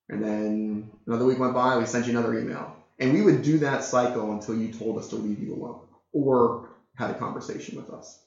And 0.08 0.22
then 0.22 0.90
another 1.06 1.24
week 1.24 1.38
went 1.38 1.54
by, 1.54 1.78
we 1.78 1.86
sent 1.86 2.06
you 2.06 2.12
another 2.12 2.38
email. 2.38 2.76
And 2.98 3.14
we 3.14 3.22
would 3.22 3.42
do 3.42 3.58
that 3.60 3.82
cycle 3.82 4.32
until 4.32 4.56
you 4.56 4.72
told 4.72 4.98
us 4.98 5.08
to 5.08 5.16
leave 5.16 5.40
you 5.40 5.54
alone 5.54 5.80
or 6.12 6.68
had 6.96 7.10
a 7.10 7.18
conversation 7.18 7.76
with 7.76 7.90
us. 7.90 8.21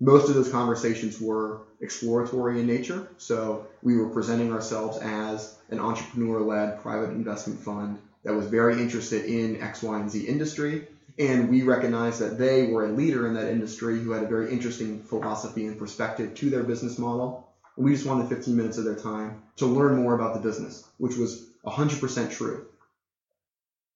Most 0.00 0.30
of 0.30 0.34
those 0.34 0.50
conversations 0.50 1.20
were 1.20 1.58
exploratory 1.80 2.58
in 2.58 2.66
nature. 2.66 3.06
So 3.18 3.66
we 3.82 3.96
were 3.98 4.08
presenting 4.08 4.50
ourselves 4.50 4.96
as 4.98 5.54
an 5.68 5.78
entrepreneur 5.78 6.40
led 6.40 6.80
private 6.80 7.10
investment 7.10 7.60
fund 7.60 7.98
that 8.24 8.34
was 8.34 8.46
very 8.46 8.80
interested 8.80 9.26
in 9.26 9.60
X, 9.60 9.82
Y, 9.82 10.00
and 10.00 10.10
Z 10.10 10.26
industry. 10.26 10.88
And 11.18 11.50
we 11.50 11.62
recognized 11.62 12.20
that 12.20 12.38
they 12.38 12.68
were 12.68 12.86
a 12.86 12.92
leader 12.92 13.26
in 13.26 13.34
that 13.34 13.50
industry 13.50 13.98
who 13.98 14.10
had 14.12 14.22
a 14.22 14.28
very 14.28 14.50
interesting 14.50 15.02
philosophy 15.02 15.66
and 15.66 15.78
perspective 15.78 16.34
to 16.36 16.48
their 16.48 16.62
business 16.62 16.98
model. 16.98 17.46
We 17.76 17.92
just 17.92 18.06
wanted 18.06 18.28
15 18.28 18.56
minutes 18.56 18.78
of 18.78 18.84
their 18.84 18.96
time 18.96 19.42
to 19.56 19.66
learn 19.66 19.96
more 19.96 20.14
about 20.14 20.34
the 20.34 20.40
business, 20.40 20.82
which 20.96 21.16
was 21.16 21.44
100% 21.66 22.30
true. 22.30 22.66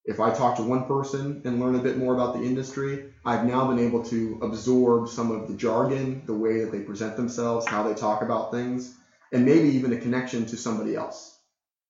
If 0.07 0.21
I 0.21 0.31
talk 0.31 0.57
to 0.57 0.63
one 0.63 0.85
person 0.85 1.41
and 1.47 1.61
learn 1.61 1.77
a 1.77 1.83
bit 1.83 1.99
more 1.99 2.13
about 2.13 2.35
the 2.35 2.45
industry, 2.45 3.15
I've 3.25 3.47
now 3.47 3.67
been 3.69 3.79
able 3.79 4.05
to 4.05 4.39
absorb 4.43 5.09
some 5.09 5.31
of 5.31 5.49
the 5.49 5.55
jargon, 5.55 6.25
the 6.27 6.35
way 6.35 6.61
that 6.61 6.73
they 6.73 6.81
present 6.81 7.17
themselves, 7.17 7.67
how 7.67 7.89
they 7.89 7.95
talk 7.95 8.23
about 8.23 8.53
things, 8.53 8.95
and 9.33 9.47
maybe 9.47 9.71
even 9.71 9.95
a 9.95 10.01
connection 10.01 10.45
to 10.47 10.59
somebody 10.59 10.95
else. 10.95 11.39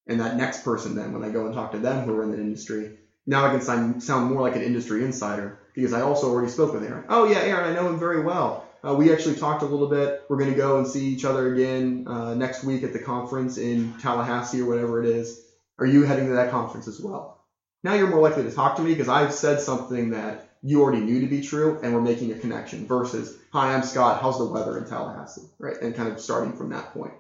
And 0.06 0.20
that 0.20 0.36
next 0.36 0.62
person, 0.62 0.94
then, 0.94 1.12
when 1.12 1.24
I 1.24 1.30
go 1.30 1.46
and 1.46 1.54
talk 1.54 1.72
to 1.72 1.78
them 1.78 2.04
who 2.04 2.14
are 2.14 2.22
in 2.22 2.30
the 2.30 2.38
industry, 2.38 2.98
now 3.26 3.46
I 3.46 3.50
can 3.50 3.60
sound, 3.60 4.30
more 4.30 4.42
like 4.42 4.54
an 4.54 4.62
industry 4.62 5.02
insider 5.02 5.58
because 5.74 5.92
I 5.92 6.02
also 6.02 6.30
already 6.30 6.50
spoke 6.50 6.72
with 6.72 6.84
Aaron. 6.84 7.06
Oh, 7.08 7.24
yeah, 7.24 7.38
Aaron, 7.38 7.64
I 7.64 7.74
know 7.74 7.88
him 7.88 7.98
very 7.98 8.22
well. 8.22 8.64
Uh, 8.86 8.94
we 8.94 9.12
actually 9.12 9.36
talked 9.36 9.62
a 9.62 9.66
little 9.66 9.88
bit. 9.88 10.20
We're 10.28 10.36
going 10.36 10.50
to 10.50 10.56
go 10.56 10.76
and 10.76 10.86
see 10.86 11.06
each 11.06 11.24
other 11.24 11.52
again 11.52 12.04
uh, 12.06 12.34
next 12.34 12.62
week 12.62 12.84
at 12.84 12.92
the 12.92 12.98
conference 13.00 13.56
in 13.56 13.94
Tallahassee 13.98 14.60
or 14.60 14.66
whatever 14.66 15.02
it 15.02 15.06
is. 15.08 15.42
Are 15.78 15.86
you 15.86 16.02
heading 16.02 16.26
to 16.26 16.34
that 16.34 16.50
conference 16.50 16.86
as 16.86 17.00
well? 17.00 17.43
Now 17.84 17.92
you're 17.92 18.08
more 18.08 18.22
likely 18.22 18.44
to 18.44 18.50
talk 18.50 18.76
to 18.76 18.82
me 18.82 18.92
because 18.92 19.10
I've 19.10 19.34
said 19.34 19.60
something 19.60 20.10
that 20.10 20.50
you 20.62 20.80
already 20.80 21.02
knew 21.02 21.20
to 21.20 21.26
be 21.26 21.42
true 21.42 21.78
and 21.82 21.92
we're 21.92 22.00
making 22.00 22.32
a 22.32 22.38
connection 22.38 22.86
versus, 22.86 23.36
hi, 23.52 23.74
I'm 23.74 23.82
Scott, 23.82 24.22
how's 24.22 24.38
the 24.38 24.46
weather 24.46 24.78
in 24.78 24.86
Tallahassee, 24.86 25.50
right? 25.58 25.76
And 25.82 25.94
kind 25.94 26.08
of 26.08 26.18
starting 26.18 26.56
from 26.56 26.70
that 26.70 26.94
point. 26.94 27.12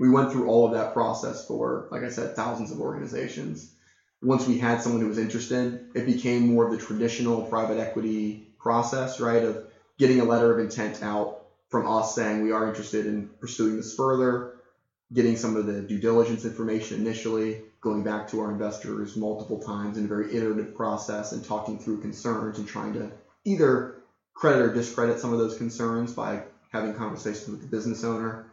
We 0.00 0.08
went 0.08 0.32
through 0.32 0.48
all 0.48 0.66
of 0.66 0.72
that 0.72 0.94
process 0.94 1.46
for, 1.46 1.86
like 1.92 2.02
I 2.02 2.08
said, 2.08 2.34
thousands 2.34 2.72
of 2.72 2.80
organizations. 2.80 3.72
Once 4.20 4.48
we 4.48 4.58
had 4.58 4.80
someone 4.80 5.00
who 5.00 5.06
was 5.06 5.18
interested, 5.18 5.86
it 5.94 6.06
became 6.06 6.48
more 6.48 6.64
of 6.64 6.72
the 6.72 6.76
traditional 6.76 7.42
private 7.42 7.78
equity 7.78 8.48
process, 8.58 9.20
right? 9.20 9.44
Of 9.44 9.64
getting 9.96 10.20
a 10.20 10.24
letter 10.24 10.52
of 10.52 10.58
intent 10.58 11.04
out 11.04 11.36
from 11.68 11.86
us 11.86 12.16
saying 12.16 12.42
we 12.42 12.50
are 12.50 12.66
interested 12.66 13.06
in 13.06 13.28
pursuing 13.40 13.76
this 13.76 13.94
further, 13.94 14.54
getting 15.12 15.36
some 15.36 15.54
of 15.54 15.66
the 15.66 15.82
due 15.82 15.98
diligence 16.00 16.44
information 16.44 17.00
initially, 17.00 17.62
going 17.80 18.02
back 18.02 18.28
to 18.28 18.40
our 18.40 18.50
investors 18.50 19.16
multiple 19.16 19.60
times 19.60 19.96
in 19.96 20.04
a 20.04 20.08
very 20.08 20.34
iterative 20.34 20.74
process 20.74 21.32
and 21.32 21.44
talking 21.44 21.78
through 21.78 22.00
concerns 22.00 22.58
and 22.58 22.66
trying 22.66 22.94
to 22.94 23.12
either 23.44 23.94
credit 24.34 24.60
or 24.60 24.72
discredit 24.72 25.20
some 25.20 25.32
of 25.32 25.38
those 25.38 25.56
concerns 25.56 26.12
by 26.12 26.42
having 26.70 26.94
conversations 26.94 27.48
with 27.48 27.60
the 27.60 27.66
business 27.66 28.04
owner. 28.04 28.44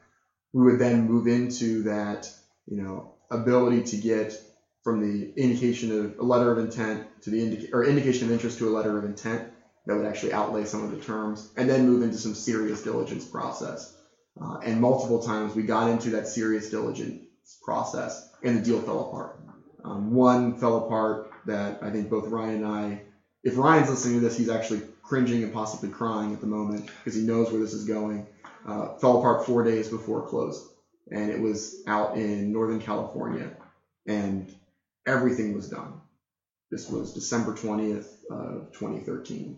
We 0.54 0.64
would 0.64 0.80
then 0.80 1.06
move 1.06 1.28
into 1.28 1.84
that, 1.84 2.30
you 2.68 2.78
know, 2.78 3.12
ability 3.32 3.84
to 3.84 3.98
get 3.98 4.34
from 4.84 5.00
the 5.00 5.32
indication 5.36 5.92
of 5.92 6.20
a 6.20 6.24
letter 6.24 6.52
of 6.52 6.60
intent 6.60 7.04
to 7.24 7.32
the 7.32 7.42
indica- 7.42 7.74
or 7.74 7.84
indication 7.84 8.28
of 8.28 8.32
interest 8.32 8.60
to 8.60 8.70
a 8.70 8.72
letter 8.72 8.98
of 8.98 9.04
intent 9.04 9.44
that 9.88 9.96
would 9.96 10.06
actually 10.06 10.34
outlay 10.34 10.66
some 10.66 10.84
of 10.84 10.90
the 10.90 10.98
terms, 10.98 11.48
and 11.56 11.70
then 11.70 11.86
move 11.86 12.02
into 12.02 12.18
some 12.18 12.34
serious 12.34 12.82
diligence 12.82 13.26
process. 13.26 13.92
Uh, 14.40 14.58
and 14.64 14.80
multiple 14.80 15.20
times 15.20 15.54
we 15.56 15.64
got 15.64 15.88
into 15.88 16.12
that 16.12 16.28
serious 16.28 16.70
diligence 16.70 17.18
process, 17.64 18.24
and 18.46 18.56
the 18.56 18.62
deal 18.62 18.80
fell 18.80 19.02
apart. 19.02 19.36
Um, 19.86 20.14
one 20.14 20.54
fell 20.54 20.78
apart 20.78 21.20
that 21.48 21.80
I 21.84 21.92
think 21.92 22.10
both 22.10 22.28
Ryan 22.28 22.56
and 22.56 22.66
I, 22.66 23.02
if 23.44 23.58
Ryan's 23.58 23.90
listening 23.90 24.16
to 24.16 24.22
this, 24.22 24.38
he's 24.38 24.50
actually 24.50 24.84
cringing 25.04 25.44
and 25.44 25.52
possibly 25.54 25.90
crying 25.90 26.34
at 26.34 26.42
the 26.42 26.48
moment 26.48 26.86
because 27.00 27.16
he 27.16 27.24
knows 27.24 27.52
where 27.52 27.62
this 27.62 27.74
is 27.74 27.86
going. 27.86 28.26
Uh, 28.66 28.88
fell 29.02 29.16
apart 29.16 29.46
four 29.46 29.64
days 29.64 29.90
before 29.90 30.20
it 30.20 30.26
closed, 30.26 30.64
and 31.12 31.32
it 31.32 31.40
was 31.40 31.76
out 31.88 32.16
in 32.16 32.54
Northern 32.54 32.80
California, 32.80 33.52
and 34.08 34.46
everything 35.08 35.54
was 35.54 35.68
done. 35.68 36.00
This 36.72 36.90
was 36.90 37.14
December 37.14 37.54
20th 37.54 38.08
of 38.32 38.72
2013. 38.74 39.56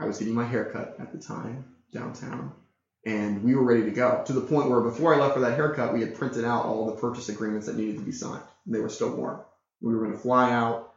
I 0.00 0.06
was 0.06 0.18
getting 0.18 0.34
my 0.34 0.44
haircut 0.44 0.94
at 0.98 1.12
the 1.12 1.18
time 1.18 1.64
downtown 1.92 2.52
and 3.06 3.44
we 3.44 3.54
were 3.54 3.62
ready 3.62 3.84
to 3.84 3.92
go 3.92 4.24
to 4.26 4.32
the 4.32 4.40
point 4.40 4.68
where 4.68 4.80
before 4.80 5.14
I 5.14 5.18
left 5.18 5.34
for 5.34 5.40
that 5.40 5.54
haircut, 5.54 5.94
we 5.94 6.00
had 6.00 6.16
printed 6.16 6.44
out 6.44 6.66
all 6.66 6.86
the 6.86 7.00
purchase 7.00 7.28
agreements 7.28 7.66
that 7.66 7.76
needed 7.76 7.98
to 7.98 8.04
be 8.04 8.10
signed. 8.10 8.42
And 8.66 8.74
they 8.74 8.80
were 8.80 8.88
still 8.88 9.10
warm. 9.10 9.38
We 9.80 9.94
were 9.94 10.00
going 10.00 10.12
to 10.12 10.18
fly 10.18 10.50
out. 10.50 10.90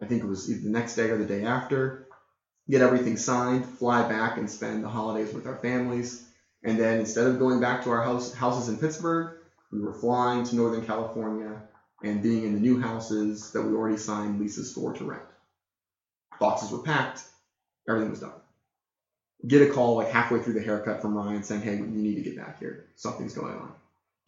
I 0.00 0.06
think 0.06 0.22
it 0.22 0.26
was 0.26 0.48
either 0.48 0.62
the 0.62 0.70
next 0.70 0.94
day 0.94 1.10
or 1.10 1.18
the 1.18 1.24
day 1.24 1.42
after, 1.42 2.06
get 2.70 2.80
everything 2.80 3.16
signed, 3.16 3.66
fly 3.66 4.08
back 4.08 4.38
and 4.38 4.48
spend 4.48 4.84
the 4.84 4.88
holidays 4.88 5.34
with 5.34 5.46
our 5.46 5.56
families. 5.56 6.24
And 6.62 6.78
then 6.78 7.00
instead 7.00 7.26
of 7.26 7.40
going 7.40 7.58
back 7.58 7.82
to 7.84 7.90
our 7.90 8.02
house, 8.02 8.32
houses 8.32 8.68
in 8.68 8.78
Pittsburgh, 8.78 9.32
we 9.72 9.80
were 9.80 9.94
flying 9.94 10.44
to 10.44 10.54
Northern 10.54 10.84
California 10.84 11.60
and 12.04 12.22
being 12.22 12.44
in 12.44 12.52
the 12.52 12.60
new 12.60 12.78
houses 12.78 13.50
that 13.50 13.62
we 13.62 13.72
already 13.72 13.96
signed 13.96 14.38
leases 14.38 14.72
for 14.72 14.92
to 14.92 15.04
rent. 15.04 15.22
Boxes 16.38 16.70
were 16.70 16.78
packed, 16.78 17.24
everything 17.88 18.10
was 18.10 18.20
done 18.20 18.32
get 19.46 19.62
a 19.62 19.66
call 19.66 19.96
like 19.96 20.08
halfway 20.10 20.40
through 20.40 20.54
the 20.54 20.62
haircut 20.62 21.02
from 21.02 21.16
Ryan 21.16 21.42
saying, 21.42 21.62
hey, 21.62 21.74
you 21.76 22.02
need 22.02 22.16
to 22.16 22.22
get 22.22 22.36
back 22.36 22.58
here. 22.58 22.84
Something's 22.96 23.34
going 23.34 23.54
on. 23.54 23.72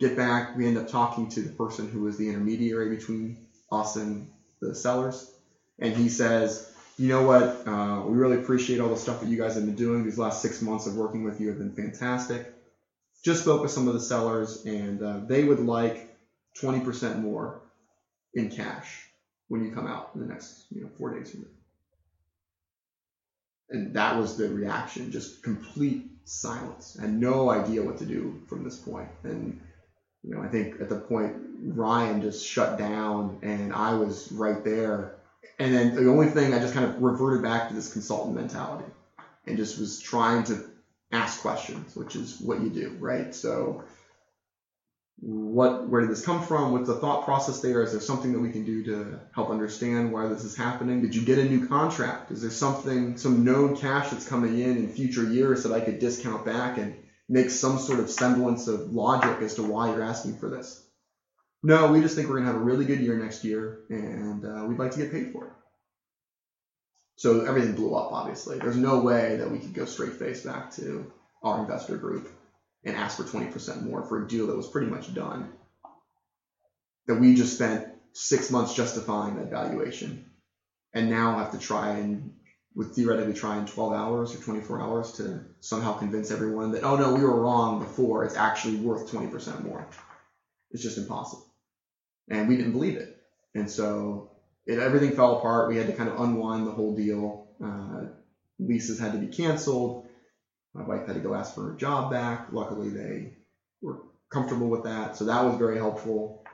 Get 0.00 0.16
back. 0.16 0.56
We 0.56 0.66
end 0.66 0.78
up 0.78 0.88
talking 0.88 1.28
to 1.30 1.42
the 1.42 1.50
person 1.50 1.88
who 1.88 2.02
was 2.02 2.16
the 2.16 2.28
intermediary 2.28 2.88
between 2.88 3.36
us 3.72 3.96
and 3.96 4.26
the 4.60 4.74
sellers. 4.74 5.26
And 5.78 5.94
he 5.94 6.08
says, 6.08 6.70
you 6.98 7.08
know 7.08 7.22
what? 7.22 7.66
Uh, 7.66 8.02
we 8.06 8.16
really 8.16 8.36
appreciate 8.36 8.80
all 8.80 8.88
the 8.90 8.96
stuff 8.96 9.20
that 9.20 9.28
you 9.28 9.36
guys 9.36 9.54
have 9.54 9.64
been 9.64 9.76
doing. 9.76 10.04
These 10.04 10.18
last 10.18 10.40
six 10.42 10.62
months 10.62 10.86
of 10.86 10.94
working 10.96 11.24
with 11.24 11.40
you 11.40 11.48
have 11.48 11.58
been 11.58 11.72
fantastic. 11.72 12.44
Just 13.24 13.42
spoke 13.42 13.62
with 13.62 13.70
some 13.72 13.88
of 13.88 13.94
the 13.94 14.00
sellers, 14.00 14.64
and 14.64 15.02
uh, 15.02 15.18
they 15.26 15.44
would 15.44 15.60
like 15.60 16.06
20% 16.60 17.16
more 17.16 17.56
in 18.34 18.48
cash 18.48 19.06
when 19.48 19.62
you 19.62 19.70
come 19.70 19.86
out 19.86 20.10
in 20.14 20.20
the 20.20 20.26
next 20.26 20.66
you 20.70 20.82
know 20.82 20.88
four 20.98 21.10
days 21.10 21.30
from 21.30 21.40
now 21.40 21.57
and 23.70 23.92
that 23.92 24.14
was 24.14 24.34
the 24.34 24.48
reaction 24.48 25.10
just 25.10 25.30
complete 25.42 25.98
silence 26.24 26.96
and 26.98 27.18
no 27.18 27.48
idea 27.48 27.82
what 27.82 27.96
to 27.96 28.04
do 28.04 28.34
from 28.46 28.62
this 28.62 28.76
point. 28.76 29.08
and 29.24 29.54
you 30.22 30.30
know 30.34 30.42
i 30.42 30.48
think 30.48 30.74
at 30.80 30.88
the 30.88 30.96
point 30.96 31.32
ryan 31.62 32.20
just 32.20 32.44
shut 32.44 32.76
down 32.76 33.36
and 33.42 33.72
i 33.72 33.92
was 33.92 34.28
right 34.32 34.62
there 34.64 35.10
and 35.58 35.72
then 35.72 35.90
the 35.90 36.06
only 36.06 36.26
thing 36.26 36.52
i 36.52 36.58
just 36.58 36.72
kind 36.72 36.84
of 36.84 36.92
reverted 36.96 37.40
back 37.40 37.68
to 37.68 37.74
this 37.74 37.88
consultant 37.88 38.34
mentality 38.34 38.90
and 39.46 39.56
just 39.56 39.76
was 39.78 39.98
trying 39.98 40.42
to 40.42 40.58
ask 41.12 41.38
questions 41.38 41.94
which 41.96 42.16
is 42.16 42.34
what 42.38 42.58
you 42.58 42.68
do 42.68 42.94
right 42.98 43.32
so 43.32 43.76
what 45.20 45.88
where 45.88 46.00
did 46.00 46.10
this 46.10 46.24
come 46.24 46.42
from? 46.42 46.72
What's 46.72 46.86
the 46.86 46.94
thought 46.94 47.24
process 47.24 47.60
there? 47.60 47.82
Is 47.82 47.90
there 47.90 48.00
something 48.00 48.32
that 48.32 48.38
we 48.38 48.50
can 48.50 48.64
do 48.64 48.84
to 48.84 49.20
help 49.34 49.50
understand 49.50 50.12
why 50.12 50.28
this 50.28 50.44
is 50.44 50.56
happening? 50.56 51.02
Did 51.02 51.14
you 51.14 51.22
get 51.22 51.38
a 51.38 51.44
new 51.44 51.66
contract? 51.66 52.30
Is 52.30 52.40
there 52.40 52.50
something 52.50 53.16
some 53.16 53.44
known 53.44 53.76
cash 53.76 54.10
that's 54.10 54.28
coming 54.28 54.58
in 54.58 54.76
in 54.76 54.88
future 54.88 55.24
years 55.24 55.64
that 55.64 55.72
i 55.72 55.80
could 55.80 55.98
discount 55.98 56.44
back 56.44 56.78
and 56.78 56.96
make 57.28 57.50
some 57.50 57.78
sort 57.78 57.98
of 57.98 58.08
semblance 58.08 58.68
of 58.68 58.92
logic 58.92 59.42
as 59.42 59.54
to 59.54 59.62
why 59.64 59.90
you're 59.90 60.02
asking 60.02 60.38
for 60.38 60.48
this? 60.48 60.80
No 61.64 61.90
we 61.90 62.00
just 62.00 62.14
think 62.14 62.28
we're 62.28 62.36
going 62.36 62.46
to 62.46 62.52
have 62.52 62.60
a 62.60 62.64
really 62.64 62.84
good 62.84 63.00
year 63.00 63.18
next 63.18 63.42
year 63.42 63.80
and 63.90 64.44
uh, 64.44 64.64
we'd 64.68 64.78
like 64.78 64.92
to 64.92 64.98
get 64.98 65.10
paid 65.10 65.32
for 65.32 65.46
it. 65.46 65.52
So 67.16 67.40
everything 67.40 67.74
blew 67.74 67.92
up 67.96 68.12
obviously. 68.12 68.58
There's 68.60 68.76
no 68.76 69.00
way 69.00 69.38
that 69.38 69.50
we 69.50 69.58
could 69.58 69.74
go 69.74 69.84
straight 69.84 70.12
face 70.12 70.42
back 70.42 70.70
to 70.72 71.10
our 71.42 71.60
investor 71.60 71.96
group 71.96 72.28
and 72.88 72.96
ask 72.96 73.18
for 73.18 73.24
20% 73.24 73.82
more 73.82 74.02
for 74.02 74.24
a 74.24 74.28
deal 74.28 74.46
that 74.46 74.56
was 74.56 74.66
pretty 74.66 74.88
much 74.88 75.14
done. 75.14 75.52
That 77.06 77.20
we 77.20 77.34
just 77.34 77.54
spent 77.54 77.86
six 78.12 78.50
months 78.50 78.74
justifying 78.74 79.36
that 79.36 79.50
valuation 79.50 80.24
and 80.94 81.08
now 81.08 81.36
have 81.36 81.52
to 81.52 81.58
try 81.58 81.90
and 81.90 82.32
would 82.74 82.94
theoretically 82.94 83.34
try 83.34 83.58
in 83.58 83.66
12 83.66 83.92
hours 83.92 84.34
or 84.34 84.38
24 84.38 84.80
hours 84.80 85.12
to 85.12 85.44
somehow 85.60 85.92
convince 85.92 86.30
everyone 86.30 86.72
that, 86.72 86.82
oh 86.82 86.96
no, 86.96 87.12
we 87.12 87.22
were 87.22 87.40
wrong 87.40 87.78
before, 87.78 88.24
it's 88.24 88.36
actually 88.36 88.76
worth 88.76 89.10
20% 89.10 89.64
more. 89.64 89.86
It's 90.70 90.82
just 90.82 90.98
impossible. 90.98 91.44
And 92.28 92.48
we 92.48 92.56
didn't 92.56 92.72
believe 92.72 92.96
it. 92.96 93.16
And 93.54 93.70
so 93.70 94.30
it, 94.66 94.78
everything 94.78 95.12
fell 95.12 95.38
apart. 95.38 95.68
We 95.68 95.76
had 95.76 95.88
to 95.88 95.92
kind 95.92 96.08
of 96.08 96.20
unwind 96.20 96.66
the 96.66 96.72
whole 96.72 96.94
deal. 96.94 97.46
Uh, 97.62 98.06
leases 98.58 98.98
had 98.98 99.12
to 99.12 99.18
be 99.18 99.28
canceled. 99.28 100.07
My 100.78 100.84
wife 100.84 101.06
had 101.06 101.14
to 101.14 101.20
go 101.20 101.34
ask 101.34 101.54
for 101.54 101.62
her 101.62 101.76
job 101.76 102.10
back. 102.10 102.48
Luckily, 102.52 102.88
they 102.90 103.32
were 103.82 103.98
comfortable 104.30 104.68
with 104.68 104.84
that. 104.84 105.16
So 105.16 105.24
that 105.24 105.44
was 105.44 105.58
very 105.58 105.76
helpful. 105.76 106.44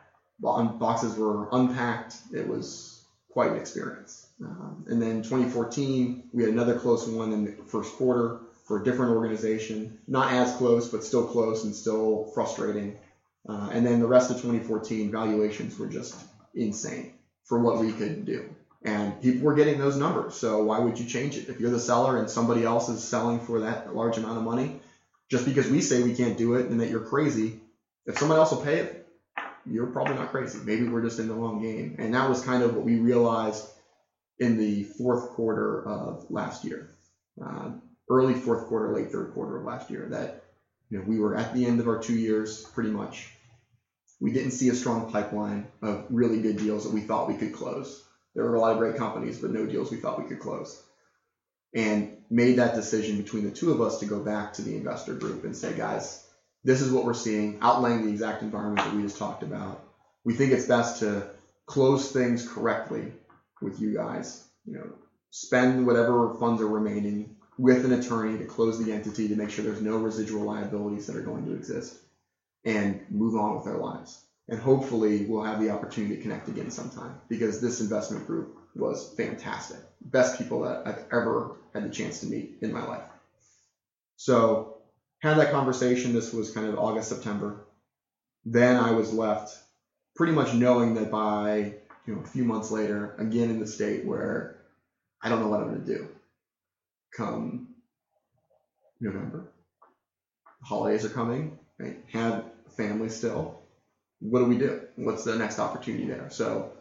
Boxes 0.41 1.17
were 1.17 1.49
unpacked. 1.53 2.17
It 2.33 2.47
was 2.49 3.05
quite 3.31 3.53
an 3.53 3.59
experience. 3.59 4.27
Um, 4.43 4.85
and 4.89 5.01
then 5.01 5.23
2014, 5.23 6.31
we 6.33 6.43
had 6.43 6.53
another 6.53 6.79
close 6.79 7.07
one 7.07 7.33
in 7.33 7.45
the 7.45 7.53
first 7.67 7.95
quarter 7.97 8.41
for 8.65 8.81
a 8.81 8.85
different 8.85 9.13
organization. 9.13 9.99
Not 10.09 10.33
as 10.33 10.55
close, 10.57 10.89
but 10.89 11.05
still 11.05 11.27
close 11.27 11.65
and 11.65 11.75
still 11.75 12.31
frustrating. 12.35 12.97
Uh, 13.47 13.69
and 13.73 13.85
then 13.85 14.01
the 14.01 14.07
rest 14.07 14.31
of 14.31 14.37
2014, 14.37 15.11
valuations 15.11 15.79
were 15.79 15.87
just 15.87 16.17
insane 16.55 17.13
for 17.45 17.59
what 17.59 17.79
we 17.79 17.93
could 17.93 18.25
do. 18.25 18.49
And 18.85 19.21
people 19.23 19.47
were 19.47 19.55
getting 19.55 19.79
those 19.79 19.97
numbers. 19.97 20.35
So 20.35 20.63
why 20.63 20.79
would 20.79 20.99
you 20.99 21.07
change 21.07 21.39
it? 21.39 21.49
If 21.49 21.59
you're 21.59 21.71
the 21.71 21.79
seller 21.79 22.19
and 22.19 22.29
somebody 22.29 22.65
else 22.65 22.91
is 22.91 23.03
selling 23.03 23.41
for 23.41 23.61
that 23.61 23.95
large 23.97 24.19
amount 24.19 24.37
of 24.37 24.45
money, 24.45 24.79
just 25.31 25.47
because 25.47 25.69
we 25.69 25.81
say 25.81 26.03
we 26.03 26.15
can't 26.15 26.37
do 26.37 26.55
it 26.55 26.67
and 26.67 26.81
that 26.81 26.91
you're 26.91 27.01
crazy, 27.01 27.61
if 28.07 28.19
someone 28.19 28.37
else 28.37 28.51
will 28.51 28.61
pay 28.61 28.81
it, 28.81 29.07
you're 29.65 29.87
probably 29.87 30.15
not 30.15 30.31
crazy. 30.31 30.59
Maybe 30.63 30.87
we're 30.87 31.03
just 31.03 31.19
in 31.19 31.29
the 31.29 31.35
wrong 31.35 31.63
game. 31.63 31.97
And 31.99 32.13
that 32.15 32.29
was 32.29 32.43
kind 32.43 32.63
of 32.63 32.75
what 32.75 32.85
we 32.85 32.97
realized 32.97 33.65
in 34.39 34.59
the 34.59 34.83
fourth 34.83 35.31
quarter 35.31 35.87
of 35.87 36.27
last 36.31 36.65
year, 36.65 36.89
uh, 37.43 37.71
early 38.11 38.35
fourth 38.35 38.67
quarter, 38.67 38.93
late 38.93 39.11
third 39.11 39.33
quarter 39.33 39.57
of 39.57 39.65
last 39.65 39.91
year, 39.91 40.09
that 40.11 40.45
you 40.91 40.99
know 40.99 41.05
we 41.05 41.19
were 41.19 41.35
at 41.35 41.55
the 41.55 41.65
end 41.65 41.81
of 41.81 41.89
our 41.89 41.99
two 41.99 42.15
years 42.15 42.63
pretty 42.75 42.91
much. 42.91 43.31
We 44.21 44.33
didn't 44.33 44.53
see 44.53 44.69
a 44.69 44.75
strong 44.75 45.11
pipeline 45.11 45.69
of 45.83 46.07
really 46.11 46.41
good 46.41 46.57
deals 46.57 46.85
that 46.85 46.93
we 46.93 47.01
thought 47.01 47.29
we 47.29 47.35
could 47.35 47.53
close. 47.53 48.03
There 48.35 48.45
were 48.45 48.55
a 48.55 48.61
lot 48.61 48.73
of 48.73 48.79
great 48.79 48.97
companies, 48.97 49.39
but 49.39 49.51
no 49.51 49.67
deals 49.67 49.91
we 49.91 49.99
thought 49.99 50.19
we 50.19 50.25
could 50.25 50.39
close. 50.39 50.77
And 51.75 52.09
made 52.31 52.57
that 52.57 52.75
decision 52.75 53.17
between 53.17 53.45
the 53.45 53.51
two 53.51 53.71
of 53.71 53.81
us 53.81 53.99
to 53.99 54.07
go 54.07 54.21
back 54.21 54.55
to 54.55 54.63
the 54.63 54.75
investor 54.75 55.15
group 55.15 55.45
and 55.45 55.57
say, 55.57 55.75
guys, 55.75 56.19
this 56.65 56.81
is 56.81 56.91
what 56.91 57.05
we're 57.05 57.15
seeing, 57.15 57.57
outlaying 57.57 58.03
the 58.03 58.11
exact 58.11 58.43
environment 58.43 58.85
that 58.85 58.93
we 58.93 59.03
just 59.03 59.17
talked 59.17 59.43
about. 59.43 59.81
We 60.25 60.35
think 60.35 60.53
it's 60.53 60.65
best 60.65 60.99
to 60.99 61.27
close 61.67 62.09
things 62.09 62.43
correctly 62.43 63.13
with 63.61 63.81
you 63.81 63.93
guys. 63.93 64.41
You 64.65 64.75
know, 64.75 64.93
spend 65.31 65.85
whatever 65.85 66.31
funds 66.39 66.61
are 66.61 66.69
remaining 66.69 67.29
with 67.59 67.85
an 67.85 67.93
attorney 67.93 68.37
to 68.39 68.45
close 68.45 68.79
the 68.79 68.93
entity 68.93 69.29
to 69.29 69.37
make 69.37 69.51
sure 69.51 69.63
there's 69.65 69.81
no 69.81 69.97
residual 69.97 70.45
liabilities 70.45 71.07
that 71.07 71.17
are 71.17 71.23
going 71.23 71.45
to 71.45 71.53
exist 71.53 71.99
and 72.65 72.99
move 73.11 73.37
on 73.37 73.55
with 73.55 73.67
our 73.67 73.77
lives. 73.77 74.19
And 74.49 74.61
hopefully 74.61 75.27
we'll 75.29 75.43
have 75.43 75.61
the 75.61 75.71
opportunity 75.71 76.17
to 76.17 76.23
connect 76.23 76.49
again 76.49 76.71
sometime 76.71 77.15
because 77.29 77.61
this 77.61 77.81
investment 77.81 78.27
group 78.27 78.57
was 78.77 79.05
fantastic. 79.17 79.79
Best 80.03 80.39
people 80.39 80.63
that 80.63 80.83
I've 80.87 81.05
ever 81.13 81.57
had 81.75 81.85
the 81.85 81.91
chance 81.91 82.21
to 82.21 82.27
meet 82.27 82.59
in 82.63 82.73
my 82.73 82.85
life. 82.85 83.05
So 84.17 84.75
had 85.23 85.39
that 85.39 85.51
conversation. 85.53 86.13
This 86.13 86.33
was 86.33 86.51
kind 86.51 86.67
of 86.67 86.79
August, 86.79 87.09
September. 87.09 87.57
Then 88.45 88.77
I 88.77 88.93
was 88.93 89.13
left 89.13 89.59
pretty 90.17 90.33
much 90.33 90.55
knowing 90.55 90.95
that 90.95 91.11
by 91.11 91.75
you 92.07 92.15
know 92.15 92.21
a 92.21 92.27
few 92.27 92.45
months 92.45 92.71
later, 92.71 93.15
again 93.19 93.51
in 93.51 93.61
the 93.61 93.67
state 93.67 94.05
where 94.05 94.57
I 95.23 95.31
don't 95.31 95.41
know 95.41 95.49
what 95.49 95.61
I'm 95.61 95.75
to 95.75 95.81
do. 95.81 96.09
Come 97.17 97.69
November, 99.01 99.45
holidays 100.63 101.05
are 101.05 101.11
coming. 101.11 101.59
I 101.81 101.97
have 102.13 102.45
family 102.77 103.09
still. 103.09 103.64
What 104.25 104.41
do 104.41 104.47
we 104.47 104.59
do? 104.59 104.81
What's 104.97 105.25
the 105.25 105.37
next 105.37 105.59
opportunity 105.59 106.07
there? 106.07 106.31
So 106.31 106.73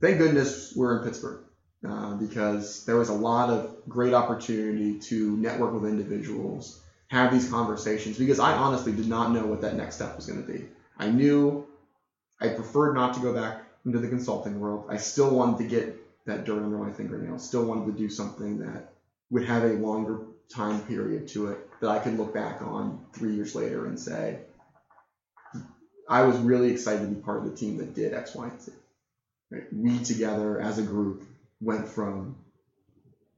thank 0.00 0.18
goodness 0.18 0.72
we're 0.76 0.98
in 0.98 1.04
Pittsburgh. 1.04 1.40
Uh, 1.82 2.12
because 2.16 2.84
there 2.84 2.96
was 2.96 3.08
a 3.08 3.14
lot 3.14 3.48
of 3.48 3.74
great 3.88 4.12
opportunity 4.12 4.98
to 4.98 5.34
network 5.38 5.72
with 5.72 5.86
individuals, 5.86 6.78
have 7.08 7.32
these 7.32 7.48
conversations, 7.48 8.18
because 8.18 8.38
I 8.38 8.52
honestly 8.52 8.92
did 8.92 9.08
not 9.08 9.32
know 9.32 9.46
what 9.46 9.62
that 9.62 9.76
next 9.76 9.94
step 9.94 10.14
was 10.14 10.26
going 10.26 10.44
to 10.44 10.52
be. 10.52 10.66
I 10.98 11.08
knew 11.08 11.66
I 12.38 12.48
preferred 12.48 12.92
not 12.92 13.14
to 13.14 13.20
go 13.20 13.32
back 13.32 13.64
into 13.86 13.98
the 13.98 14.08
consulting 14.08 14.60
world. 14.60 14.88
I 14.90 14.98
still 14.98 15.30
wanted 15.34 15.56
to 15.56 15.74
get 15.74 15.96
that 16.26 16.44
dirt 16.44 16.62
under 16.62 16.76
my 16.76 16.92
fingernails, 16.92 17.48
still 17.48 17.64
wanted 17.64 17.86
to 17.86 17.98
do 17.98 18.10
something 18.10 18.58
that 18.58 18.92
would 19.30 19.46
have 19.46 19.64
a 19.64 19.72
longer 19.72 20.18
time 20.50 20.82
period 20.82 21.28
to 21.28 21.46
it 21.46 21.66
that 21.80 21.88
I 21.88 21.98
could 21.98 22.18
look 22.18 22.34
back 22.34 22.60
on 22.60 23.06
three 23.14 23.32
years 23.32 23.54
later 23.54 23.86
and 23.86 23.98
say, 23.98 24.40
I 26.10 26.22
was 26.22 26.36
really 26.38 26.72
excited 26.72 27.02
to 27.02 27.06
be 27.06 27.22
part 27.22 27.38
of 27.38 27.44
the 27.44 27.56
team 27.56 27.78
that 27.78 27.94
did 27.94 28.12
X, 28.12 28.34
Y, 28.34 28.48
and 28.48 28.60
Z. 28.60 28.72
Right? 29.50 29.72
We 29.72 30.00
together 30.00 30.60
as 30.60 30.78
a 30.78 30.82
group 30.82 31.24
went 31.60 31.88
from 31.88 32.36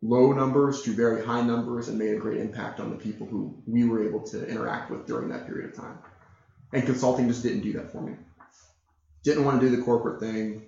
low 0.01 0.33
numbers 0.33 0.83
to 0.83 0.95
very 0.95 1.23
high 1.23 1.43
numbers 1.43 1.89
and 1.89 1.99
made 1.99 2.15
a 2.15 2.19
great 2.19 2.39
impact 2.39 2.81
on 2.81 2.91
the 2.91 2.97
people 2.97 3.27
who 3.27 3.55
we 3.67 3.85
were 3.85 4.03
able 4.03 4.23
to 4.29 4.49
interact 4.49 4.91
with 4.91 5.07
during 5.07 5.29
that 5.29 5.47
period 5.47 5.71
of 5.71 5.77
time. 5.77 5.99
And 6.73 6.85
consulting 6.85 7.29
just 7.29 7.43
didn't 7.43 7.61
do 7.61 7.75
that 7.75 7.93
for 7.93 8.01
me. 8.01 8.15
Didn't 9.23 9.45
want 9.45 9.61
to 9.61 9.69
do 9.69 9.77
the 9.77 9.83
corporate 9.83 10.19
thing. 10.19 10.63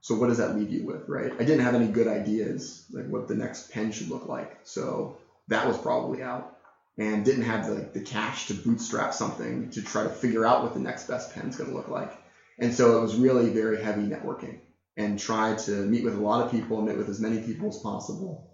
So 0.00 0.16
what 0.16 0.26
does 0.26 0.38
that 0.38 0.56
leave 0.56 0.70
you 0.70 0.84
with, 0.84 1.08
right? 1.08 1.32
I 1.32 1.44
didn't 1.44 1.60
have 1.60 1.74
any 1.76 1.86
good 1.86 2.08
ideas 2.08 2.84
like 2.90 3.06
what 3.08 3.28
the 3.28 3.36
next 3.36 3.70
pen 3.70 3.92
should 3.92 4.08
look 4.08 4.26
like. 4.26 4.58
So 4.64 5.18
that 5.48 5.66
was 5.66 5.78
probably 5.78 6.22
out. 6.22 6.55
And 6.98 7.24
didn't 7.24 7.42
have 7.42 7.66
the, 7.66 7.90
the 7.92 8.00
cash 8.00 8.46
to 8.46 8.54
bootstrap 8.54 9.12
something 9.12 9.70
to 9.70 9.82
try 9.82 10.04
to 10.04 10.08
figure 10.08 10.46
out 10.46 10.62
what 10.62 10.72
the 10.72 10.80
next 10.80 11.06
best 11.08 11.34
pen's 11.34 11.56
gonna 11.56 11.74
look 11.74 11.88
like. 11.88 12.16
And 12.58 12.72
so 12.72 12.98
it 12.98 13.02
was 13.02 13.16
really 13.16 13.50
very 13.50 13.82
heavy 13.82 14.02
networking 14.02 14.60
and 14.96 15.18
tried 15.18 15.58
to 15.58 15.72
meet 15.72 16.04
with 16.04 16.14
a 16.14 16.20
lot 16.20 16.44
of 16.44 16.50
people, 16.50 16.80
meet 16.80 16.96
with 16.96 17.10
as 17.10 17.20
many 17.20 17.42
people 17.42 17.68
as 17.68 17.78
possible. 17.78 18.50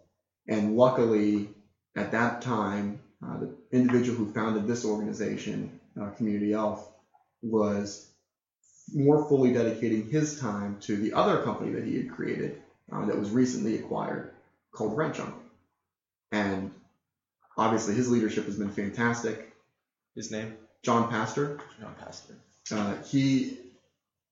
And 0.49 0.76
luckily, 0.76 1.51
at 1.95 2.12
that 2.12 2.43
time, 2.43 3.01
uh, 3.24 3.38
the 3.38 3.57
individual 3.70 4.18
who 4.18 4.32
founded 4.32 4.66
this 4.66 4.84
organization, 4.84 5.78
uh, 6.01 6.11
Community 6.11 6.53
Elf, 6.53 6.90
was 7.43 8.11
more 8.93 9.28
fully 9.28 9.53
dedicating 9.53 10.11
his 10.11 10.40
time 10.40 10.78
to 10.80 10.97
the 10.97 11.12
other 11.12 11.43
company 11.43 11.72
that 11.72 11.84
he 11.84 11.97
had 11.97 12.11
created 12.11 12.61
uh, 12.93 13.05
that 13.07 13.18
was 13.18 13.30
recently 13.30 13.78
acquired 13.78 14.32
called 14.72 14.97
Jungle. 15.14 15.38
And 16.32 16.72
obviously, 17.57 17.95
his 17.95 18.11
leadership 18.11 18.45
has 18.47 18.57
been 18.57 18.71
fantastic. 18.71 19.53
His 20.15 20.31
name? 20.31 20.55
John 20.83 21.09
Pastor, 21.09 21.59
John 21.81 21.95
Pastor. 22.01 22.35
uh, 22.73 22.97
he 23.05 23.57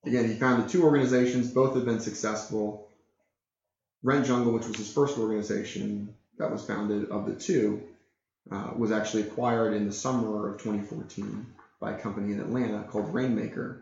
again 0.04 0.26
he 0.28 0.34
founded 0.34 0.68
two 0.68 0.82
organizations 0.82 1.48
both 1.48 1.74
have 1.76 1.84
been 1.84 2.00
successful 2.00 2.88
rent 4.02 4.26
jungle 4.26 4.52
which 4.52 4.66
was 4.66 4.76
his 4.76 4.92
first 4.92 5.16
organization 5.18 6.12
that 6.38 6.50
was 6.50 6.64
founded 6.64 7.08
of 7.10 7.26
the 7.26 7.34
two 7.34 7.80
uh, 8.50 8.70
was 8.76 8.90
actually 8.90 9.22
acquired 9.22 9.74
in 9.74 9.86
the 9.86 9.92
summer 9.92 10.48
of 10.48 10.58
2014 10.58 11.46
by 11.80 11.92
a 11.92 11.98
company 11.98 12.32
in 12.32 12.40
atlanta 12.40 12.82
called 12.90 13.14
rainmaker 13.14 13.76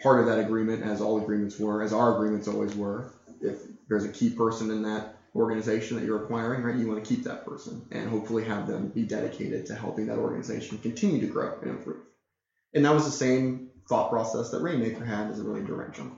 part 0.00 0.20
of 0.20 0.26
that 0.26 0.38
agreement 0.38 0.82
as 0.82 1.00
all 1.02 1.20
agreements 1.22 1.58
were 1.58 1.82
as 1.82 1.92
our 1.92 2.14
agreements 2.14 2.48
always 2.48 2.74
were 2.74 3.10
if 3.42 3.58
there's 3.88 4.04
a 4.04 4.08
key 4.08 4.30
person 4.30 4.70
in 4.70 4.82
that 4.82 5.13
organization 5.34 5.96
that 5.96 6.04
you're 6.04 6.22
acquiring 6.22 6.62
right 6.62 6.76
you 6.76 6.86
want 6.86 7.02
to 7.02 7.08
keep 7.08 7.24
that 7.24 7.44
person 7.44 7.82
and 7.90 8.08
hopefully 8.08 8.44
have 8.44 8.66
them 8.66 8.88
be 8.88 9.02
dedicated 9.02 9.66
to 9.66 9.74
helping 9.74 10.06
that 10.06 10.18
organization 10.18 10.78
continue 10.78 11.20
to 11.20 11.26
grow 11.26 11.58
and 11.60 11.70
improve 11.70 12.00
and 12.74 12.84
that 12.84 12.94
was 12.94 13.04
the 13.04 13.12
same 13.12 13.70
thought 13.88 14.10
process 14.10 14.50
that 14.50 14.60
Rainmaker 14.60 15.04
had 15.04 15.30
as 15.30 15.38
a 15.38 15.44
really 15.44 15.62
direct 15.62 15.96
jump. 15.96 16.16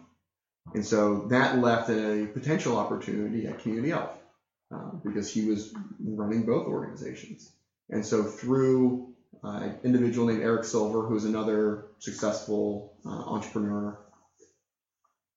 And 0.74 0.84
so 0.84 1.26
that 1.28 1.58
left 1.58 1.90
a 1.90 2.26
potential 2.32 2.76
opportunity 2.76 3.46
at 3.46 3.60
Community 3.60 3.92
Elf 3.92 4.18
uh, 4.74 4.90
because 5.04 5.30
he 5.30 5.42
was 5.42 5.72
running 6.00 6.44
both 6.44 6.66
organizations. 6.66 7.52
And 7.90 8.04
so 8.04 8.24
through 8.24 9.06
uh, 9.44 9.60
an 9.62 9.76
individual 9.84 10.26
named 10.26 10.42
Eric 10.42 10.64
Silver, 10.64 11.02
who's 11.02 11.24
another 11.24 11.84
successful 11.98 12.92
uh, 13.04 13.10
entrepreneur 13.10 13.96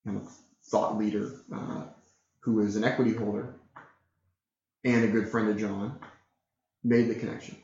and 0.05 0.25
thought 0.71 0.97
leader 0.97 1.31
uh, 1.53 1.83
who 2.41 2.59
is 2.59 2.75
an 2.75 2.83
equity 2.83 3.13
holder 3.13 3.53
and 4.83 5.03
a 5.03 5.07
good 5.07 5.29
friend 5.29 5.49
of 5.49 5.57
John, 5.57 5.99
made 6.83 7.09
the 7.09 7.15
connection. 7.15 7.57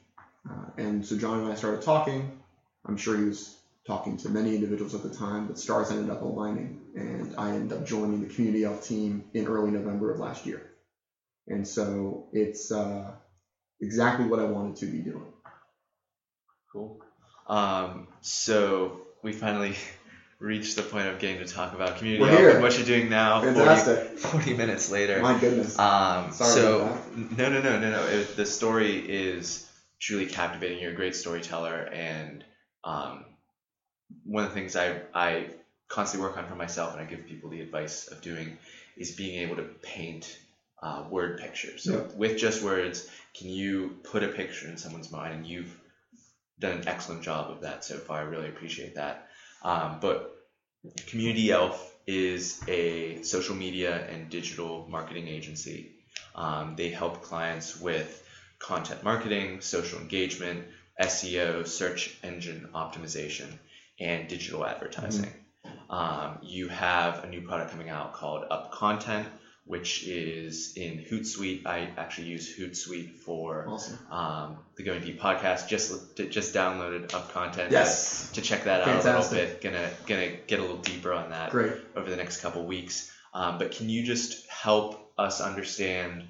Uh, 0.49 0.65
and 0.77 1.05
so 1.05 1.17
John 1.17 1.39
and 1.39 1.51
I 1.51 1.55
started 1.55 1.81
talking. 1.81 2.39
I'm 2.85 2.97
sure 2.97 3.17
he 3.17 3.23
was 3.23 3.57
talking 3.87 4.17
to 4.17 4.29
many 4.29 4.55
individuals 4.55 4.95
at 4.95 5.03
the 5.03 5.09
time, 5.09 5.47
but 5.47 5.59
stars 5.59 5.91
ended 5.91 6.09
up 6.09 6.21
aligning, 6.21 6.81
and 6.95 7.35
I 7.37 7.51
ended 7.51 7.77
up 7.77 7.85
joining 7.85 8.27
the 8.27 8.33
Community 8.33 8.63
Elf 8.63 8.85
team 8.85 9.25
in 9.33 9.47
early 9.47 9.71
November 9.71 10.11
of 10.11 10.19
last 10.19 10.45
year. 10.45 10.61
And 11.47 11.67
so 11.67 12.27
it's 12.33 12.71
uh, 12.71 13.11
exactly 13.79 14.25
what 14.25 14.39
I 14.39 14.45
wanted 14.45 14.75
to 14.77 14.85
be 14.87 14.99
doing. 14.99 15.31
Cool. 16.71 16.99
Um, 17.47 18.07
so 18.21 19.01
we 19.21 19.31
finally 19.31 19.75
reached 20.39 20.75
the 20.75 20.83
point 20.83 21.07
of 21.07 21.19
getting 21.19 21.45
to 21.45 21.51
talk 21.51 21.73
about 21.73 21.97
community 21.97 22.21
We're 22.21 22.37
here. 22.37 22.49
and 22.49 22.61
what 22.61 22.77
you're 22.77 22.85
doing 22.85 23.09
now. 23.09 23.41
Fantastic. 23.41 24.19
40 24.19 24.53
minutes 24.53 24.91
later. 24.91 25.21
My 25.21 25.37
goodness. 25.39 25.77
Um, 25.79 26.31
Sorry 26.31 26.51
so 26.51 26.99
no, 27.15 27.49
no, 27.49 27.61
no, 27.61 27.79
no, 27.79 27.91
no. 27.91 28.05
It, 28.07 28.35
the 28.35 28.45
story 28.45 28.97
is 28.97 29.65
truly 29.99 30.25
captivating. 30.25 30.79
You're 30.79 30.91
a 30.91 30.95
great 30.95 31.15
storyteller, 31.15 31.75
and 31.75 32.43
um, 32.83 33.25
one 34.23 34.43
of 34.43 34.49
the 34.49 34.55
things 34.55 34.75
I 34.75 35.01
I 35.13 35.47
constantly 35.87 36.27
work 36.27 36.37
on 36.37 36.47
for 36.47 36.55
myself, 36.55 36.93
and 36.93 37.01
I 37.01 37.05
give 37.05 37.25
people 37.25 37.49
the 37.49 37.61
advice 37.61 38.07
of 38.07 38.21
doing, 38.21 38.57
is 38.97 39.11
being 39.11 39.41
able 39.41 39.55
to 39.57 39.63
paint 39.63 40.37
uh, 40.83 41.03
word 41.09 41.39
pictures. 41.39 41.83
So 41.83 41.93
Yeah. 41.93 42.17
with 42.17 42.37
just 42.37 42.61
words, 42.61 43.07
can 43.37 43.49
you 43.49 43.97
put 44.03 44.23
a 44.23 44.27
picture 44.27 44.67
in 44.67 44.77
someone's 44.77 45.11
mind? 45.11 45.33
And 45.33 45.47
you've 45.47 45.73
done 46.59 46.79
an 46.79 46.87
excellent 46.87 47.21
job 47.23 47.51
of 47.51 47.61
that 47.61 47.85
so 47.85 47.97
far. 47.97 48.19
I 48.19 48.23
really 48.23 48.49
appreciate 48.49 48.95
that. 48.95 49.27
Um, 49.65 49.97
but 49.99 50.31
Community 51.07 51.51
Elf 51.51 51.93
is 52.05 52.61
a 52.67 53.21
social 53.23 53.55
media 53.55 54.07
and 54.11 54.29
digital 54.29 54.87
marketing 54.87 55.27
agency. 55.27 55.91
Um, 56.35 56.75
they 56.77 56.89
help 56.89 57.23
clients 57.23 57.79
with 57.79 58.23
content 58.59 59.03
marketing, 59.03 59.61
social 59.61 59.99
engagement, 59.99 60.65
SEO, 61.01 61.67
search 61.67 62.15
engine 62.23 62.69
optimization, 62.75 63.47
and 63.99 64.27
digital 64.27 64.65
advertising. 64.65 65.33
Mm-hmm. 65.65 65.91
Um, 65.91 66.37
you 66.43 66.67
have 66.67 67.23
a 67.23 67.27
new 67.27 67.41
product 67.41 67.71
coming 67.71 67.89
out 67.89 68.13
called 68.13 68.45
Up 68.51 68.71
Content, 68.71 69.27
which 69.65 70.07
is 70.07 70.73
in 70.77 70.99
Hootsuite. 71.09 71.65
I 71.65 71.89
actually 71.97 72.27
use 72.27 72.55
Hootsuite 72.55 73.15
for 73.15 73.67
awesome. 73.67 73.97
um, 74.11 74.57
the 74.77 74.83
Going 74.83 75.01
Deep 75.01 75.19
podcast. 75.19 75.67
Just 75.67 76.15
just 76.17 76.53
downloaded 76.53 77.13
Up 77.13 77.31
Content. 77.33 77.71
Yes. 77.71 78.29
To, 78.29 78.35
to 78.35 78.41
check 78.41 78.65
that 78.65 78.85
Fantastic. 78.85 79.11
out 79.11 79.17
a 79.17 79.21
little 79.21 79.47
bit. 79.47 79.61
Gonna 79.61 79.89
gonna 80.05 80.31
get 80.47 80.59
a 80.59 80.61
little 80.61 80.77
deeper 80.77 81.11
on 81.13 81.31
that. 81.31 81.51
Great. 81.51 81.73
Over 81.95 82.09
the 82.09 82.15
next 82.15 82.41
couple 82.41 82.65
weeks. 82.65 83.11
Um, 83.33 83.57
but 83.57 83.71
can 83.71 83.89
you 83.89 84.03
just 84.03 84.47
help 84.49 85.11
us 85.17 85.41
understand 85.41 86.23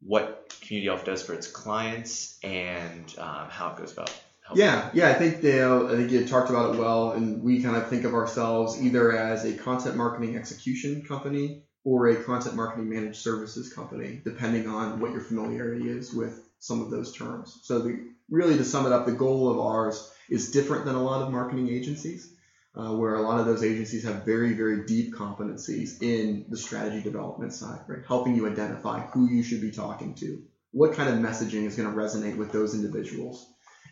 what 0.00 0.54
Community 0.62 0.88
Elf 0.88 1.04
does 1.04 1.22
for 1.22 1.34
its 1.34 1.46
clients 1.46 2.38
and 2.42 3.14
um, 3.18 3.48
how 3.50 3.70
it 3.72 3.76
goes 3.78 3.92
about? 3.92 4.10
Yeah, 4.54 4.88
yeah, 4.94 5.10
I 5.10 5.14
think 5.14 5.42
Dale, 5.42 5.88
I 5.88 5.96
think 5.96 6.10
you 6.10 6.26
talked 6.26 6.48
about 6.48 6.74
it 6.74 6.78
well, 6.78 7.12
and 7.12 7.42
we 7.42 7.62
kind 7.62 7.76
of 7.76 7.88
think 7.88 8.04
of 8.04 8.14
ourselves 8.14 8.82
either 8.82 9.14
as 9.14 9.44
a 9.44 9.52
content 9.52 9.94
marketing 9.96 10.36
execution 10.36 11.02
company 11.02 11.64
or 11.84 12.08
a 12.08 12.16
content 12.16 12.56
marketing 12.56 12.88
managed 12.88 13.20
services 13.20 13.72
company, 13.72 14.20
depending 14.24 14.68
on 14.68 15.00
what 15.00 15.12
your 15.12 15.20
familiarity 15.20 15.88
is 15.88 16.12
with 16.12 16.38
some 16.58 16.80
of 16.80 16.90
those 16.90 17.12
terms. 17.12 17.60
So 17.62 17.80
the, 17.80 18.08
really, 18.30 18.56
to 18.56 18.64
sum 18.64 18.86
it 18.86 18.92
up, 18.92 19.06
the 19.06 19.12
goal 19.12 19.48
of 19.48 19.58
ours 19.58 20.10
is 20.28 20.50
different 20.50 20.84
than 20.84 20.96
a 20.96 21.02
lot 21.02 21.22
of 21.22 21.30
marketing 21.30 21.68
agencies, 21.68 22.32
uh, 22.74 22.92
where 22.92 23.14
a 23.14 23.22
lot 23.22 23.38
of 23.38 23.46
those 23.46 23.62
agencies 23.62 24.04
have 24.04 24.24
very, 24.24 24.52
very 24.52 24.84
deep 24.84 25.14
competencies 25.14 26.02
in 26.02 26.44
the 26.48 26.56
strategy 26.56 27.02
development 27.02 27.52
side, 27.52 27.80
right? 27.86 28.04
Helping 28.06 28.34
you 28.34 28.46
identify 28.46 29.00
who 29.00 29.28
you 29.28 29.42
should 29.42 29.60
be 29.60 29.70
talking 29.70 30.14
to, 30.16 30.42
what 30.72 30.92
kind 30.92 31.08
of 31.08 31.16
messaging 31.16 31.64
is 31.64 31.76
going 31.76 31.88
to 31.88 31.96
resonate 31.96 32.36
with 32.36 32.52
those 32.52 32.74
individuals 32.74 33.46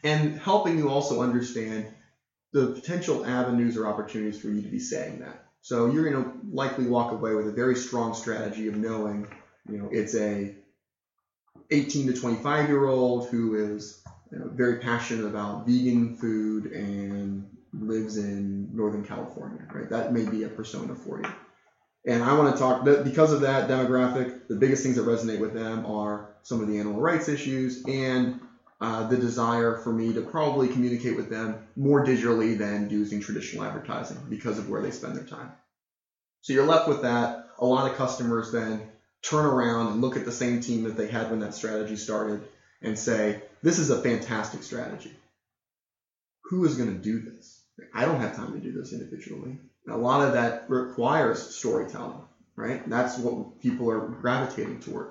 and 0.04 0.38
helping 0.38 0.78
you 0.78 0.88
also 0.88 1.22
understand 1.22 1.86
the 2.52 2.68
potential 2.68 3.24
avenues 3.24 3.76
or 3.76 3.86
opportunities 3.86 4.40
for 4.40 4.48
you 4.48 4.62
to 4.62 4.68
be 4.68 4.78
saying 4.78 5.20
that. 5.20 5.45
So 5.66 5.86
you're 5.86 6.08
going 6.08 6.22
to 6.24 6.30
likely 6.48 6.86
walk 6.86 7.10
away 7.10 7.34
with 7.34 7.48
a 7.48 7.50
very 7.50 7.74
strong 7.74 8.12
strategy 8.12 8.68
of 8.68 8.76
knowing, 8.76 9.26
you 9.68 9.78
know, 9.78 9.88
it's 9.90 10.14
a 10.14 10.48
18 11.72 12.06
to 12.06 12.12
25 12.12 12.68
year 12.68 12.84
old 12.84 13.24
who 13.24 13.54
is 13.54 13.96
you 14.30 14.38
know, 14.38 14.48
very 14.52 14.76
passionate 14.76 15.26
about 15.26 15.66
vegan 15.66 16.10
food 16.10 16.66
and 16.70 17.48
lives 17.72 18.16
in 18.16 18.68
Northern 18.72 19.02
California, 19.02 19.66
right? 19.74 19.88
That 19.88 20.12
may 20.12 20.24
be 20.24 20.44
a 20.44 20.48
persona 20.48 20.94
for 20.94 21.18
you. 21.18 21.32
And 22.06 22.22
I 22.22 22.34
want 22.34 22.54
to 22.54 22.56
talk 22.56 22.84
because 23.02 23.32
of 23.32 23.40
that 23.40 23.66
demographic. 23.66 24.30
The 24.48 24.54
biggest 24.54 24.84
things 24.84 24.94
that 24.94 25.04
resonate 25.04 25.40
with 25.40 25.52
them 25.52 25.84
are 25.84 26.22
some 26.44 26.60
of 26.60 26.68
the 26.68 26.78
animal 26.78 27.00
rights 27.00 27.26
issues 27.26 27.82
and 27.88 28.32
uh, 28.80 29.06
the 29.08 29.16
desire 29.16 29.76
for 29.76 29.92
me 29.92 30.12
to 30.12 30.20
probably 30.20 30.68
communicate 30.68 31.16
with 31.16 31.30
them 31.30 31.66
more 31.76 32.04
digitally 32.04 32.58
than 32.58 32.90
using 32.90 33.20
traditional 33.20 33.64
advertising 33.64 34.18
because 34.28 34.58
of 34.58 34.68
where 34.68 34.82
they 34.82 34.90
spend 34.90 35.16
their 35.16 35.24
time. 35.24 35.50
So 36.42 36.52
you're 36.52 36.66
left 36.66 36.88
with 36.88 37.02
that. 37.02 37.48
A 37.58 37.64
lot 37.64 37.90
of 37.90 37.96
customers 37.96 38.52
then 38.52 38.82
turn 39.22 39.46
around 39.46 39.88
and 39.88 40.00
look 40.00 40.16
at 40.16 40.24
the 40.24 40.32
same 40.32 40.60
team 40.60 40.84
that 40.84 40.96
they 40.96 41.06
had 41.06 41.30
when 41.30 41.40
that 41.40 41.54
strategy 41.54 41.96
started 41.96 42.46
and 42.82 42.98
say, 42.98 43.42
this 43.62 43.78
is 43.78 43.90
a 43.90 44.02
fantastic 44.02 44.62
strategy. 44.62 45.16
Who 46.50 46.64
is 46.64 46.76
going 46.76 46.94
to 46.94 47.02
do 47.02 47.18
this? 47.18 47.60
I 47.92 48.04
don't 48.04 48.20
have 48.20 48.36
time 48.36 48.52
to 48.52 48.60
do 48.60 48.72
this 48.72 48.92
individually. 48.92 49.58
And 49.86 49.94
a 49.94 49.98
lot 49.98 50.26
of 50.26 50.34
that 50.34 50.68
requires 50.68 51.56
storytelling, 51.56 52.22
right? 52.54 52.88
That's 52.88 53.18
what 53.18 53.60
people 53.60 53.90
are 53.90 54.06
gravitating 54.06 54.80
toward 54.80 55.08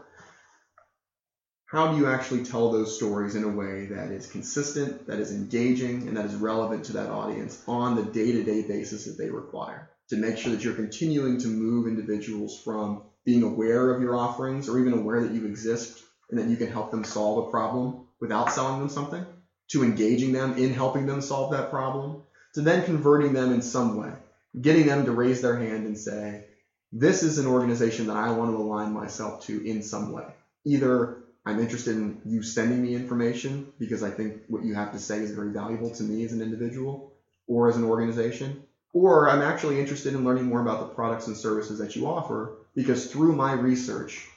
how 1.75 1.91
do 1.91 1.97
you 1.97 2.07
actually 2.07 2.45
tell 2.45 2.71
those 2.71 2.95
stories 2.95 3.35
in 3.35 3.43
a 3.43 3.49
way 3.49 3.87
that 3.87 4.09
is 4.09 4.27
consistent, 4.27 5.07
that 5.07 5.19
is 5.19 5.33
engaging, 5.33 6.07
and 6.07 6.15
that 6.15 6.23
is 6.23 6.33
relevant 6.33 6.85
to 6.85 6.93
that 6.93 7.09
audience 7.09 7.61
on 7.67 7.97
the 7.97 8.03
day 8.03 8.31
to 8.31 8.43
day 8.43 8.61
basis 8.61 9.03
that 9.03 9.17
they 9.17 9.29
require 9.29 9.89
to 10.07 10.15
make 10.15 10.37
sure 10.37 10.53
that 10.53 10.63
you're 10.63 10.73
continuing 10.73 11.37
to 11.37 11.49
move 11.49 11.85
individuals 11.85 12.57
from 12.63 13.01
being 13.25 13.43
aware 13.43 13.93
of 13.93 14.01
your 14.01 14.15
offerings 14.15 14.69
or 14.69 14.79
even 14.79 14.93
aware 14.93 15.21
that 15.21 15.33
you 15.33 15.45
exist 15.45 16.01
and 16.29 16.39
that 16.39 16.47
you 16.47 16.55
can 16.55 16.71
help 16.71 16.91
them 16.91 17.03
solve 17.03 17.45
a 17.45 17.51
problem 17.51 18.05
without 18.21 18.53
selling 18.53 18.79
them 18.79 18.87
something 18.87 19.25
to 19.67 19.83
engaging 19.83 20.31
them 20.31 20.57
in 20.57 20.73
helping 20.73 21.05
them 21.05 21.19
solve 21.19 21.51
that 21.51 21.71
problem 21.71 22.23
to 22.53 22.61
then 22.61 22.85
converting 22.85 23.33
them 23.33 23.51
in 23.51 23.61
some 23.61 23.97
way, 23.97 24.13
getting 24.61 24.85
them 24.85 25.03
to 25.03 25.11
raise 25.11 25.41
their 25.41 25.57
hand 25.57 25.85
and 25.85 25.97
say, 25.97 26.45
This 26.93 27.21
is 27.21 27.37
an 27.37 27.47
organization 27.47 28.07
that 28.07 28.15
I 28.15 28.31
want 28.31 28.51
to 28.51 28.55
align 28.55 28.93
myself 28.93 29.43
to 29.47 29.67
in 29.67 29.83
some 29.83 30.13
way. 30.13 30.27
Either 30.63 31.24
I'm 31.45 31.59
interested 31.59 31.95
in 31.95 32.21
you 32.25 32.41
sending 32.41 32.81
me 32.81 32.95
information 32.95 33.71
because 33.77 34.01
I 34.01 34.09
think 34.09 34.41
what 34.47 34.63
you 34.63 34.73
have 34.73 34.93
to 34.93 34.99
say 34.99 35.19
is 35.19 35.31
very 35.31 35.51
valuable 35.51 35.91
to 35.91 36.03
me 36.03 36.25
as 36.25 36.31
an 36.31 36.41
individual 36.41 37.13
or 37.47 37.69
as 37.69 37.77
an 37.77 37.83
organization. 37.83 38.63
Or 38.93 39.29
I'm 39.29 39.41
actually 39.41 39.79
interested 39.79 40.13
in 40.13 40.23
learning 40.23 40.45
more 40.45 40.61
about 40.61 40.79
the 40.79 40.95
products 40.95 41.27
and 41.27 41.37
services 41.37 41.79
that 41.79 41.95
you 41.95 42.07
offer 42.07 42.57
because 42.73 43.11
through 43.11 43.35
my 43.35 43.53
research, 43.53 44.27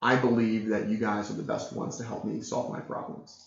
I 0.00 0.16
believe 0.16 0.68
that 0.68 0.88
you 0.88 0.96
guys 0.96 1.30
are 1.30 1.34
the 1.34 1.42
best 1.42 1.72
ones 1.72 1.98
to 1.98 2.04
help 2.04 2.24
me 2.24 2.40
solve 2.40 2.72
my 2.72 2.80
problems. 2.80 3.40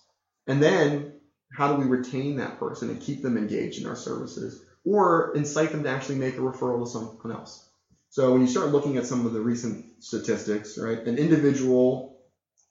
And 0.47 0.63
then 0.63 1.13
how 1.51 1.73
do 1.73 1.81
we 1.81 1.85
retain 1.85 2.37
that 2.37 2.59
person 2.59 2.89
and 2.89 3.01
keep 3.01 3.21
them 3.21 3.37
engaged 3.37 3.81
in 3.81 3.87
our 3.87 3.95
services 3.95 4.63
or 4.85 5.33
incite 5.35 5.71
them 5.71 5.83
to 5.83 5.89
actually 5.89 6.15
make 6.15 6.35
a 6.35 6.41
referral 6.41 6.85
to 6.85 6.89
someone 6.89 7.31
else? 7.31 7.67
So 8.09 8.31
when 8.31 8.41
you 8.41 8.47
start 8.47 8.69
looking 8.69 8.95
at 8.95 9.05
some 9.05 9.25
of 9.25 9.33
the 9.33 9.41
recent 9.41 10.01
statistics, 10.01 10.77
right, 10.77 10.99
an 10.99 11.17
individual 11.17 12.14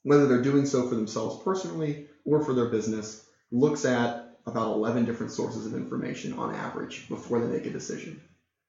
whether 0.05 0.27
they're 0.27 0.43
doing 0.43 0.67
so 0.67 0.89
for 0.89 0.95
themselves 0.95 1.43
personally 1.43 2.07
or 2.25 2.45
for 2.45 2.55
their 2.55 2.69
business, 2.69 3.25
looks 3.51 3.85
at 3.85 4.39
about 4.47 4.75
11 4.75 5.07
different 5.07 5.33
sources 5.33 5.67
of 5.67 5.75
information 5.75 6.35
on 6.35 6.55
average 6.55 7.09
before 7.09 7.41
they 7.41 7.49
make 7.49 7.67
a 7.67 7.71
decision. 7.71 8.21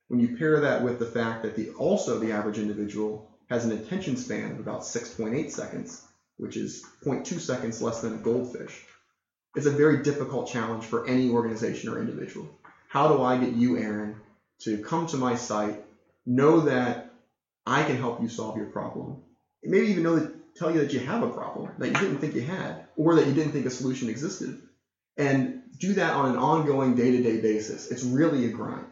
When 0.07 0.19
you 0.19 0.37
pair 0.37 0.59
that 0.61 0.83
with 0.83 0.97
the 0.97 1.05
fact 1.05 1.43
that 1.43 1.55
the 1.55 1.69
also 1.71 2.19
the 2.19 2.31
average 2.31 2.57
individual 2.57 3.27
has 3.49 3.65
an 3.65 3.73
attention 3.73 4.15
span 4.15 4.51
of 4.51 4.59
about 4.59 4.81
6.8 4.81 5.51
seconds, 5.51 6.01
which 6.37 6.57
is 6.57 6.83
0.2 7.03 7.39
seconds 7.39 7.81
less 7.81 8.01
than 8.01 8.13
a 8.13 8.17
goldfish, 8.17 8.83
it's 9.55 9.65
a 9.65 9.71
very 9.71 10.03
difficult 10.03 10.47
challenge 10.47 10.85
for 10.85 11.05
any 11.05 11.29
organization 11.29 11.89
or 11.89 11.99
individual. 11.99 12.47
How 12.87 13.09
do 13.09 13.21
I 13.21 13.37
get 13.37 13.53
you, 13.53 13.77
Aaron, 13.77 14.15
to 14.61 14.77
come 14.77 15.07
to 15.07 15.17
my 15.17 15.35
site, 15.35 15.83
know 16.25 16.61
that 16.61 17.13
I 17.65 17.83
can 17.83 17.97
help 17.97 18.21
you 18.21 18.29
solve 18.29 18.57
your 18.57 18.67
problem, 18.67 19.21
maybe 19.63 19.87
even 19.87 20.03
know 20.03 20.15
that 20.15 20.31
tell 20.55 20.71
you 20.71 20.79
that 20.79 20.93
you 20.93 20.99
have 21.01 21.23
a 21.23 21.29
problem 21.29 21.71
that 21.77 21.87
you 21.87 21.93
didn't 21.93 22.17
think 22.19 22.35
you 22.35 22.41
had, 22.41 22.87
or 22.95 23.15
that 23.15 23.27
you 23.27 23.33
didn't 23.33 23.51
think 23.51 23.65
a 23.65 23.69
solution 23.69 24.09
existed. 24.09 24.61
And 25.17 25.63
do 25.77 25.93
that 25.93 26.13
on 26.13 26.31
an 26.31 26.37
ongoing 26.37 26.95
day 26.95 27.11
to 27.11 27.23
day 27.23 27.41
basis. 27.41 27.91
It's 27.91 28.03
really 28.03 28.45
a 28.45 28.49
grind. 28.49 28.87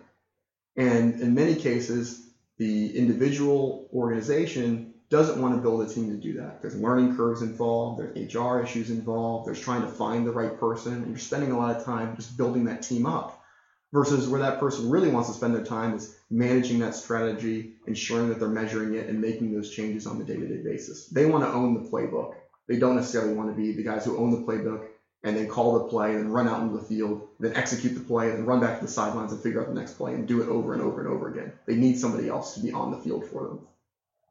And 0.75 1.19
in 1.21 1.33
many 1.33 1.55
cases, 1.55 2.25
the 2.57 2.97
individual 2.97 3.89
organization 3.93 4.93
doesn't 5.09 5.41
want 5.41 5.55
to 5.55 5.61
build 5.61 5.87
a 5.87 5.93
team 5.93 6.09
to 6.09 6.17
do 6.17 6.39
that. 6.39 6.61
There's 6.61 6.75
learning 6.75 7.15
curves 7.15 7.41
involved, 7.41 7.99
there's 7.99 8.33
HR 8.33 8.61
issues 8.61 8.89
involved, 8.89 9.47
there's 9.47 9.59
trying 9.59 9.81
to 9.81 9.87
find 9.87 10.25
the 10.25 10.31
right 10.31 10.59
person, 10.59 10.93
and 10.93 11.07
you're 11.07 11.17
spending 11.17 11.51
a 11.51 11.57
lot 11.57 11.75
of 11.75 11.85
time 11.85 12.15
just 12.15 12.35
building 12.35 12.65
that 12.65 12.81
team 12.81 13.05
up 13.05 13.43
versus 13.91 14.27
where 14.27 14.41
that 14.41 14.59
person 14.59 14.89
really 14.89 15.09
wants 15.09 15.29
to 15.29 15.35
spend 15.35 15.53
their 15.53 15.63
time 15.63 15.93
is 15.93 16.17
managing 16.33 16.79
that 16.79 16.95
strategy, 16.95 17.75
ensuring 17.85 18.29
that 18.29 18.39
they're 18.39 18.49
measuring 18.49 18.95
it 18.95 19.07
and 19.07 19.21
making 19.21 19.53
those 19.53 19.69
changes 19.69 20.07
on 20.07 20.17
the 20.17 20.25
day-to-day 20.25 20.63
basis. 20.63 21.07
They 21.07 21.27
want 21.27 21.43
to 21.43 21.53
own 21.53 21.75
the 21.75 21.89
playbook. 21.89 22.33
They 22.67 22.79
don't 22.79 22.95
necessarily 22.95 23.35
want 23.35 23.49
to 23.49 23.55
be 23.55 23.73
the 23.73 23.83
guys 23.83 24.03
who 24.03 24.17
own 24.17 24.31
the 24.31 24.51
playbook 24.51 24.87
and 25.23 25.37
then 25.37 25.47
call 25.47 25.73
the 25.73 25.85
play 25.85 26.15
and 26.15 26.33
run 26.33 26.47
out 26.47 26.61
into 26.61 26.77
the 26.77 26.83
field, 26.83 27.27
then 27.39 27.53
execute 27.55 27.93
the 27.93 27.99
play 27.99 28.29
and 28.29 28.39
then 28.39 28.45
run 28.45 28.59
back 28.59 28.79
to 28.79 28.85
the 28.85 28.91
sidelines 28.91 29.31
and 29.31 29.41
figure 29.41 29.61
out 29.61 29.67
the 29.67 29.73
next 29.73 29.93
play 29.93 30.13
and 30.13 30.27
do 30.27 30.41
it 30.41 30.49
over 30.49 30.73
and 30.73 30.81
over 30.81 30.99
and 30.99 31.09
over 31.09 31.29
again. 31.29 31.53
They 31.67 31.75
need 31.75 31.99
somebody 31.99 32.27
else 32.27 32.55
to 32.55 32.61
be 32.61 32.73
on 32.73 32.91
the 32.91 32.97
field 32.97 33.25
for 33.25 33.47
them. 33.47 33.59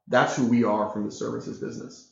That's 0.08 0.36
who 0.36 0.46
we 0.48 0.64
are 0.64 0.90
from 0.90 1.04
the 1.04 1.12
services 1.12 1.58
business. 1.58 2.10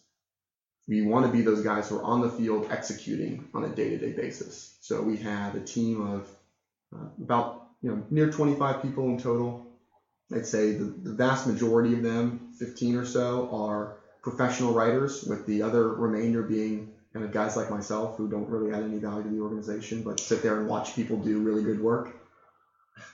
We 0.88 1.02
want 1.02 1.26
to 1.26 1.32
be 1.32 1.42
those 1.42 1.62
guys 1.62 1.88
who 1.88 1.96
are 1.98 2.04
on 2.04 2.20
the 2.20 2.30
field 2.30 2.68
executing 2.70 3.48
on 3.54 3.64
a 3.64 3.68
day-to-day 3.68 4.12
basis. 4.12 4.76
So 4.80 5.02
we 5.02 5.16
have 5.18 5.56
a 5.56 5.60
team 5.60 6.00
of 6.00 6.30
uh, 6.94 7.06
about 7.22 7.66
you 7.82 7.90
know 7.90 8.04
near 8.10 8.30
25 8.30 8.82
people 8.82 9.08
in 9.08 9.18
total. 9.18 9.69
I'd 10.32 10.46
say 10.46 10.72
the, 10.72 10.84
the 10.84 11.12
vast 11.12 11.46
majority 11.46 11.94
of 11.94 12.02
them, 12.02 12.52
15 12.58 12.96
or 12.96 13.04
so, 13.04 13.48
are 13.52 13.96
professional 14.22 14.72
writers, 14.72 15.24
with 15.24 15.46
the 15.46 15.62
other 15.62 15.88
remainder 15.88 16.42
being 16.42 16.92
kind 17.12 17.24
of 17.24 17.32
guys 17.32 17.56
like 17.56 17.70
myself 17.70 18.16
who 18.16 18.28
don't 18.28 18.48
really 18.48 18.72
add 18.72 18.84
any 18.84 18.98
value 18.98 19.24
to 19.24 19.28
the 19.28 19.40
organization, 19.40 20.02
but 20.02 20.20
sit 20.20 20.42
there 20.42 20.58
and 20.58 20.68
watch 20.68 20.94
people 20.94 21.18
do 21.18 21.40
really 21.40 21.64
good 21.64 21.80
work. 21.80 22.14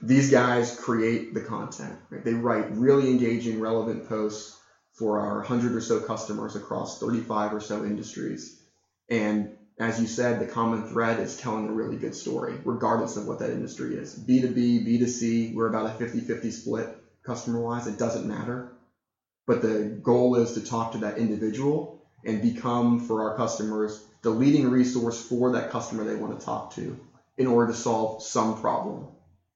These 0.02 0.30
guys 0.30 0.78
create 0.78 1.32
the 1.32 1.40
content. 1.40 1.98
Right? 2.10 2.22
They 2.22 2.34
write 2.34 2.72
really 2.72 3.08
engaging, 3.08 3.60
relevant 3.60 4.08
posts 4.08 4.58
for 4.92 5.20
our 5.20 5.36
100 5.36 5.74
or 5.74 5.80
so 5.80 6.00
customers 6.00 6.56
across 6.56 6.98
35 6.98 7.54
or 7.54 7.60
so 7.60 7.84
industries. 7.84 8.60
And 9.08 9.56
as 9.78 10.00
you 10.00 10.06
said, 10.06 10.40
the 10.40 10.46
common 10.46 10.88
thread 10.88 11.20
is 11.20 11.36
telling 11.36 11.68
a 11.68 11.72
really 11.72 11.96
good 11.96 12.14
story, 12.14 12.58
regardless 12.64 13.16
of 13.16 13.26
what 13.26 13.38
that 13.38 13.50
industry 13.50 13.94
is. 13.94 14.14
B2B, 14.18 14.86
B2C, 14.86 15.54
we're 15.54 15.68
about 15.68 15.86
a 15.86 15.94
50 15.94 16.20
50 16.20 16.50
split 16.50 16.98
customer 17.27 17.61
wise. 17.61 17.87
It 17.87 17.99
doesn't 17.99 18.27
matter. 18.27 18.70
But 19.47 19.62
the 19.62 20.01
goal 20.03 20.37
is 20.37 20.53
to 20.53 20.61
talk 20.61 20.93
to 20.93 20.99
that 20.99 21.18
individual 21.18 22.03
and 22.24 22.43
become, 22.43 23.01
for 23.01 23.22
our 23.22 23.37
customers, 23.37 24.05
the 24.22 24.31
leading 24.31 24.68
resource 24.68 25.20
for 25.29 25.53
that 25.53 25.70
customer 25.70 26.05
they 26.05 26.16
want 26.16 26.39
to 26.39 26.45
talk 26.45 26.74
to 26.74 26.97
in 27.39 27.47
order 27.47 27.72
to 27.72 27.79
solve 27.79 28.22
some 28.22 28.61
problem. 28.61 29.09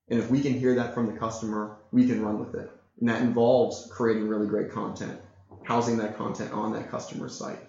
And 0.09 0.21
if 0.21 0.31
we 0.31 0.41
can 0.41 0.55
hear 0.55 0.77
that 0.77 0.95
from 0.95 1.07
the 1.07 1.18
customer, 1.18 1.77
we 1.93 2.07
can 2.07 2.23
run 2.23 2.39
with 2.39 2.55
it. 2.55 2.71
And 3.01 3.09
that 3.09 3.23
involves 3.23 3.89
creating 3.91 4.29
really 4.29 4.47
great 4.47 4.71
content, 4.71 5.18
housing 5.64 5.97
that 5.99 6.16
content 6.16 6.53
on 6.53 6.73
that 6.73 6.91
customer 6.91 7.29
site, 7.29 7.61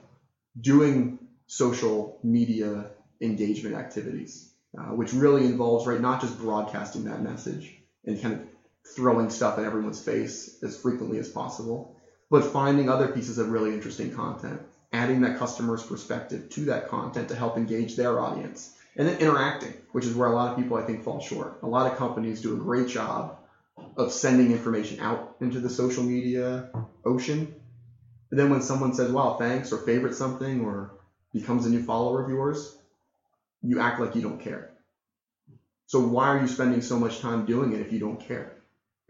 doing 0.59 1.19
social 1.47 2.19
media 2.23 2.91
engagement 3.21 3.75
activities, 3.75 4.49
uh, 4.77 4.93
which 4.93 5.13
really 5.13 5.45
involves, 5.45 5.87
right, 5.87 6.01
not 6.01 6.21
just 6.21 6.37
broadcasting 6.37 7.05
that 7.05 7.21
message 7.21 7.75
and 8.05 8.21
kind 8.21 8.33
of 8.35 8.41
throwing 8.85 9.29
stuff 9.29 9.57
in 9.57 9.65
everyone's 9.65 10.03
face 10.03 10.57
as 10.63 10.77
frequently 10.77 11.17
as 11.17 11.29
possible, 11.29 11.95
but 12.29 12.43
finding 12.43 12.89
other 12.89 13.07
pieces 13.07 13.37
of 13.37 13.51
really 13.51 13.73
interesting 13.73 14.11
content, 14.11 14.61
adding 14.91 15.21
that 15.21 15.37
customer's 15.37 15.83
perspective 15.83 16.49
to 16.49 16.65
that 16.65 16.89
content 16.89 17.29
to 17.29 17.35
help 17.35 17.57
engage 17.57 17.95
their 17.95 18.19
audience, 18.19 18.73
and 18.95 19.07
then 19.07 19.19
interacting, 19.19 19.73
which 19.91 20.05
is 20.05 20.13
where 20.13 20.27
a 20.27 20.35
lot 20.35 20.51
of 20.51 20.57
people 20.57 20.77
I 20.77 20.83
think 20.83 21.03
fall 21.03 21.19
short. 21.19 21.59
A 21.63 21.67
lot 21.67 21.91
of 21.91 21.97
companies 21.97 22.41
do 22.41 22.53
a 22.53 22.57
great 22.57 22.87
job 22.87 23.37
of 23.97 24.11
sending 24.11 24.51
information 24.51 24.99
out 24.99 25.35
into 25.39 25.59
the 25.59 25.69
social 25.69 26.03
media 26.03 26.69
ocean. 27.05 27.53
But 28.29 28.37
then 28.37 28.49
when 28.49 28.61
someone 28.61 28.93
says, 28.93 29.11
wow, 29.11 29.35
thanks, 29.37 29.71
or 29.71 29.77
favorite 29.77 30.15
something, 30.15 30.61
or 30.61 30.91
becomes 31.33 31.65
a 31.65 31.69
new 31.69 31.83
follower 31.83 32.23
of 32.23 32.29
yours, 32.29 32.75
you 33.61 33.79
act 33.79 33.99
like 33.99 34.15
you 34.15 34.21
don't 34.21 34.39
care. 34.39 34.69
So 35.87 35.99
why 35.99 36.27
are 36.27 36.39
you 36.39 36.47
spending 36.47 36.81
so 36.81 36.97
much 36.97 37.19
time 37.19 37.45
doing 37.45 37.73
it 37.73 37.81
if 37.81 37.91
you 37.91 37.99
don't 37.99 38.19
care? 38.19 38.60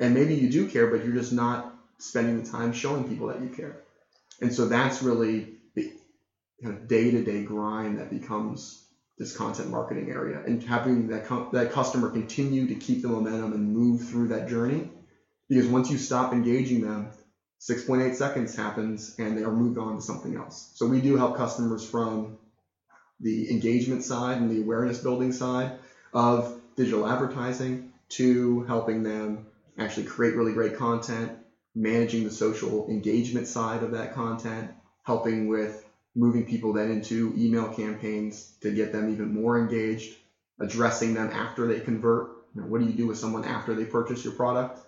And 0.01 0.15
maybe 0.15 0.33
you 0.33 0.49
do 0.49 0.67
care, 0.67 0.87
but 0.87 1.05
you're 1.05 1.13
just 1.13 1.31
not 1.31 1.73
spending 1.99 2.43
the 2.43 2.49
time 2.49 2.73
showing 2.73 3.07
people 3.07 3.27
that 3.27 3.39
you 3.39 3.49
care. 3.49 3.77
And 4.41 4.51
so 4.51 4.67
that's 4.67 5.03
really 5.03 5.53
the 5.75 5.93
kind 6.63 6.75
of 6.75 6.87
day-to-day 6.87 7.43
grind 7.43 7.99
that 7.99 8.09
becomes 8.09 8.83
this 9.19 9.37
content 9.37 9.69
marketing 9.69 10.09
area. 10.09 10.41
And 10.43 10.63
having 10.63 11.09
that 11.09 11.29
that 11.51 11.71
customer 11.71 12.09
continue 12.09 12.65
to 12.67 12.75
keep 12.75 13.03
the 13.03 13.07
momentum 13.07 13.53
and 13.53 13.71
move 13.71 14.09
through 14.09 14.29
that 14.29 14.49
journey. 14.49 14.89
Because 15.47 15.67
once 15.67 15.91
you 15.91 15.99
stop 15.99 16.33
engaging 16.33 16.81
them 16.81 17.11
6.8 17.59 18.15
seconds 18.15 18.55
happens 18.55 19.15
and 19.19 19.37
they 19.37 19.43
are 19.43 19.51
moved 19.51 19.77
on 19.77 19.97
to 19.97 20.01
something 20.01 20.35
else. 20.35 20.71
So 20.73 20.87
we 20.87 20.99
do 20.99 21.15
help 21.15 21.37
customers 21.37 21.87
from 21.87 22.39
the 23.19 23.51
engagement 23.51 24.03
side 24.03 24.37
and 24.37 24.49
the 24.49 24.61
awareness 24.63 24.97
building 24.97 25.31
side 25.31 25.77
of 26.11 26.59
digital 26.75 27.07
advertising 27.07 27.91
to 28.09 28.63
helping 28.63 29.03
them 29.03 29.45
actually 29.77 30.05
create 30.05 30.35
really 30.35 30.53
great 30.53 30.77
content 30.77 31.37
managing 31.75 32.23
the 32.23 32.31
social 32.31 32.87
engagement 32.89 33.47
side 33.47 33.83
of 33.83 33.91
that 33.91 34.13
content 34.13 34.71
helping 35.03 35.47
with 35.47 35.83
moving 36.15 36.45
people 36.45 36.73
then 36.73 36.89
into 36.89 37.33
email 37.37 37.69
campaigns 37.69 38.51
to 38.61 38.71
get 38.71 38.91
them 38.91 39.09
even 39.09 39.33
more 39.33 39.57
engaged, 39.57 40.17
addressing 40.59 41.13
them 41.13 41.29
after 41.31 41.65
they 41.65 41.79
convert. 41.79 42.29
You 42.53 42.61
know, 42.61 42.67
what 42.67 42.81
do 42.81 42.87
you 42.87 42.93
do 42.93 43.07
with 43.07 43.17
someone 43.17 43.45
after 43.45 43.73
they 43.73 43.85
purchase 43.85 44.23
your 44.23 44.33
product? 44.33 44.79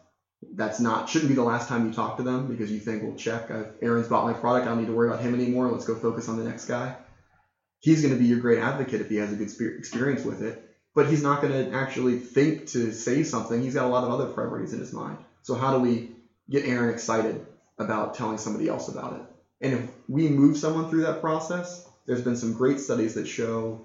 That's 0.55 0.81
not 0.81 1.07
shouldn't 1.07 1.29
be 1.29 1.35
the 1.35 1.43
last 1.43 1.69
time 1.69 1.85
you 1.85 1.93
talk 1.93 2.17
to 2.17 2.23
them 2.23 2.47
because 2.47 2.69
you 2.69 2.79
think, 2.79 3.01
well, 3.01 3.15
check, 3.15 3.49
I've, 3.49 3.73
Aaron's 3.81 4.09
bought 4.09 4.25
my 4.25 4.33
product. 4.33 4.67
I 4.67 4.69
don't 4.69 4.79
need 4.79 4.87
to 4.87 4.93
worry 4.93 5.07
about 5.07 5.21
him 5.21 5.33
anymore. 5.33 5.69
Let's 5.69 5.85
go 5.85 5.95
focus 5.95 6.27
on 6.27 6.35
the 6.35 6.43
next 6.43 6.65
guy. 6.65 6.97
He's 7.79 8.01
going 8.01 8.13
to 8.13 8.19
be 8.19 8.25
your 8.25 8.39
great 8.39 8.59
advocate 8.59 8.99
if 8.99 9.09
he 9.09 9.15
has 9.15 9.31
a 9.31 9.35
good 9.35 9.49
experience 9.77 10.25
with 10.25 10.41
it, 10.41 10.72
but 10.95 11.07
he's 11.07 11.23
not 11.23 11.41
going 11.41 11.53
to 11.53 11.75
actually 11.75 12.17
think 12.17 12.67
to 12.67 12.91
say 12.91 13.23
something. 13.23 13.61
He's 13.61 13.73
got 13.73 13.85
a 13.85 13.89
lot 13.89 14.03
of 14.03 14.11
other 14.11 14.31
priorities 14.31 14.73
in 14.73 14.79
his 14.79 14.93
mind. 14.93 15.17
So 15.41 15.55
how 15.55 15.73
do 15.73 15.79
we 15.79 16.11
get 16.49 16.65
Aaron 16.65 16.93
excited 16.93 17.45
about 17.77 18.15
telling 18.15 18.37
somebody 18.37 18.69
else 18.69 18.87
about 18.89 19.13
it? 19.13 19.21
And 19.61 19.73
if 19.73 19.89
we 20.07 20.29
move 20.29 20.57
someone 20.57 20.89
through 20.89 21.01
that 21.01 21.21
process, 21.21 21.87
there's 22.05 22.21
been 22.21 22.35
some 22.35 22.53
great 22.53 22.79
studies 22.79 23.15
that 23.15 23.27
show 23.27 23.81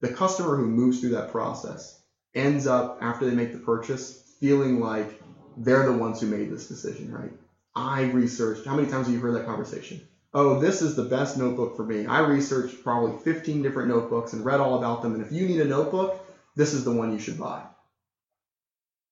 the 0.00 0.08
customer 0.12 0.56
who 0.56 0.66
moves 0.66 1.00
through 1.00 1.10
that 1.10 1.30
process 1.30 1.98
ends 2.34 2.66
up, 2.66 2.98
after 3.00 3.24
they 3.24 3.34
make 3.34 3.52
the 3.52 3.58
purchase, 3.58 4.20
feeling 4.40 4.80
like 4.80 5.20
they're 5.56 5.84
the 5.84 5.92
ones 5.92 6.20
who 6.20 6.26
made 6.26 6.50
this 6.50 6.66
decision, 6.66 7.12
right? 7.12 7.32
I 7.76 8.02
researched, 8.02 8.66
how 8.66 8.74
many 8.74 8.88
times 8.88 9.06
have 9.06 9.14
you 9.14 9.20
heard 9.20 9.34
that 9.34 9.46
conversation? 9.46 10.02
Oh, 10.32 10.58
this 10.58 10.82
is 10.82 10.96
the 10.96 11.04
best 11.04 11.36
notebook 11.36 11.76
for 11.76 11.84
me. 11.84 12.06
I 12.06 12.18
researched 12.18 12.82
probably 12.82 13.12
15 13.12 13.62
different 13.62 13.88
notebooks 13.88 14.32
and 14.32 14.44
read 14.44 14.58
all 14.58 14.74
about 14.74 15.00
them. 15.00 15.14
And 15.14 15.22
if 15.22 15.30
you 15.30 15.46
need 15.46 15.60
a 15.60 15.64
notebook, 15.64 16.23
this 16.56 16.74
is 16.74 16.84
the 16.84 16.92
one 16.92 17.12
you 17.12 17.18
should 17.18 17.38
buy. 17.38 17.62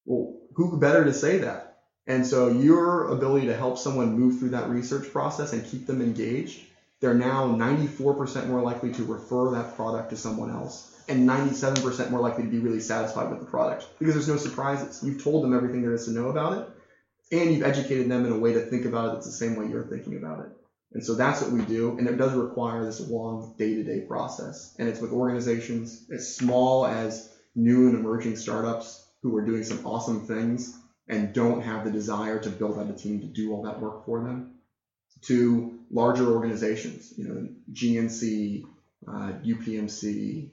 Well, 0.05 0.39
who 0.55 0.79
better 0.79 1.05
to 1.05 1.13
say 1.13 1.39
that 1.39 1.73
and 2.07 2.27
so 2.27 2.49
your 2.49 3.09
ability 3.09 3.47
to 3.47 3.57
help 3.57 3.79
someone 3.79 4.19
move 4.19 4.39
through 4.39 4.51
that 4.51 4.69
research 4.69 5.13
process 5.13 5.53
and 5.53 5.65
keep 5.65 5.87
them 5.87 6.03
engaged, 6.03 6.61
they're 7.01 7.15
now 7.15 7.47
94% 7.47 8.49
more 8.49 8.61
likely 8.61 8.93
to 8.95 9.05
refer 9.05 9.53
that 9.53 9.77
product 9.77 10.11
to 10.11 10.17
someone 10.17 10.51
else 10.51 10.89
and 11.09 11.29
97% 11.29 12.11
more 12.11 12.21
likely 12.21 12.45
to 12.45 12.51
be 12.51 12.59
really 12.59 12.81
satisfied 12.81 13.31
with 13.31 13.41
the 13.41 13.47
product 13.47 13.87
because 13.99 14.15
there's 14.15 14.29
no 14.29 14.37
surprises. 14.37 15.03
You've 15.03 15.23
told 15.23 15.45
them 15.45 15.55
everything 15.55 15.83
there 15.83 15.95
is 15.95 16.07
to 16.07 16.13
know 16.13 16.29
about 16.29 16.59
it 16.59 16.69
and 17.33 17.53
you've 17.53 17.65
educated 17.65 18.11
them 18.11 18.25
in 18.25 18.33
a 18.33 18.39
way 18.39 18.53
to 18.53 18.61
think 18.61 18.85
about 18.85 19.09
it 19.09 19.13
that's 19.15 19.27
the 19.27 19.33
same 19.33 19.57
way 19.57 19.69
you're 19.69 19.87
thinking 19.87 20.17
about 20.17 20.41
it. 20.41 20.51
And 20.95 21.05
so 21.05 21.15
that's 21.15 21.41
what 21.41 21.53
we 21.53 21.63
do. 21.63 21.97
And 21.99 22.07
it 22.07 22.19
does 22.19 22.35
require 22.35 22.85
this 22.85 23.01
long 23.01 23.55
day 23.57 23.75
to 23.77 23.83
day 23.83 24.01
process. 24.01 24.75
And 24.79 24.89
it's 24.89 25.01
with 25.01 25.13
organizations 25.13 26.05
as 26.13 26.37
small 26.37 26.85
as 26.85 27.32
new 27.55 27.87
and 27.89 27.97
emerging 27.97 28.37
startups 28.37 29.05
who 29.23 29.37
are 29.37 29.45
doing 29.45 29.63
some 29.63 29.85
awesome 29.87 30.23
things 30.27 30.77
and 31.09 31.33
don't 31.33 31.63
have 31.63 31.85
the 31.85 31.91
desire 31.91 32.39
to 32.39 32.51
build 32.51 32.79
out 32.79 32.91
a 32.91 32.95
team 32.95 33.21
to 33.21 33.27
do 33.27 33.53
all 33.53 33.63
that 33.63 33.81
work 33.81 34.05
for 34.05 34.21
them, 34.21 34.51
to 35.23 35.79
larger 35.91 36.33
organizations, 36.33 37.13
you 37.17 37.25
know, 37.25 37.49
GNC, 37.73 38.65
uh, 39.07 39.33
UPMC, 39.45 40.49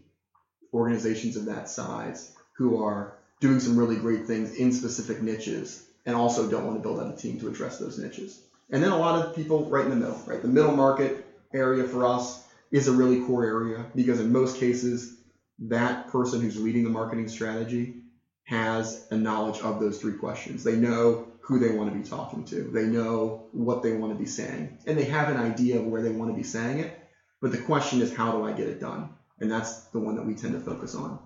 organizations 0.74 1.36
of 1.36 1.46
that 1.46 1.70
size 1.70 2.32
who 2.58 2.84
are 2.84 3.14
doing 3.40 3.60
some 3.60 3.78
really 3.78 3.96
great 3.96 4.28
things 4.28 4.56
in 4.56 4.72
specific 4.72 5.22
niches 5.22 5.82
and 6.06 6.16
also 6.16 6.50
don't 6.50 6.66
want 6.66 6.78
to 6.78 6.82
build 6.82 7.00
out 7.00 7.12
a 7.12 7.16
team 7.16 7.40
to 7.40 7.48
address 7.48 7.78
those 7.78 7.98
niches. 7.98 8.40
And 8.70 8.84
then 8.84 8.92
a 8.92 8.98
lot 8.98 9.16
of 9.16 9.36
people 9.36 9.66
right 9.66 9.84
in 9.84 9.90
the 9.90 9.96
middle, 9.96 10.22
right? 10.26 10.42
The 10.42 10.48
middle 10.48 10.76
market 10.76 11.26
area 11.54 11.84
for 11.84 12.06
us 12.06 12.44
is 12.72 12.88
a 12.88 12.92
really 12.92 13.20
core 13.22 13.44
area 13.44 13.86
because 13.96 14.20
in 14.20 14.32
most 14.32 14.58
cases, 14.58 15.16
that 15.62 16.08
person 16.08 16.42
who's 16.42 16.60
leading 16.60 16.84
the 16.84 16.90
marketing 16.90 17.28
strategy 17.28 17.96
has 18.44 19.06
a 19.12 19.18
knowledge 19.18 19.60
of 19.62 19.80
those 19.80 20.00
three 20.00 20.14
questions. 20.14 20.64
They 20.64 20.78
know 20.78 21.28
who 21.42 21.60
they 21.60 21.72
want 21.72 21.92
to 21.92 21.98
be 21.98 22.04
talking 22.04 22.46
to. 22.46 22.64
They 22.74 22.86
know 22.86 23.48
what 23.52 23.84
they 23.84 23.94
want 23.94 24.14
to 24.14 24.20
be 24.20 24.26
saying. 24.26 24.78
And 24.86 24.98
they 24.98 25.06
have 25.06 25.30
an 25.30 25.38
idea 25.38 25.80
of 25.80 25.86
where 25.86 26.02
they 26.02 26.12
want 26.12 26.32
to 26.32 26.36
be 26.36 26.44
saying 26.44 26.80
it. 26.80 27.00
But 27.42 27.52
the 27.52 27.58
question 27.58 28.02
is, 28.02 28.14
how 28.14 28.32
do 28.34 28.44
I 28.44 28.52
get 28.52 28.68
it 28.68 28.80
done? 28.80 29.10
And 29.40 29.52
that's 29.52 29.78
the 29.88 30.00
one 30.00 30.16
that 30.16 30.26
we 30.26 30.36
tend 30.36 30.54
to 30.54 30.60
focus 30.60 30.96
on. 30.96 31.20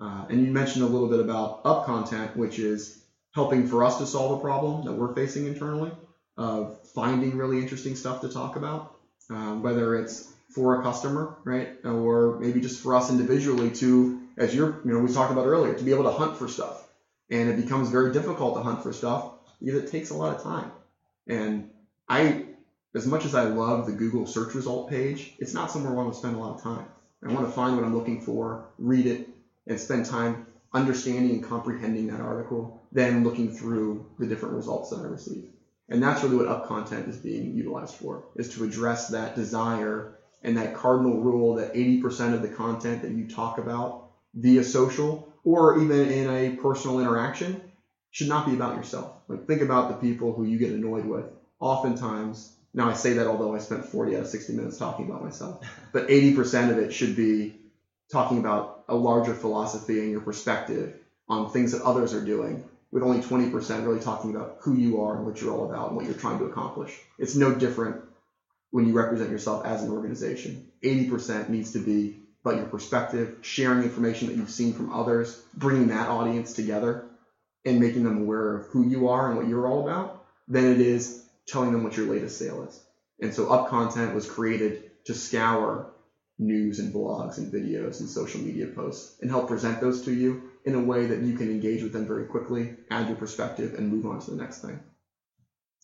Uh, 0.00 0.26
and 0.28 0.44
you 0.44 0.52
mentioned 0.52 0.84
a 0.84 0.88
little 0.88 1.08
bit 1.08 1.20
about 1.20 1.60
up 1.64 1.86
content, 1.86 2.36
which 2.36 2.58
is 2.58 3.02
helping 3.34 3.66
for 3.66 3.84
us 3.84 3.98
to 3.98 4.06
solve 4.06 4.38
a 4.38 4.40
problem 4.40 4.84
that 4.84 4.92
we're 4.92 5.14
facing 5.14 5.46
internally 5.46 5.92
of 6.36 6.78
finding 6.94 7.36
really 7.36 7.58
interesting 7.58 7.94
stuff 7.94 8.22
to 8.22 8.28
talk 8.28 8.56
about, 8.56 8.96
um, 9.28 9.62
whether 9.62 9.94
it's 9.96 10.32
for 10.54 10.80
a 10.80 10.82
customer, 10.82 11.36
right? 11.44 11.84
Or 11.84 12.38
maybe 12.40 12.60
just 12.60 12.82
for 12.82 12.94
us 12.94 13.10
individually 13.10 13.70
to 13.72 14.20
as 14.40 14.54
you're, 14.54 14.80
you 14.84 14.92
know, 14.92 15.00
we 15.00 15.12
talked 15.12 15.30
about 15.30 15.44
earlier, 15.44 15.74
to 15.74 15.84
be 15.84 15.92
able 15.92 16.04
to 16.04 16.10
hunt 16.10 16.36
for 16.36 16.48
stuff. 16.48 16.88
And 17.30 17.48
it 17.50 17.56
becomes 17.56 17.90
very 17.90 18.12
difficult 18.12 18.54
to 18.56 18.62
hunt 18.62 18.82
for 18.82 18.92
stuff 18.92 19.32
because 19.60 19.82
it 19.82 19.90
takes 19.90 20.10
a 20.10 20.14
lot 20.14 20.34
of 20.34 20.42
time. 20.42 20.72
And 21.26 21.70
I, 22.08 22.46
as 22.94 23.06
much 23.06 23.24
as 23.26 23.34
I 23.34 23.44
love 23.44 23.86
the 23.86 23.92
Google 23.92 24.26
search 24.26 24.54
result 24.54 24.88
page, 24.88 25.34
it's 25.38 25.54
not 25.54 25.70
somewhere 25.70 25.92
I 25.92 25.96
want 25.96 26.12
to 26.12 26.18
spend 26.18 26.36
a 26.36 26.38
lot 26.38 26.56
of 26.56 26.62
time. 26.62 26.86
I 27.22 27.30
want 27.30 27.46
to 27.46 27.52
find 27.52 27.76
what 27.76 27.84
I'm 27.84 27.94
looking 27.94 28.22
for, 28.22 28.64
read 28.78 29.06
it, 29.06 29.28
and 29.66 29.78
spend 29.78 30.06
time 30.06 30.46
understanding 30.72 31.32
and 31.32 31.44
comprehending 31.44 32.06
that 32.06 32.20
article, 32.20 32.82
then 32.92 33.22
looking 33.22 33.52
through 33.52 34.06
the 34.18 34.26
different 34.26 34.54
results 34.54 34.90
that 34.90 35.00
I 35.00 35.04
receive. 35.04 35.50
And 35.90 36.02
that's 36.02 36.22
really 36.22 36.36
what 36.36 36.48
up 36.48 36.66
content 36.66 37.08
is 37.08 37.16
being 37.16 37.54
utilized 37.54 37.96
for, 37.96 38.24
is 38.36 38.54
to 38.54 38.64
address 38.64 39.08
that 39.08 39.34
desire 39.34 40.14
and 40.42 40.56
that 40.56 40.74
cardinal 40.74 41.20
rule 41.20 41.54
that 41.54 41.74
80% 41.74 42.34
of 42.34 42.42
the 42.42 42.48
content 42.48 43.02
that 43.02 43.10
you 43.10 43.26
talk 43.26 43.58
about 43.58 44.02
via 44.34 44.62
social 44.62 45.26
or 45.44 45.78
even 45.78 46.10
in 46.10 46.28
a 46.28 46.50
personal 46.50 46.98
interaction 47.00 47.60
should 48.10 48.28
not 48.28 48.46
be 48.46 48.54
about 48.54 48.74
yourself. 48.74 49.12
Like 49.28 49.46
think 49.46 49.60
about 49.62 49.88
the 49.88 49.94
people 49.94 50.32
who 50.32 50.44
you 50.44 50.58
get 50.58 50.70
annoyed 50.70 51.04
with. 51.04 51.26
Oftentimes, 51.60 52.50
now 52.74 52.88
I 52.88 52.92
say 52.94 53.14
that 53.14 53.26
although 53.26 53.54
I 53.54 53.58
spent 53.58 53.84
40 53.84 54.14
out 54.16 54.20
of 54.22 54.26
60 54.28 54.52
minutes 54.54 54.76
talking 54.76 55.06
about 55.06 55.22
myself, 55.22 55.58
but 55.92 56.08
80% 56.08 56.70
of 56.70 56.78
it 56.78 56.92
should 56.92 57.14
be 57.14 57.52
talking 58.10 58.38
about 58.38 58.70
a 58.88 58.94
larger 58.94 59.34
philosophy 59.34 60.00
and 60.00 60.10
your 60.10 60.20
perspective 60.20 60.92
on 61.28 61.46
things 61.46 61.70
that 61.72 61.80
others 61.80 62.12
are 62.12 62.20
doing, 62.20 62.60
with 62.90 63.04
only 63.04 63.20
20% 63.20 63.84
really 63.84 64.00
talking 64.00 64.30
about 64.30 64.50
who 64.58 64.74
you 64.74 64.98
are 65.00 65.14
and 65.14 65.24
what 65.24 65.40
you're 65.40 65.52
all 65.52 65.62
about 65.62 65.86
and 65.88 65.96
what 65.96 66.04
you're 66.04 66.14
trying 66.14 66.38
to 66.38 66.44
accomplish. 66.44 67.00
It's 67.18 67.36
no 67.36 67.52
different 67.52 67.96
when 68.70 68.86
you 68.86 68.94
represent 68.94 69.30
yourself 69.30 69.64
as 69.64 69.82
an 69.82 69.90
organization. 69.90 70.64
80% 70.84 71.48
needs 71.48 71.72
to 71.72 71.80
be 71.80 72.20
about 72.44 72.56
your 72.56 72.66
perspective, 72.66 73.38
sharing 73.42 73.82
information 73.82 74.28
that 74.28 74.36
you've 74.36 74.50
seen 74.50 74.72
from 74.72 74.90
others, 74.90 75.36
bringing 75.58 75.88
that 75.88 76.08
audience 76.08 76.52
together, 76.52 77.04
and 77.64 77.80
making 77.80 78.04
them 78.04 78.18
aware 78.18 78.54
of 78.54 78.66
who 78.66 78.82
you 78.82 79.08
are 79.08 79.26
and 79.28 79.36
what 79.36 79.46
you're 79.46 79.66
all 79.66 79.80
about, 79.80 80.22
than 80.48 80.66
it 80.66 80.80
is 80.80 81.22
telling 81.46 81.72
them 81.72 81.82
what 81.82 81.96
your 81.96 82.06
latest 82.06 82.38
sale 82.38 82.62
is. 82.62 82.80
And 83.20 83.34
so 83.34 83.46
Up 83.48 83.68
Content 83.68 84.14
was 84.14 84.26
created 84.26 84.78
to 85.04 85.14
scour 85.14 85.84
news 86.38 86.78
and 86.78 86.92
blogs 86.92 87.38
and 87.38 87.52
videos 87.52 88.00
and 88.00 88.08
social 88.08 88.40
media 88.40 88.66
posts 88.66 89.10
and 89.20 89.30
help 89.30 89.46
present 89.46 89.80
those 89.80 90.00
to 90.02 90.12
you 90.12 90.40
in 90.64 90.74
a 90.74 90.80
way 90.80 91.06
that 91.06 91.20
you 91.20 91.34
can 91.34 91.50
engage 91.50 91.82
with 91.82 91.92
them 91.92 92.06
very 92.06 92.24
quickly, 92.24 92.70
add 92.90 93.08
your 93.08 93.16
perspective, 93.16 93.74
and 93.74 93.90
move 93.90 94.06
on 94.06 94.20
to 94.20 94.30
the 94.30 94.36
next 94.36 94.62
thing. 94.62 94.80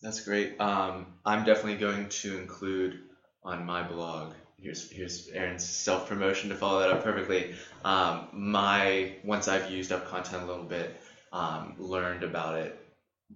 That's 0.01 0.21
great. 0.21 0.59
Um, 0.59 1.07
I'm 1.25 1.43
definitely 1.43 1.77
going 1.77 2.09
to 2.09 2.37
include 2.37 2.99
on 3.43 3.65
my 3.65 3.83
blog. 3.83 4.33
Here's 4.59 4.89
here's 4.89 5.27
Aaron's 5.29 5.67
self 5.67 6.09
promotion 6.09 6.49
to 6.49 6.55
follow 6.55 6.79
that 6.79 6.89
up 6.89 7.03
perfectly. 7.03 7.55
Um, 7.83 8.27
my 8.33 9.13
once 9.23 9.47
I've 9.47 9.71
used 9.71 9.91
up 9.91 10.07
content 10.07 10.43
a 10.43 10.45
little 10.45 10.65
bit, 10.65 10.99
um, 11.31 11.75
learned 11.77 12.23
about 12.23 12.55
it, 12.57 12.79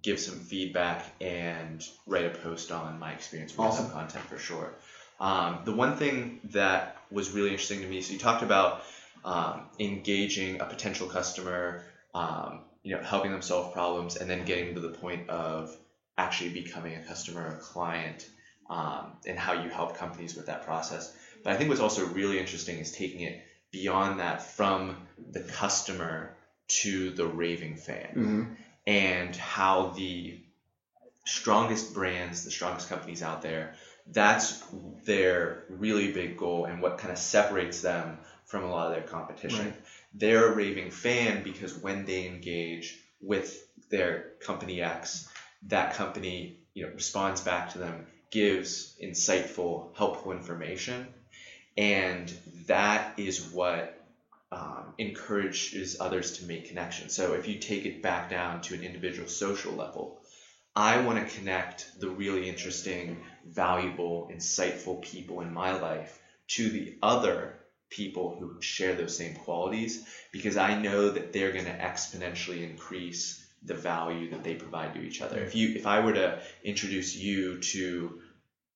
give 0.02 0.18
some 0.18 0.40
feedback, 0.40 1.04
and 1.20 1.84
write 2.06 2.26
a 2.26 2.30
post 2.30 2.72
on 2.72 2.98
my 2.98 3.12
experience 3.12 3.52
with 3.52 3.60
Awesome. 3.60 3.86
up 3.86 3.92
content 3.92 4.24
for 4.24 4.38
sure. 4.38 4.74
Um, 5.20 5.60
the 5.64 5.72
one 5.72 5.96
thing 5.96 6.40
that 6.50 6.96
was 7.10 7.30
really 7.30 7.50
interesting 7.50 7.80
to 7.82 7.86
me, 7.86 8.00
so 8.02 8.12
you 8.12 8.18
talked 8.18 8.42
about 8.42 8.82
um, 9.24 9.62
engaging 9.78 10.60
a 10.60 10.64
potential 10.64 11.06
customer, 11.06 11.84
um, 12.14 12.60
you 12.82 12.96
know, 12.96 13.02
helping 13.02 13.30
them 13.30 13.42
solve 13.42 13.72
problems, 13.72 14.16
and 14.16 14.28
then 14.28 14.44
getting 14.44 14.74
to 14.74 14.80
the 14.80 14.88
point 14.88 15.30
of 15.30 15.76
actually 16.16 16.50
becoming 16.50 16.94
a 16.96 17.02
customer 17.02 17.48
or 17.48 17.56
client, 17.56 18.28
um, 18.68 19.12
and 19.26 19.38
how 19.38 19.52
you 19.62 19.68
help 19.70 19.96
companies 19.96 20.34
with 20.34 20.46
that 20.46 20.64
process. 20.64 21.14
But 21.42 21.52
I 21.52 21.56
think 21.56 21.68
what's 21.68 21.80
also 21.80 22.06
really 22.06 22.38
interesting 22.38 22.78
is 22.78 22.92
taking 22.92 23.20
it 23.20 23.42
beyond 23.70 24.20
that 24.20 24.42
from 24.42 24.96
the 25.30 25.40
customer 25.40 26.36
to 26.68 27.10
the 27.10 27.26
raving 27.26 27.76
fan 27.76 28.12
Mm-hmm. 28.14 28.42
and 28.86 29.36
how 29.36 29.92
the 29.96 30.38
strongest 31.24 31.94
brands, 31.94 32.44
the 32.44 32.50
strongest 32.50 32.88
companies 32.88 33.22
out 33.22 33.42
there, 33.42 33.74
that's 34.06 34.62
their 35.04 35.64
really 35.68 36.12
big 36.12 36.36
goal 36.36 36.64
and 36.64 36.82
what 36.82 36.98
kind 36.98 37.12
of 37.12 37.18
separates 37.18 37.80
them 37.80 38.18
from 38.44 38.64
a 38.64 38.70
lot 38.70 38.88
of 38.88 38.94
their 38.94 39.02
competition. 39.08 39.66
Right. 39.66 39.74
They're 40.14 40.52
a 40.52 40.54
raving 40.54 40.90
fan 40.90 41.42
because 41.42 41.76
when 41.76 42.04
they 42.04 42.26
engage 42.26 42.98
with 43.20 43.64
their 43.88 44.32
company 44.44 44.82
X, 44.82 45.28
that 45.68 45.94
company 45.94 46.56
you 46.74 46.86
know 46.86 46.92
responds 46.92 47.40
back 47.40 47.72
to 47.72 47.78
them, 47.78 48.06
gives 48.30 48.94
insightful, 49.02 49.94
helpful 49.96 50.32
information, 50.32 51.06
and 51.76 52.32
that 52.66 53.18
is 53.18 53.42
what 53.42 53.98
um, 54.50 54.92
encourages 54.98 56.00
others 56.00 56.38
to 56.38 56.44
make 56.44 56.68
connections. 56.68 57.14
So 57.14 57.32
if 57.34 57.48
you 57.48 57.58
take 57.58 57.86
it 57.86 58.02
back 58.02 58.28
down 58.28 58.60
to 58.62 58.74
an 58.74 58.82
individual 58.82 59.28
social 59.28 59.72
level, 59.72 60.20
I 60.74 61.00
want 61.00 61.18
to 61.18 61.34
connect 61.36 62.00
the 62.00 62.08
really 62.08 62.48
interesting, 62.48 63.22
valuable, 63.46 64.30
insightful 64.32 65.02
people 65.02 65.40
in 65.40 65.52
my 65.52 65.78
life 65.78 66.18
to 66.48 66.68
the 66.68 66.96
other 67.02 67.58
people 67.90 68.36
who 68.38 68.60
share 68.60 68.94
those 68.94 69.16
same 69.16 69.36
qualities 69.36 70.04
because 70.32 70.56
I 70.56 70.80
know 70.80 71.10
that 71.10 71.32
they're 71.32 71.52
going 71.52 71.66
to 71.66 71.78
exponentially 71.78 72.68
increase 72.68 73.41
the 73.64 73.74
value 73.74 74.30
that 74.30 74.42
they 74.44 74.54
provide 74.54 74.94
to 74.94 75.00
each 75.00 75.22
other. 75.22 75.38
If 75.38 75.54
you 75.54 75.74
if 75.76 75.86
I 75.86 76.00
were 76.00 76.12
to 76.14 76.40
introduce 76.64 77.14
you 77.16 77.58
to 77.60 78.20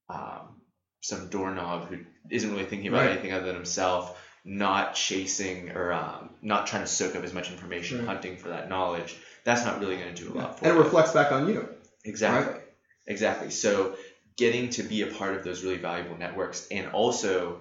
um, 0.09 0.61
some 1.01 1.29
doorknob 1.29 1.89
who 1.89 1.99
isn't 2.31 2.51
really 2.51 2.65
thinking 2.65 2.89
about 2.89 3.03
Right. 3.03 3.11
anything 3.13 3.33
other 3.33 3.47
than 3.47 3.55
himself, 3.57 4.21
not 4.45 4.95
chasing 4.95 5.71
or 5.73 5.93
um, 5.93 6.31
not 6.43 6.67
trying 6.67 6.83
to 6.83 6.89
soak 6.89 7.17
up 7.17 7.25
as 7.25 7.33
much 7.33 7.51
information, 7.51 7.99
Right. 7.99 8.07
hunting 8.07 8.37
for 8.37 8.49
that 8.51 8.69
knowledge, 8.69 9.17
that's 9.45 9.65
not 9.65 9.81
really 9.81 9.97
going 9.97 10.15
to 10.15 10.23
do 10.25 10.33
a 10.33 10.35
lot 10.35 10.59
for 10.59 10.65
And 10.65 10.75
it 10.75 10.79
you. 10.79 10.85
reflects 10.85 11.13
back 11.13 11.33
on 11.33 11.49
you. 11.49 11.69
Exactly. 12.05 12.61
Exactly. 13.09 13.51
So 13.51 13.97
getting 14.37 14.71
to 14.71 14.83
be 14.83 15.03
a 15.03 15.07
part 15.09 15.35
of 15.35 15.43
those 15.45 15.63
really 15.65 15.79
valuable 15.79 16.17
networks 16.19 16.67
and 16.71 16.89
also 16.93 17.61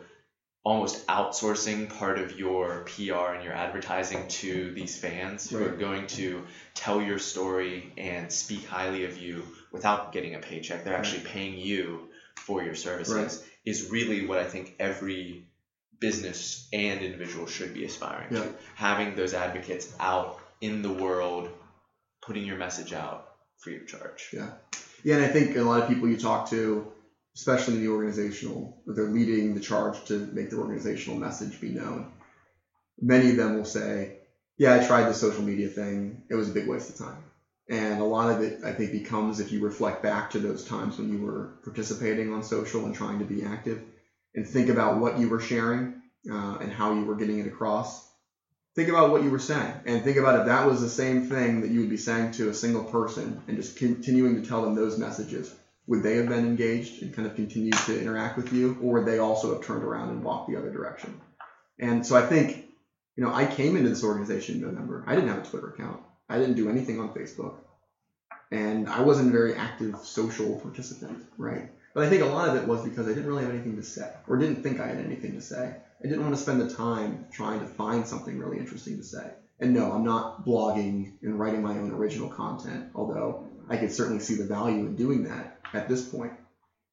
almost 0.65 1.05
outsourcing 1.07 1.87
part 1.99 2.17
of 2.17 2.39
your 2.39 2.85
PR 2.87 3.33
and 3.35 3.43
your 3.43 3.53
advertising 3.53 4.27
to 4.27 4.73
these 4.73 4.97
fans 4.97 5.47
who 5.47 5.63
are 5.63 5.69
going 5.69 6.07
to 6.07 6.43
tell 6.73 6.99
your 7.01 7.19
story 7.19 7.93
and 7.99 8.31
speak 8.31 8.65
highly 8.65 9.05
of 9.05 9.15
you 9.17 9.45
without 9.71 10.11
getting 10.11 10.33
a 10.33 10.39
paycheck. 10.39 10.83
They're 10.83 10.97
actually 10.97 11.21
paying 11.21 11.55
you 11.59 12.09
for 12.35 12.63
your 12.63 12.73
services 12.73 13.15
Right. 13.15 13.31
is 13.63 13.83
really 13.91 14.25
what 14.25 14.39
I 14.39 14.45
think 14.45 14.73
every 14.79 15.45
business 15.99 16.67
and 16.73 17.01
individual 17.01 17.45
should 17.45 17.73
be 17.75 17.85
aspiring 17.85 18.29
Yeah. 18.33 18.41
to. 18.45 18.55
Having 18.73 19.15
those 19.15 19.35
advocates 19.35 19.87
out 19.99 20.39
in 20.61 20.81
the 20.81 20.91
world, 20.91 21.47
putting 22.23 22.43
your 22.43 22.57
message 22.57 22.91
out 22.91 23.27
free 23.59 23.75
of 23.77 23.87
charge. 23.87 24.29
Yeah. 24.33 24.49
Yeah, 25.03 25.17
and 25.17 25.25
I 25.25 25.27
think 25.27 25.55
a 25.55 25.61
lot 25.61 25.83
of 25.83 25.87
people 25.87 26.09
you 26.09 26.17
talk 26.17 26.49
to, 26.49 26.91
especially 27.35 27.75
in 27.75 27.81
the 27.81 27.89
organizational, 27.89 28.73
they're 28.85 29.05
leading 29.05 29.53
the 29.53 29.59
charge 29.59 30.03
to 30.05 30.29
make 30.31 30.49
their 30.49 30.59
organizational 30.59 31.19
message 31.19 31.59
be 31.59 31.69
known. 31.69 32.07
Many 33.01 33.29
of 33.29 33.37
them 33.37 33.55
will 33.55 33.65
say, 33.65 34.11
"Yeah, 34.57 34.73
I 34.73 34.79
tried 34.79 35.07
the 35.09 35.13
social 35.13 35.43
media 35.43 35.67
thing. 35.67 36.23
It 36.29 36.35
was 36.35 36.49
a 36.49 36.53
big 36.53 36.67
waste 36.67 36.89
of 36.89 36.95
time." 36.95 37.23
And 37.67 37.99
a 37.99 38.05
lot 38.05 38.29
of 38.29 38.41
it, 38.41 38.59
I 38.63 38.71
think, 38.71 38.91
becomes 38.91 39.39
if 39.39 39.51
you 39.51 39.59
reflect 39.59 40.01
back 40.01 40.29
to 40.31 40.39
those 40.39 40.63
times 40.63 40.97
when 40.97 41.09
you 41.09 41.19
were 41.19 41.49
participating 41.63 42.31
on 42.31 42.43
social 42.43 42.85
and 42.85 42.93
trying 42.93 43.19
to 43.19 43.25
be 43.25 43.43
active, 43.43 43.81
and 44.35 44.47
think 44.47 44.69
about 44.69 44.97
what 44.97 45.17
you 45.17 45.27
were 45.29 45.39
sharing 45.39 45.89
uh, 46.29 46.57
and 46.61 46.71
how 46.71 46.91
you 46.91 47.05
were 47.05 47.15
getting 47.15 47.39
it 47.39 47.47
across. 47.47 48.01
Think 48.75 48.89
about 48.89 49.09
what 49.09 49.23
you 49.23 49.31
were 49.31 49.39
saying, 49.39 49.73
and 49.85 50.03
think 50.03 50.17
about 50.17 50.35
if 50.35 50.45
that 50.45 50.65
was 50.65 50.79
the 50.81 50.87
same 50.89 51.21
thing 51.21 51.61
that 51.61 51.69
you 51.69 51.79
would 51.79 51.89
be 51.89 51.97
saying 51.97 52.31
to 52.31 52.49
a 52.49 52.53
single 52.53 52.83
person, 52.83 53.41
and 53.47 53.57
just 53.57 53.75
continuing 53.75 54.35
to 54.35 54.41
tell 54.41 54.61
them 54.61 54.75
those 54.75 54.97
messages. 54.97 55.53
Would 55.87 56.01
they 56.01 56.15
have 56.15 56.27
been 56.27 56.45
engaged 56.45 57.03
and 57.03 57.13
kind 57.13 57.27
of 57.27 57.35
continued 57.35 57.77
to 57.85 57.99
interact 57.99 58.37
with 58.37 58.51
you, 58.51 58.77
or 58.81 58.95
would 58.95 59.05
they 59.05 59.19
also 59.19 59.53
have 59.53 59.63
turned 59.63 59.83
around 59.83 60.09
and 60.09 60.23
walked 60.23 60.49
the 60.49 60.57
other 60.57 60.71
direction? 60.71 61.21
And 61.79 62.05
so 62.05 62.15
I 62.15 62.25
think, 62.25 62.65
you 63.15 63.23
know, 63.23 63.33
I 63.33 63.45
came 63.45 63.77
into 63.77 63.89
this 63.89 64.03
organization 64.03 64.55
in 64.55 64.61
November. 64.61 65.03
I 65.05 65.15
didn't 65.15 65.29
have 65.29 65.45
a 65.45 65.47
Twitter 65.47 65.69
account. 65.69 66.01
I 66.27 66.39
didn't 66.39 66.55
do 66.55 66.69
anything 66.69 66.99
on 66.99 67.13
Facebook, 67.13 67.55
and 68.51 68.89
I 68.89 69.01
wasn't 69.01 69.29
a 69.29 69.31
very 69.31 69.53
active 69.53 69.97
social 69.97 70.59
participant, 70.59 71.23
right? 71.37 71.69
But 71.93 72.03
I 72.03 72.09
think 72.09 72.23
a 72.23 72.27
lot 72.27 72.49
of 72.49 72.55
it 72.55 72.67
was 72.67 72.83
because 72.83 73.05
I 73.05 73.09
didn't 73.09 73.27
really 73.27 73.43
have 73.43 73.53
anything 73.53 73.75
to 73.77 73.83
say, 73.83 74.11
or 74.27 74.37
didn't 74.37 74.63
think 74.63 74.79
I 74.79 74.87
had 74.87 74.97
anything 74.97 75.33
to 75.33 75.41
say. 75.41 75.75
I 76.03 76.07
didn't 76.07 76.23
want 76.23 76.35
to 76.35 76.41
spend 76.41 76.61
the 76.61 76.73
time 76.73 77.25
trying 77.31 77.59
to 77.59 77.65
find 77.65 78.07
something 78.07 78.39
really 78.39 78.57
interesting 78.57 78.97
to 78.97 79.03
say. 79.03 79.31
And 79.59 79.73
no, 79.73 79.91
I'm 79.91 80.03
not 80.03 80.45
blogging 80.45 81.13
and 81.21 81.39
writing 81.39 81.61
my 81.61 81.77
own 81.77 81.91
original 81.91 82.27
content, 82.27 82.89
although 82.95 83.47
I 83.69 83.77
could 83.77 83.91
certainly 83.91 84.19
see 84.19 84.35
the 84.35 84.43
value 84.43 84.85
in 84.85 84.95
doing 84.95 85.23
that 85.23 85.54
at 85.75 85.89
this 85.89 86.07
point. 86.07 86.33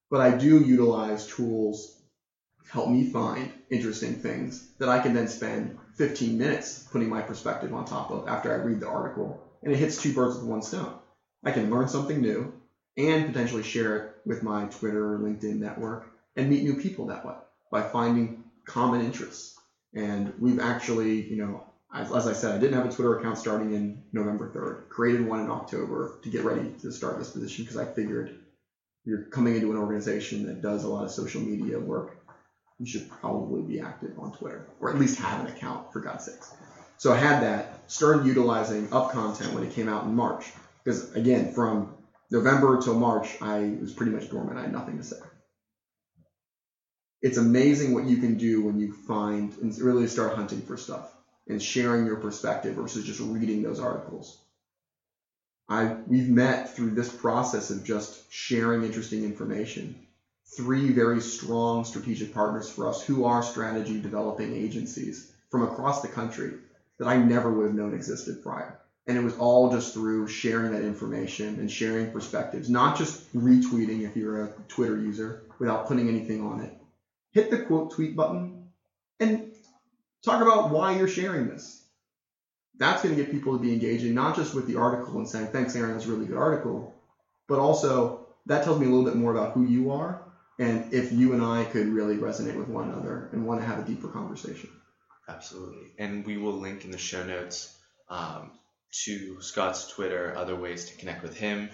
But 0.09 0.21
I 0.21 0.37
do 0.37 0.61
utilize 0.61 1.25
tools 1.25 1.95
to 2.65 2.71
help 2.71 2.89
me 2.89 3.05
find 3.05 3.51
interesting 3.69 4.15
things 4.15 4.63
that 4.79 4.89
I 4.89 4.99
can 4.99 5.13
then 5.13 5.27
spend 5.27 5.77
15 5.95 6.37
minutes 6.37 6.87
putting 6.91 7.09
my 7.09 7.21
perspective 7.21 7.73
on 7.73 7.85
top 7.85 8.11
of 8.11 8.27
after 8.27 8.51
I 8.51 8.63
read 8.63 8.79
the 8.79 8.89
article. 8.89 9.41
And 9.63 9.73
it 9.73 9.77
hits 9.77 10.01
two 10.01 10.13
birds 10.13 10.35
with 10.35 10.43
one 10.43 10.61
stone. 10.61 10.93
I 11.43 11.51
can 11.51 11.69
learn 11.69 11.87
something 11.87 12.21
new 12.21 12.53
and 12.97 13.25
potentially 13.25 13.63
share 13.63 13.95
it 13.97 14.11
with 14.25 14.43
my 14.43 14.65
Twitter 14.65 15.13
or 15.13 15.19
LinkedIn 15.19 15.57
network 15.57 16.05
and 16.35 16.49
meet 16.49 16.63
new 16.63 16.75
people 16.75 17.07
that 17.07 17.25
way 17.25 17.35
by 17.71 17.81
finding 17.81 18.43
common 18.65 19.01
interests. 19.01 19.55
And 19.93 20.33
we've 20.39 20.59
actually, 20.59 21.21
you 21.21 21.37
know, 21.37 21.63
as, 21.93 22.11
as 22.11 22.27
I 22.27 22.33
said, 22.33 22.55
I 22.55 22.57
didn't 22.57 22.75
have 22.75 22.85
a 22.85 22.91
Twitter 22.91 23.17
account 23.17 23.37
starting 23.37 23.71
in 23.73 24.01
November 24.11 24.49
3rd. 24.49 24.89
Created 24.89 25.25
one 25.25 25.39
in 25.39 25.49
October 25.49 26.11
to 26.23 26.29
get 26.29 26.43
ready 26.43 26.71
to 26.81 26.91
start 26.91 27.17
this 27.17 27.29
position 27.29 27.63
because 27.63 27.77
I 27.77 27.85
figured 27.85 28.35
you're 29.05 29.23
coming 29.23 29.55
into 29.55 29.71
an 29.71 29.77
organization 29.77 30.45
that 30.45 30.61
does 30.61 30.83
a 30.83 30.87
lot 30.87 31.03
of 31.03 31.11
social 31.11 31.41
media 31.41 31.79
work. 31.79 32.17
You 32.79 32.85
should 32.85 33.09
probably 33.09 33.61
be 33.61 33.79
active 33.79 34.17
on 34.17 34.31
Twitter 34.33 34.65
or 34.79 34.89
at 34.89 34.99
least 34.99 35.19
have 35.19 35.41
an 35.41 35.47
account 35.47 35.91
for 35.91 35.99
God's 35.99 36.25
sakes. 36.25 36.51
So 36.97 37.11
I 37.11 37.17
had 37.17 37.43
that, 37.43 37.91
started 37.91 38.25
utilizing 38.25 38.91
up 38.93 39.11
content 39.11 39.53
when 39.53 39.63
it 39.63 39.73
came 39.73 39.89
out 39.89 40.05
in 40.05 40.15
March. 40.15 40.51
Because 40.83 41.13
again, 41.13 41.51
from 41.51 41.93
November 42.31 42.81
till 42.81 42.97
March, 42.97 43.37
I 43.41 43.77
was 43.79 43.91
pretty 43.91 44.11
much 44.11 44.29
dormant. 44.29 44.57
I 44.57 44.63
had 44.63 44.71
nothing 44.71 44.97
to 44.97 45.03
say. 45.03 45.17
It's 47.21 47.37
amazing 47.37 47.93
what 47.93 48.05
you 48.05 48.17
can 48.17 48.37
do 48.37 48.61
when 48.61 48.79
you 48.79 48.91
find 48.91 49.53
and 49.61 49.77
really 49.79 50.07
start 50.07 50.33
hunting 50.33 50.61
for 50.61 50.75
stuff 50.75 51.09
and 51.47 51.61
sharing 51.61 52.05
your 52.05 52.17
perspective 52.17 52.75
versus 52.75 53.05
just 53.05 53.19
reading 53.21 53.61
those 53.61 53.79
articles. 53.79 54.42
I 55.69 55.95
we've 56.07 56.29
met 56.29 56.75
through 56.75 56.91
this 56.91 57.11
process 57.11 57.69
of 57.69 57.83
just 57.83 58.31
sharing 58.31 58.83
interesting 58.83 59.23
information. 59.23 59.95
Three 60.57 60.91
very 60.91 61.21
strong 61.21 61.85
strategic 61.85 62.33
partners 62.33 62.69
for 62.69 62.87
us 62.87 63.01
who 63.01 63.25
are 63.25 63.41
strategy 63.41 63.99
developing 63.99 64.53
agencies 64.53 65.31
from 65.49 65.63
across 65.63 66.01
the 66.01 66.07
country 66.07 66.53
that 66.99 67.07
I 67.07 67.17
never 67.17 67.51
would 67.51 67.65
have 67.65 67.75
known 67.75 67.93
existed 67.93 68.43
prior. 68.43 68.77
And 69.07 69.17
it 69.17 69.23
was 69.23 69.35
all 69.35 69.71
just 69.71 69.93
through 69.93 70.27
sharing 70.27 70.71
that 70.71 70.83
information 70.83 71.59
and 71.59 71.69
sharing 71.69 72.11
perspectives, 72.11 72.69
not 72.69 72.97
just 72.97 73.33
retweeting 73.33 74.01
if 74.01 74.15
you're 74.15 74.43
a 74.43 74.49
Twitter 74.67 74.97
user 74.97 75.41
without 75.59 75.87
putting 75.87 76.07
anything 76.07 76.41
on 76.41 76.61
it. 76.61 76.73
Hit 77.31 77.49
the 77.49 77.63
quote 77.63 77.91
tweet 77.91 78.15
button 78.15 78.69
and 79.19 79.51
talk 80.23 80.41
about 80.41 80.69
why 80.69 80.95
you're 80.95 81.07
sharing 81.07 81.47
this. 81.47 81.82
That's 82.79 83.03
going 83.03 83.15
to 83.15 83.21
get 83.21 83.31
people 83.31 83.55
to 83.57 83.61
be 83.61 83.73
engaging, 83.73 84.13
not 84.13 84.35
just 84.35 84.55
with 84.55 84.67
the 84.67 84.77
article 84.77 85.17
and 85.17 85.27
saying, 85.27 85.47
thanks, 85.47 85.75
Aaron, 85.75 85.91
that's 85.91 86.05
a 86.05 86.09
really 86.09 86.25
good 86.25 86.37
article, 86.37 86.93
but 87.47 87.59
also 87.59 88.27
that 88.47 88.63
tells 88.63 88.79
me 88.79 88.87
a 88.87 88.89
little 88.89 89.05
bit 89.05 89.15
more 89.15 89.31
about 89.31 89.53
who 89.53 89.63
you 89.63 89.91
are 89.91 90.21
and 90.59 90.93
if 90.93 91.11
you 91.11 91.33
and 91.33 91.43
I 91.43 91.63
could 91.65 91.87
really 91.87 92.17
resonate 92.17 92.55
with 92.55 92.67
one 92.67 92.89
another 92.89 93.29
and 93.31 93.45
want 93.45 93.61
to 93.61 93.65
have 93.65 93.79
a 93.79 93.83
deeper 93.83 94.07
conversation. 94.07 94.69
Absolutely. 95.27 95.87
And 95.97 96.25
we 96.25 96.37
will 96.37 96.53
link 96.53 96.85
in 96.85 96.91
the 96.91 96.97
show 96.97 97.23
notes 97.23 97.75
um, 98.09 98.51
to 99.05 99.41
Scott's 99.41 99.87
Twitter, 99.87 100.33
other 100.37 100.55
ways 100.55 100.85
to 100.85 100.97
connect 100.97 101.23
with 101.23 101.37
him, 101.37 101.69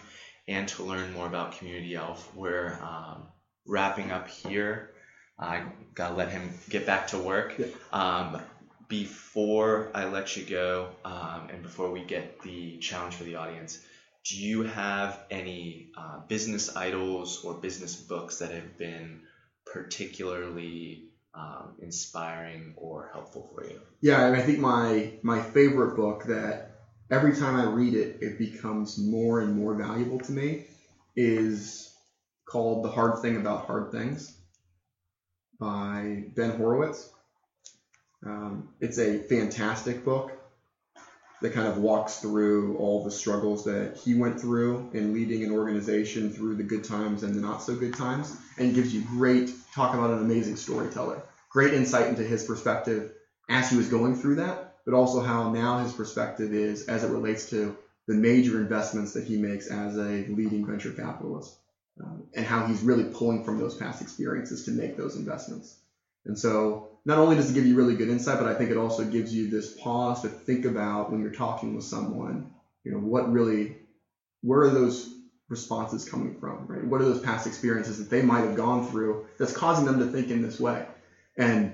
and 0.48 0.68
to 0.70 0.84
learn 0.84 1.14
more 1.14 1.28
about 1.28 1.58
Community 1.58 1.96
Elf. 1.96 2.34
We're 2.36 2.80
um, 2.82 3.28
wrapping 3.66 4.12
up 4.12 4.28
here. 4.30 4.92
I 5.38 5.64
gotta 5.94 6.16
let 6.16 6.32
him 6.32 6.54
get 6.70 6.86
back 6.86 7.08
to 7.08 7.18
work. 7.18 7.56
Yeah. 7.58 7.68
Um, 7.92 8.42
before 8.90 9.92
I 9.94 10.06
let 10.06 10.36
you 10.36 10.44
go, 10.44 10.90
um, 11.06 11.48
and 11.50 11.64
before 11.64 11.92
we 11.92 12.04
get 12.04 12.42
the 12.44 12.78
challenge 12.80 13.16
for 13.16 13.24
the 13.24 13.36
audience, 13.36 13.80
do 14.30 14.38
you 14.38 14.64
have 14.64 15.22
any 15.30 15.92
uh, 15.96 16.20
business 16.28 16.76
idols 16.76 17.40
or 17.44 17.54
business 17.54 17.96
books 17.96 18.38
that 18.40 18.52
have 18.52 18.78
been 18.78 19.22
particularly 19.66 21.06
um, 21.36 21.76
inspiring 21.80 22.74
or 22.76 23.08
helpful 23.14 23.48
for 23.54 23.64
you? 23.64 23.80
Yeah, 24.02 24.26
and 24.28 24.36
I 24.36 24.42
think 24.42 24.60
my 24.60 25.14
my 25.24 25.40
favorite 25.40 25.96
book 25.96 26.24
that 26.26 26.72
every 27.12 27.34
time 27.34 27.56
I 27.56 27.64
read 27.64 27.94
it, 27.94 28.18
it 28.22 28.38
becomes 28.38 28.98
more 28.98 29.40
and 29.40 29.54
more 29.54 29.76
valuable 29.76 30.20
to 30.20 30.32
me 30.32 30.66
is 31.16 31.90
called 32.46 32.84
The 32.84 32.90
Hard 32.90 33.20
Thing 33.20 33.36
About 33.36 33.66
Hard 33.66 33.92
Things 33.92 34.34
by 35.60 36.24
Ben 36.36 36.52
Horowitz. 36.52 37.08
Um, 38.26 38.70
it's 38.80 39.00
a 39.00 39.20
fantastic 39.24 40.04
book 40.04 40.32
that 41.42 41.54
kind 41.54 41.68
of 41.68 41.78
walks 41.78 42.18
through 42.18 42.76
all 42.78 43.04
the 43.04 43.12
struggles 43.12 43.64
that 43.64 43.96
he 43.96 44.14
went 44.14 44.42
through 44.42 44.90
in 44.94 45.14
leading 45.14 45.44
an 45.44 45.52
organization 45.52 46.30
through 46.32 46.56
the 46.56 46.64
good 46.64 46.84
times 46.84 47.24
and 47.24 47.34
the 47.34 47.40
not 47.40 47.62
so 47.62 47.76
good 47.76 47.94
times, 47.94 48.36
and 48.58 48.74
gives 48.74 48.94
you 48.94 49.02
great 49.10 49.54
talk 49.74 49.94
about 49.94 50.12
an 50.12 50.20
amazing 50.20 50.58
storyteller, 50.58 51.22
great 51.50 51.74
insight 51.74 52.08
into 52.08 52.24
his 52.24 52.44
perspective 52.44 53.12
as 53.48 53.70
he 53.70 53.78
was 53.78 53.88
going 53.88 54.16
through 54.16 54.36
that, 54.36 54.76
but 54.86 54.94
also 54.94 55.22
how 55.22 55.50
now 55.50 55.78
his 55.78 55.94
perspective 55.94 56.54
is 56.54 56.82
as 56.84 57.04
it 57.04 57.10
relates 57.10 57.46
to 57.46 57.74
the 58.08 58.16
major 58.16 58.60
investments 58.60 59.14
that 59.14 59.24
he 59.24 59.38
makes 59.38 59.68
as 59.68 59.98
a 59.98 60.26
leading 60.28 60.66
venture 60.66 60.92
capitalist, 60.92 61.56
um, 62.04 62.24
and 62.34 62.46
how 62.46 62.66
he's 62.66 62.82
really 62.82 63.06
pulling 63.06 63.44
from 63.44 63.58
those 63.58 63.76
past 63.76 64.02
experiences 64.02 64.64
to 64.64 64.72
make 64.72 64.98
those 64.98 65.16
investments. 65.16 65.78
And 66.26 66.38
so 66.38 66.86
not 67.06 67.18
only 67.18 67.36
does 67.36 67.50
it 67.50 67.54
give 67.54 67.66
you 67.66 67.76
really 67.76 67.96
good 67.96 68.10
insight, 68.10 68.38
but 68.38 68.48
I 68.48 68.54
think 68.54 68.72
it 68.72 68.78
also 68.78 69.04
gives 69.04 69.34
you 69.34 69.48
this 69.48 69.68
pause 69.68 70.22
to 70.22 70.30
think 70.30 70.66
about 70.66 71.10
when 71.10 71.20
you're 71.22 71.32
talking 71.32 71.74
with 71.74 71.84
someone, 71.86 72.46
you 72.84 72.92
know, 72.92 73.00
what 73.00 73.32
really, 73.32 73.74
where 74.42 74.62
are 74.62 74.70
those 74.70 75.08
responses 75.50 76.06
coming 76.06 76.36
from, 76.40 76.66
right? 76.68 76.86
What 76.86 77.02
are 77.02 77.06
those 77.06 77.20
past 77.20 77.48
experiences 77.48 77.98
that 77.98 78.10
they 78.10 78.22
might 78.22 78.44
have 78.44 78.56
gone 78.56 78.84
through 78.84 79.24
that's 79.38 79.52
causing 79.52 79.86
them 79.86 80.00
to 80.00 80.06
think 80.06 80.30
in 80.30 80.42
this 80.42 80.60
way? 80.60 80.86
And 81.38 81.72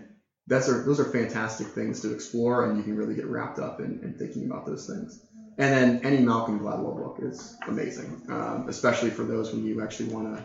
that's 0.47 0.69
are, 0.69 0.79
those 0.83 0.99
are 0.99 1.05
fantastic 1.05 1.67
things 1.67 2.01
to 2.01 2.11
explore, 2.11 2.63
and 2.63 2.77
you 2.77 2.83
can 2.83 2.95
really 2.95 3.15
get 3.15 3.25
wrapped 3.27 3.59
up 3.59 3.79
in, 3.79 3.99
in 4.03 4.13
thinking 4.13 4.45
about 4.45 4.65
those 4.65 4.85
things. 4.85 5.17
And 5.57 5.73
then 5.73 5.99
any 6.03 6.19
Malcolm 6.19 6.59
Gladwell 6.59 6.95
book 6.95 7.17
is 7.19 7.53
amazing, 7.67 8.21
um, 8.29 8.65
especially 8.67 9.09
for 9.09 9.25
those 9.25 9.51
when 9.51 9.63
you 9.63 9.81
actually 9.81 10.13
want 10.13 10.27
to 10.27 10.43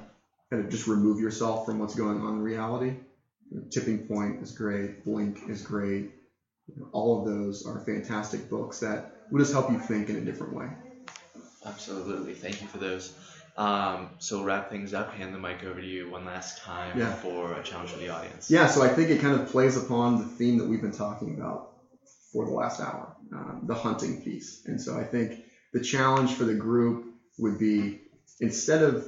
kind 0.51 0.63
of 0.63 0.69
just 0.69 0.87
remove 0.87 1.21
yourself 1.21 1.65
from 1.65 1.79
what's 1.79 1.95
going 1.95 2.21
on 2.21 2.35
in 2.35 2.41
reality. 2.41 2.95
You 3.51 3.59
know, 3.59 3.65
Tipping 3.71 4.07
Point 4.07 4.43
is 4.43 4.53
great, 4.53 5.05
Blink 5.05 5.41
is 5.49 5.63
great. 5.63 6.13
You 6.69 6.75
know, 6.77 6.89
all 6.93 7.19
of 7.21 7.27
those 7.27 7.67
are 7.67 7.81
fantastic 7.81 8.49
books 8.49 8.81
that 8.81 9.13
will 9.31 9.41
just 9.41 9.53
help 9.53 9.71
you 9.71 9.79
think 9.79 10.09
in 10.09 10.17
a 10.17 10.21
different 10.21 10.53
way. 10.55 10.69
Absolutely. 11.67 12.35
Thank 12.35 12.63
you 12.63 12.69
for 12.69 12.79
those. 12.79 13.13
Um, 13.57 14.11
so 14.19 14.37
we'll 14.37 14.47
wrap 14.47 14.71
things 14.71 14.95
up. 14.95 15.13
Hand 15.13 15.35
the 15.35 15.39
mic 15.39 15.65
over 15.65 15.81
to 15.81 15.87
you 15.87 16.09
one 16.09 16.25
last 16.25 16.59
time 16.63 16.97
Yeah. 16.99 17.13
for 17.13 17.55
a 17.55 17.63
challenge 17.63 17.91
for 17.91 17.99
the 17.99 18.09
audience. 18.09 18.51
Yeah, 18.51 18.67
so 18.69 18.83
I 18.83 18.89
think 18.89 19.11
it 19.11 19.21
kind 19.21 19.39
of 19.39 19.49
plays 19.49 19.77
upon 19.77 20.19
the 20.19 20.25
theme 20.25 20.59
that 20.59 20.67
we've 20.67 20.81
been 20.81 20.93
talking 20.93 21.35
about 21.37 21.73
for 22.33 22.47
the 22.47 22.53
last 22.53 22.81
hour, 22.81 23.15
um, 23.33 23.63
the 23.65 23.75
hunting 23.75 24.23
piece. 24.23 24.63
And 24.67 24.81
so 24.81 24.97
I 24.97 25.03
think 25.05 25.43
the 25.73 25.81
challenge 25.81 26.33
for 26.35 26.45
the 26.45 26.55
group 26.55 27.07
would 27.39 27.59
be 27.59 28.01
instead 28.41 28.83
of, 28.83 29.05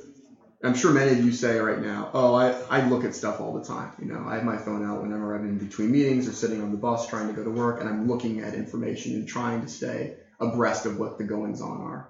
I'm 0.64 0.74
sure 0.74 0.92
many 0.92 1.12
of 1.12 1.24
you 1.24 1.32
say 1.32 1.58
right 1.58 1.80
now, 1.80 2.10
oh, 2.14 2.34
I, 2.34 2.54
I 2.70 2.80
look 2.80 3.04
at 3.04 3.14
stuff 3.14 3.40
all 3.40 3.52
the 3.52 3.64
time. 3.64 3.90
You 3.98 4.06
know, 4.06 4.24
I 4.26 4.34
have 4.34 4.44
my 4.44 4.58
phone 4.58 4.84
out 4.84 5.02
whenever 5.02 5.34
I'm 5.34 5.44
in 5.44 5.58
between 5.58 5.90
meetings 5.90 6.28
or 6.28 6.32
sitting 6.32 6.62
on 6.62 6.70
the 6.70 6.76
bus 6.76 7.06
trying 7.06 7.26
to 7.28 7.32
go 7.32 7.42
to 7.42 7.50
work, 7.50 7.80
and 7.80 7.88
I'm 7.88 8.06
looking 8.06 8.40
at 8.40 8.54
information 8.54 9.14
and 9.14 9.26
trying 9.26 9.62
to 9.62 9.68
stay 9.68 10.14
abreast 10.40 10.86
of 10.86 10.98
what 10.98 11.18
the 11.18 11.24
goings 11.24 11.60
on 11.60 11.80
are. 11.80 12.06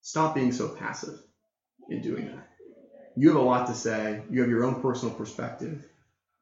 Stop 0.00 0.34
being 0.34 0.50
so 0.50 0.66
passive 0.66 1.16
in 1.88 2.00
doing 2.00 2.26
that. 2.26 2.48
You 3.16 3.28
have 3.28 3.36
a 3.36 3.40
lot 3.40 3.66
to 3.66 3.74
say. 3.74 4.22
You 4.28 4.40
have 4.40 4.50
your 4.50 4.64
own 4.64 4.80
personal 4.80 5.14
perspective. 5.14 5.86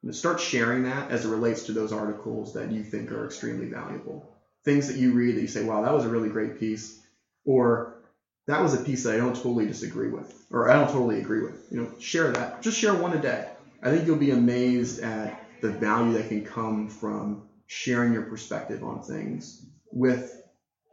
Know, 0.03 0.13
start 0.13 0.41
sharing 0.41 0.85
that 0.85 1.11
as 1.11 1.27
it 1.27 1.29
relates 1.29 1.63
to 1.63 1.73
those 1.73 1.93
articles 1.93 2.55
that 2.55 2.71
you 2.71 2.83
think 2.83 3.13
are 3.13 3.27
extremely 3.27 3.67
valuable. 3.67 4.27
Things 4.65 4.87
that 4.87 4.97
you 4.97 5.13
read 5.13 5.37
that 5.37 5.43
you 5.43 5.49
say, 5.49 5.63
wow, 5.63 5.83
that 5.83 5.93
was 5.93 6.05
a 6.05 6.09
really 6.09 6.29
great 6.29 6.59
piece, 6.59 6.99
or 7.45 8.00
that 8.47 8.63
was 8.63 8.75
a 8.75 8.79
piece 8.79 9.05
that 9.05 9.15
I 9.15 9.17
don't 9.17 9.35
totally 9.35 9.67
disagree 9.67 10.09
with, 10.09 10.33
or 10.51 10.71
I 10.71 10.75
don't 10.75 10.89
totally 10.89 11.21
agree 11.21 11.41
with. 11.41 11.67
You 11.71 11.83
know, 11.83 11.93
share 11.99 12.33
that. 12.33 12.63
Just 12.63 12.79
share 12.79 12.95
one 12.95 13.15
a 13.15 13.21
day. 13.21 13.49
I 13.83 13.91
think 13.91 14.07
you'll 14.07 14.17
be 14.17 14.31
amazed 14.31 15.01
at 15.01 15.47
the 15.61 15.71
value 15.71 16.15
that 16.15 16.29
can 16.29 16.45
come 16.45 16.89
from 16.89 17.43
sharing 17.67 18.13
your 18.13 18.23
perspective 18.23 18.83
on 18.83 19.03
things 19.03 19.65
with, 19.93 20.43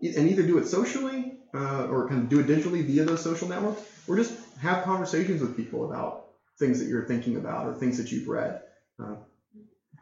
and 0.02 0.30
either 0.30 0.44
do 0.44 0.58
it 0.58 0.68
socially 0.68 1.38
uh, 1.54 1.88
or 1.88 2.08
kind 2.08 2.24
of 2.24 2.30
do 2.30 2.40
it 2.40 2.48
digitally 2.48 2.86
via 2.86 3.06
those 3.06 3.24
social 3.24 3.48
networks, 3.48 3.82
or 4.08 4.16
just 4.16 4.34
have 4.58 4.84
conversations 4.84 5.42
with 5.42 5.56
people 5.56 5.86
about 5.90 6.26
things 6.60 6.80
that 6.80 6.88
you're 6.88 7.06
thinking 7.06 7.38
about 7.38 7.66
or 7.66 7.74
things 7.74 7.98
that 7.98 8.12
you've 8.12 8.28
read. 8.28 8.62
Uh, 9.00 9.16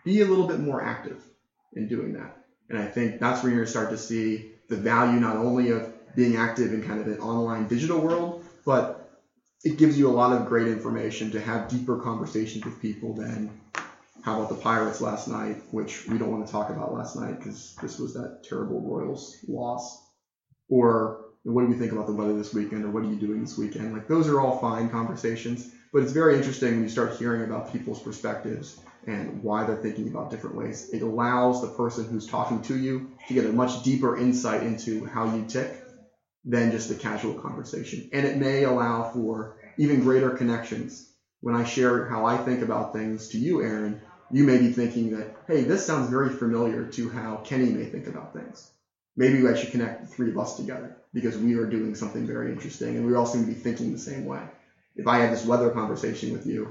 be 0.03 0.21
a 0.21 0.25
little 0.25 0.47
bit 0.47 0.59
more 0.59 0.81
active 0.81 1.21
in 1.73 1.87
doing 1.87 2.13
that. 2.13 2.45
And 2.69 2.77
I 2.77 2.85
think 2.87 3.19
that's 3.19 3.43
where 3.43 3.51
you're 3.51 3.59
going 3.59 3.65
to 3.65 3.71
start 3.71 3.89
to 3.89 3.97
see 3.97 4.51
the 4.69 4.75
value 4.75 5.19
not 5.19 5.35
only 5.35 5.69
of 5.69 5.91
being 6.15 6.37
active 6.37 6.73
in 6.73 6.83
kind 6.83 7.01
of 7.01 7.07
an 7.07 7.19
online 7.19 7.67
digital 7.67 7.99
world, 7.99 8.43
but 8.65 9.21
it 9.63 9.77
gives 9.77 9.97
you 9.97 10.07
a 10.07 10.11
lot 10.11 10.31
of 10.31 10.47
great 10.47 10.67
information 10.67 11.31
to 11.31 11.41
have 11.41 11.69
deeper 11.69 11.97
conversations 11.97 12.63
with 12.65 12.79
people 12.81 13.13
than 13.13 13.49
how 14.21 14.37
about 14.37 14.49
the 14.49 14.55
Pirates 14.55 15.01
last 15.01 15.27
night, 15.27 15.57
which 15.71 16.07
we 16.07 16.17
don't 16.17 16.31
want 16.31 16.45
to 16.45 16.51
talk 16.51 16.69
about 16.69 16.93
last 16.93 17.15
night 17.15 17.37
because 17.37 17.75
this 17.81 17.99
was 17.99 18.13
that 18.13 18.43
terrible 18.43 18.81
Royals 18.81 19.35
loss. 19.47 20.01
Or 20.67 21.25
what 21.43 21.61
do 21.61 21.67
we 21.67 21.75
think 21.75 21.91
about 21.91 22.07
the 22.07 22.13
weather 22.13 22.35
this 22.35 22.53
weekend, 22.53 22.85
or 22.85 22.89
what 22.89 23.03
are 23.03 23.07
you 23.07 23.17
doing 23.17 23.41
this 23.41 23.57
weekend? 23.57 23.93
Like 23.93 24.07
those 24.07 24.27
are 24.27 24.39
all 24.39 24.57
fine 24.59 24.89
conversations, 24.89 25.71
but 25.93 26.01
it's 26.01 26.11
very 26.11 26.35
interesting 26.35 26.73
when 26.73 26.83
you 26.83 26.89
start 26.89 27.13
hearing 27.17 27.43
about 27.43 27.71
people's 27.71 28.01
perspectives 28.01 28.79
and 29.05 29.43
why 29.43 29.63
they're 29.63 29.75
thinking 29.75 30.07
about 30.07 30.31
different 30.31 30.55
ways. 30.55 30.89
It 30.91 31.03
allows 31.03 31.61
the 31.61 31.67
person 31.67 32.05
who's 32.05 32.25
talking 32.25 32.63
to 32.63 32.77
you 32.77 33.11
to 33.27 33.33
get 33.35 33.45
a 33.45 33.51
much 33.51 33.83
deeper 33.83 34.17
insight 34.17 34.63
into 34.63 35.05
how 35.05 35.35
you 35.35 35.45
tick 35.45 35.84
than 36.45 36.71
just 36.71 36.91
a 36.91 36.95
casual 36.95 37.33
conversation. 37.33 38.09
And 38.13 38.25
it 38.25 38.37
may 38.37 38.63
allow 38.63 39.03
for 39.03 39.55
even 39.77 39.99
greater 39.99 40.31
connections. 40.31 41.03
When 41.41 41.55
I 41.55 41.63
share 41.63 42.05
how 42.05 42.25
I 42.25 42.37
think 42.37 42.61
about 42.61 42.93
things 42.93 43.29
to 43.29 43.39
you, 43.39 43.61
Aaron, 43.61 44.01
you 44.31 44.43
may 44.43 44.57
be 44.57 44.69
thinking 44.69 45.11
that, 45.11 45.35
hey, 45.47 45.63
this 45.63 45.85
sounds 45.85 46.07
very 46.07 46.29
familiar 46.29 46.85
to 46.85 47.09
how 47.09 47.37
Kenny 47.37 47.71
may 47.71 47.85
think 47.85 48.07
about 48.07 48.33
things. 48.33 48.67
Maybe 49.17 49.41
we 49.41 49.55
should 49.55 49.71
connect 49.71 50.01
the 50.01 50.07
three 50.07 50.29
of 50.29 50.37
us 50.37 50.53
together 50.53 50.93
because 51.13 51.37
we 51.37 51.55
are 51.55 51.65
doing 51.65 51.95
something 51.95 52.25
very 52.25 52.51
interesting 52.51 52.97
and 52.97 53.05
we 53.05 53.13
all 53.15 53.25
seem 53.25 53.41
to 53.41 53.47
be 53.47 53.55
thinking 53.55 53.91
the 53.91 53.97
same 53.97 54.25
way. 54.25 54.43
If 54.95 55.07
I 55.07 55.17
had 55.19 55.31
this 55.31 55.45
weather 55.45 55.69
conversation 55.69 56.31
with 56.31 56.45
you, 56.45 56.69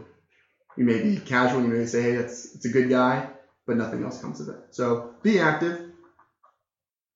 you 0.77 0.85
may 0.85 0.99
be 0.99 1.17
casual, 1.17 1.63
you 1.63 1.69
may 1.71 1.87
say, 1.87 2.03
hey, 2.03 2.13
it's, 2.15 2.47
it's 2.55 2.67
a 2.67 2.71
good 2.71 2.89
guy, 2.89 3.25
but 3.67 3.77
nothing 3.77 4.03
else 4.03 4.19
comes 4.19 4.41
of 4.41 4.49
it. 4.49 4.61
So 4.71 5.07
be 5.23 5.39
active. 5.39 5.81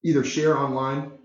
Either 0.05 0.25
share 0.25 0.57
online 0.57 1.18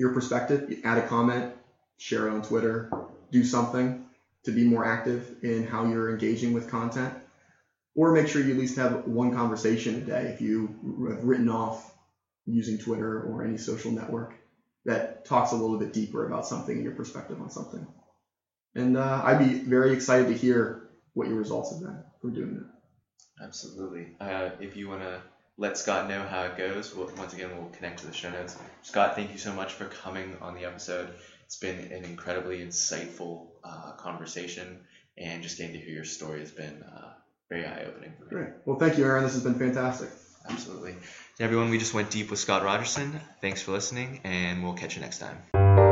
your 0.00 0.14
perspective, 0.14 0.80
add 0.82 0.96
a 0.96 1.06
comment, 1.06 1.52
share 1.98 2.26
it 2.26 2.32
on 2.32 2.40
Twitter, 2.40 2.90
do 3.30 3.44
something 3.44 4.02
to 4.44 4.50
be 4.50 4.64
more 4.64 4.82
active 4.82 5.30
in 5.42 5.66
how 5.66 5.84
you're 5.84 6.08
engaging 6.08 6.54
with 6.54 6.70
content, 6.70 7.12
or 7.94 8.10
make 8.12 8.26
sure 8.26 8.42
you 8.42 8.52
at 8.52 8.58
least 8.58 8.76
have 8.76 9.06
one 9.06 9.34
conversation 9.34 9.96
a 9.96 10.00
day 10.00 10.22
if 10.34 10.40
you 10.40 11.06
have 11.10 11.22
written 11.22 11.50
off 11.50 11.92
using 12.46 12.78
Twitter 12.78 13.20
or 13.24 13.44
any 13.44 13.58
social 13.58 13.92
network 13.92 14.32
that 14.86 15.26
talks 15.26 15.52
a 15.52 15.56
little 15.56 15.76
bit 15.76 15.92
deeper 15.92 16.26
about 16.26 16.46
something 16.46 16.76
and 16.76 16.82
your 16.82 16.94
perspective 16.94 17.38
on 17.38 17.50
something. 17.50 17.86
And 18.74 18.96
uh, 18.96 19.20
I'd 19.22 19.38
be 19.38 19.52
very 19.52 19.92
excited 19.92 20.28
to 20.28 20.34
hear 20.34 20.88
what 21.12 21.28
your 21.28 21.36
results 21.36 21.72
have 21.72 21.80
been 21.82 22.02
from 22.22 22.32
doing 22.32 22.54
that. 22.54 23.44
Absolutely. 23.44 24.16
Uh, 24.18 24.48
if 24.60 24.78
you 24.78 24.88
want 24.88 25.02
to 25.02 25.20
let 25.60 25.76
Scott 25.76 26.08
know 26.08 26.22
how 26.22 26.44
it 26.44 26.56
goes, 26.56 26.96
we'll, 26.96 27.10
once 27.18 27.34
again, 27.34 27.50
we'll 27.54 27.68
connect 27.68 27.98
to 27.98 28.06
the 28.06 28.14
show 28.14 28.30
notes. 28.30 28.56
Scott, 28.80 29.14
thank 29.14 29.30
you 29.30 29.36
so 29.38 29.52
much 29.52 29.74
for 29.74 29.84
coming 29.84 30.34
on 30.40 30.54
the 30.54 30.64
episode. 30.64 31.10
It's 31.44 31.56
been 31.56 31.92
an 31.92 32.04
incredibly 32.04 32.60
insightful 32.60 33.48
uh, 33.62 33.92
conversation, 33.92 34.80
and 35.18 35.42
just 35.42 35.58
getting 35.58 35.74
to 35.74 35.78
hear 35.78 35.94
your 35.94 36.04
story 36.04 36.40
has 36.40 36.50
been 36.50 36.82
uh, 36.82 37.12
very 37.50 37.66
eye 37.66 37.84
opening 37.86 38.14
for 38.18 38.24
me. 38.24 38.30
Great. 38.30 38.48
Well, 38.64 38.78
thank 38.78 38.96
you, 38.96 39.04
Aaron. 39.04 39.22
This 39.22 39.34
has 39.34 39.44
been 39.44 39.58
fantastic. 39.58 40.08
Absolutely. 40.48 40.92
And 40.92 41.00
everyone, 41.40 41.68
we 41.68 41.76
just 41.76 41.92
went 41.92 42.10
deep 42.10 42.30
with 42.30 42.38
Scott 42.38 42.62
Rogerson. 42.62 43.20
Thanks 43.42 43.60
for 43.60 43.72
listening, 43.72 44.20
and 44.24 44.64
we'll 44.64 44.72
catch 44.72 44.96
you 44.96 45.02
next 45.02 45.18
time. 45.18 45.89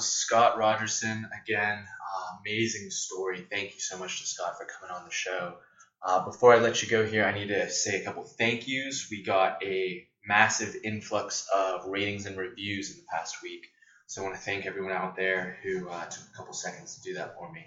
Was 0.00 0.08
Scott 0.08 0.56
Rogerson 0.56 1.28
again. 1.42 1.76
Uh, 1.78 2.36
amazing 2.40 2.88
story. 2.88 3.46
Thank 3.50 3.74
you 3.74 3.80
so 3.80 3.98
much 3.98 4.18
to 4.18 4.26
Scott 4.26 4.54
for 4.56 4.64
coming 4.64 4.96
on 4.96 5.04
the 5.04 5.10
show. 5.10 5.56
Uh, 6.02 6.24
before 6.24 6.54
I 6.54 6.58
let 6.58 6.82
you 6.82 6.88
go 6.88 7.04
here, 7.04 7.26
I 7.26 7.34
need 7.34 7.48
to 7.48 7.68
say 7.68 8.00
a 8.00 8.04
couple 8.06 8.24
thank 8.24 8.66
yous. 8.66 9.08
We 9.10 9.22
got 9.22 9.62
a 9.62 10.06
massive 10.26 10.74
influx 10.84 11.46
of 11.54 11.84
ratings 11.84 12.24
and 12.24 12.38
reviews 12.38 12.92
in 12.92 12.96
the 12.96 13.06
past 13.14 13.42
week, 13.42 13.66
so 14.06 14.22
I 14.22 14.24
want 14.24 14.36
to 14.36 14.40
thank 14.40 14.64
everyone 14.64 14.92
out 14.92 15.16
there 15.16 15.58
who 15.62 15.90
uh, 15.90 16.06
took 16.06 16.24
a 16.32 16.34
couple 16.34 16.54
seconds 16.54 16.96
to 16.96 17.02
do 17.02 17.14
that 17.16 17.34
for 17.36 17.52
me. 17.52 17.66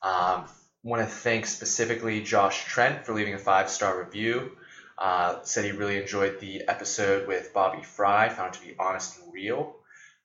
Um, 0.00 0.46
want 0.82 1.02
to 1.02 1.14
thank 1.14 1.44
specifically 1.44 2.22
Josh 2.22 2.64
Trent 2.64 3.04
for 3.04 3.12
leaving 3.12 3.34
a 3.34 3.38
five 3.38 3.68
star 3.68 4.02
review. 4.02 4.52
Uh, 4.96 5.42
said 5.42 5.66
he 5.66 5.72
really 5.72 6.00
enjoyed 6.00 6.40
the 6.40 6.62
episode 6.66 7.28
with 7.28 7.52
Bobby 7.52 7.82
Fry, 7.82 8.30
found 8.30 8.54
to 8.54 8.60
be 8.62 8.74
honest 8.78 9.18
and 9.18 9.34
real 9.34 9.76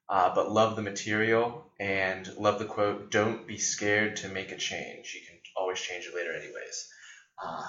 uh, 0.10 0.34
but 0.34 0.52
love 0.52 0.76
the 0.76 0.82
material 0.82 1.66
and 1.80 2.28
love 2.38 2.60
the 2.60 2.66
quote 2.66 3.12
don't 3.12 3.46
be 3.46 3.58
scared 3.58 4.18
to 4.18 4.28
make 4.28 4.52
a 4.52 4.58
change. 4.58 5.14
You 5.14 5.22
can 5.28 5.40
always 5.56 5.80
change 5.80 6.06
it 6.06 6.16
later 6.16 6.34
anyways. 6.34 6.90
Uh, 7.42 7.64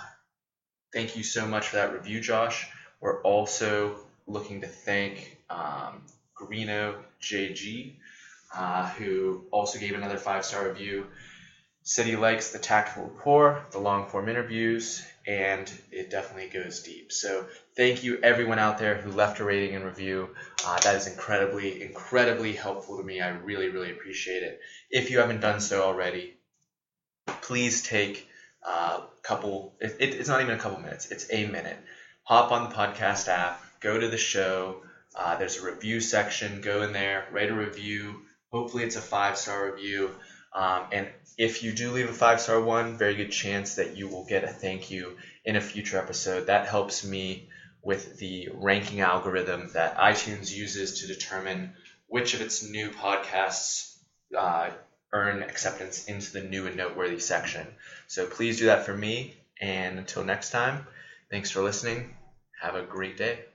thank 0.93 1.16
you 1.16 1.22
so 1.22 1.47
much 1.47 1.68
for 1.68 1.76
that 1.76 1.93
review 1.93 2.20
josh. 2.20 2.66
We're 3.01 3.20
also 3.22 3.97
looking 4.26 4.62
to 4.62 4.66
thank 4.66 5.36
um, 5.51 6.07
Greeno 6.38 6.97
jg 7.20 7.95
uh, 8.55 8.86
who 8.86 9.45
also 9.51 9.78
gave 9.78 9.95
another 9.95 10.18
five 10.18 10.45
star 10.45 10.66
review. 10.68 11.07
Said 11.82 12.07
he 12.07 12.16
likes 12.16 12.51
the 12.51 12.59
tactful 12.59 13.05
rapport 13.05 13.62
the 13.70 13.78
long 13.78 14.07
form 14.09 14.28
interviews 14.28 15.03
and 15.30 15.72
it 15.92 16.10
definitely 16.10 16.48
goes 16.48 16.80
deep 16.80 17.12
so 17.12 17.46
thank 17.76 18.02
you 18.02 18.18
everyone 18.22 18.58
out 18.58 18.78
there 18.78 18.96
who 18.96 19.10
left 19.12 19.40
a 19.40 19.44
rating 19.44 19.74
and 19.76 19.84
review 19.84 20.28
uh, 20.66 20.78
that 20.80 20.96
is 20.96 21.06
incredibly, 21.06 21.82
incredibly 21.82 22.52
helpful 22.52 22.98
to 22.98 23.02
me. 23.02 23.20
I 23.20 23.28
really, 23.28 23.68
really 23.68 23.90
appreciate 23.90 24.42
it. 24.42 24.60
If 24.90 25.10
you 25.10 25.18
haven't 25.18 25.40
done 25.40 25.60
so 25.60 25.82
already, 25.82 26.34
please 27.26 27.82
take 27.82 28.28
a 28.62 29.00
couple, 29.22 29.74
it, 29.80 29.96
it, 29.98 30.14
it's 30.14 30.28
not 30.28 30.42
even 30.42 30.54
a 30.54 30.58
couple 30.58 30.78
minutes, 30.80 31.10
it's 31.10 31.26
a 31.30 31.46
minute. 31.46 31.78
Hop 32.24 32.52
on 32.52 32.68
the 32.68 32.74
podcast 32.74 33.28
app, 33.28 33.60
go 33.80 33.98
to 33.98 34.08
the 34.08 34.18
show. 34.18 34.82
Uh, 35.16 35.36
there's 35.36 35.56
a 35.56 35.64
review 35.64 36.00
section. 36.00 36.60
Go 36.60 36.82
in 36.82 36.92
there, 36.92 37.26
write 37.32 37.50
a 37.50 37.54
review. 37.54 38.22
Hopefully, 38.52 38.84
it's 38.84 38.96
a 38.96 39.00
five 39.00 39.36
star 39.36 39.72
review. 39.72 40.10
Um, 40.55 40.86
and 40.92 41.09
if 41.38 41.62
you 41.62 41.72
do 41.72 41.92
leave 41.92 42.09
a 42.09 42.12
five 42.12 42.40
star 42.40 42.61
one, 42.61 42.98
very 42.98 43.14
good 43.14 43.30
chance 43.30 43.76
that 43.76 43.96
you 43.96 44.09
will 44.09 44.24
get 44.24 44.44
a 44.44 44.48
thank 44.48 44.90
you 44.90 45.16
in 45.44 45.57
a 45.57 45.61
future 45.61 45.98
episode. 45.98 46.46
That 46.46 46.68
helps 46.68 47.05
me 47.05 47.48
with 47.82 48.18
the 48.18 48.48
ranking 48.53 49.01
algorithm 49.01 49.70
that 49.72 49.96
iTunes 49.96 50.55
uses 50.55 51.01
to 51.01 51.07
determine 51.07 51.72
which 52.09 52.34
of 52.34 52.40
its 52.40 52.62
new 52.62 52.90
podcasts 52.90 53.96
uh, 54.36 54.70
earn 55.12 55.42
acceptance 55.42 56.05
into 56.05 56.32
the 56.32 56.42
new 56.42 56.66
and 56.66 56.76
noteworthy 56.76 57.18
section. 57.18 57.66
So 58.07 58.26
please 58.26 58.59
do 58.59 58.66
that 58.66 58.84
for 58.84 58.94
me. 58.94 59.36
And 59.61 59.98
until 59.98 60.24
next 60.24 60.51
time, 60.51 60.86
thanks 61.30 61.51
for 61.51 61.62
listening. 61.62 62.16
Have 62.61 62.74
a 62.74 62.82
great 62.82 63.16
day. 63.16 63.49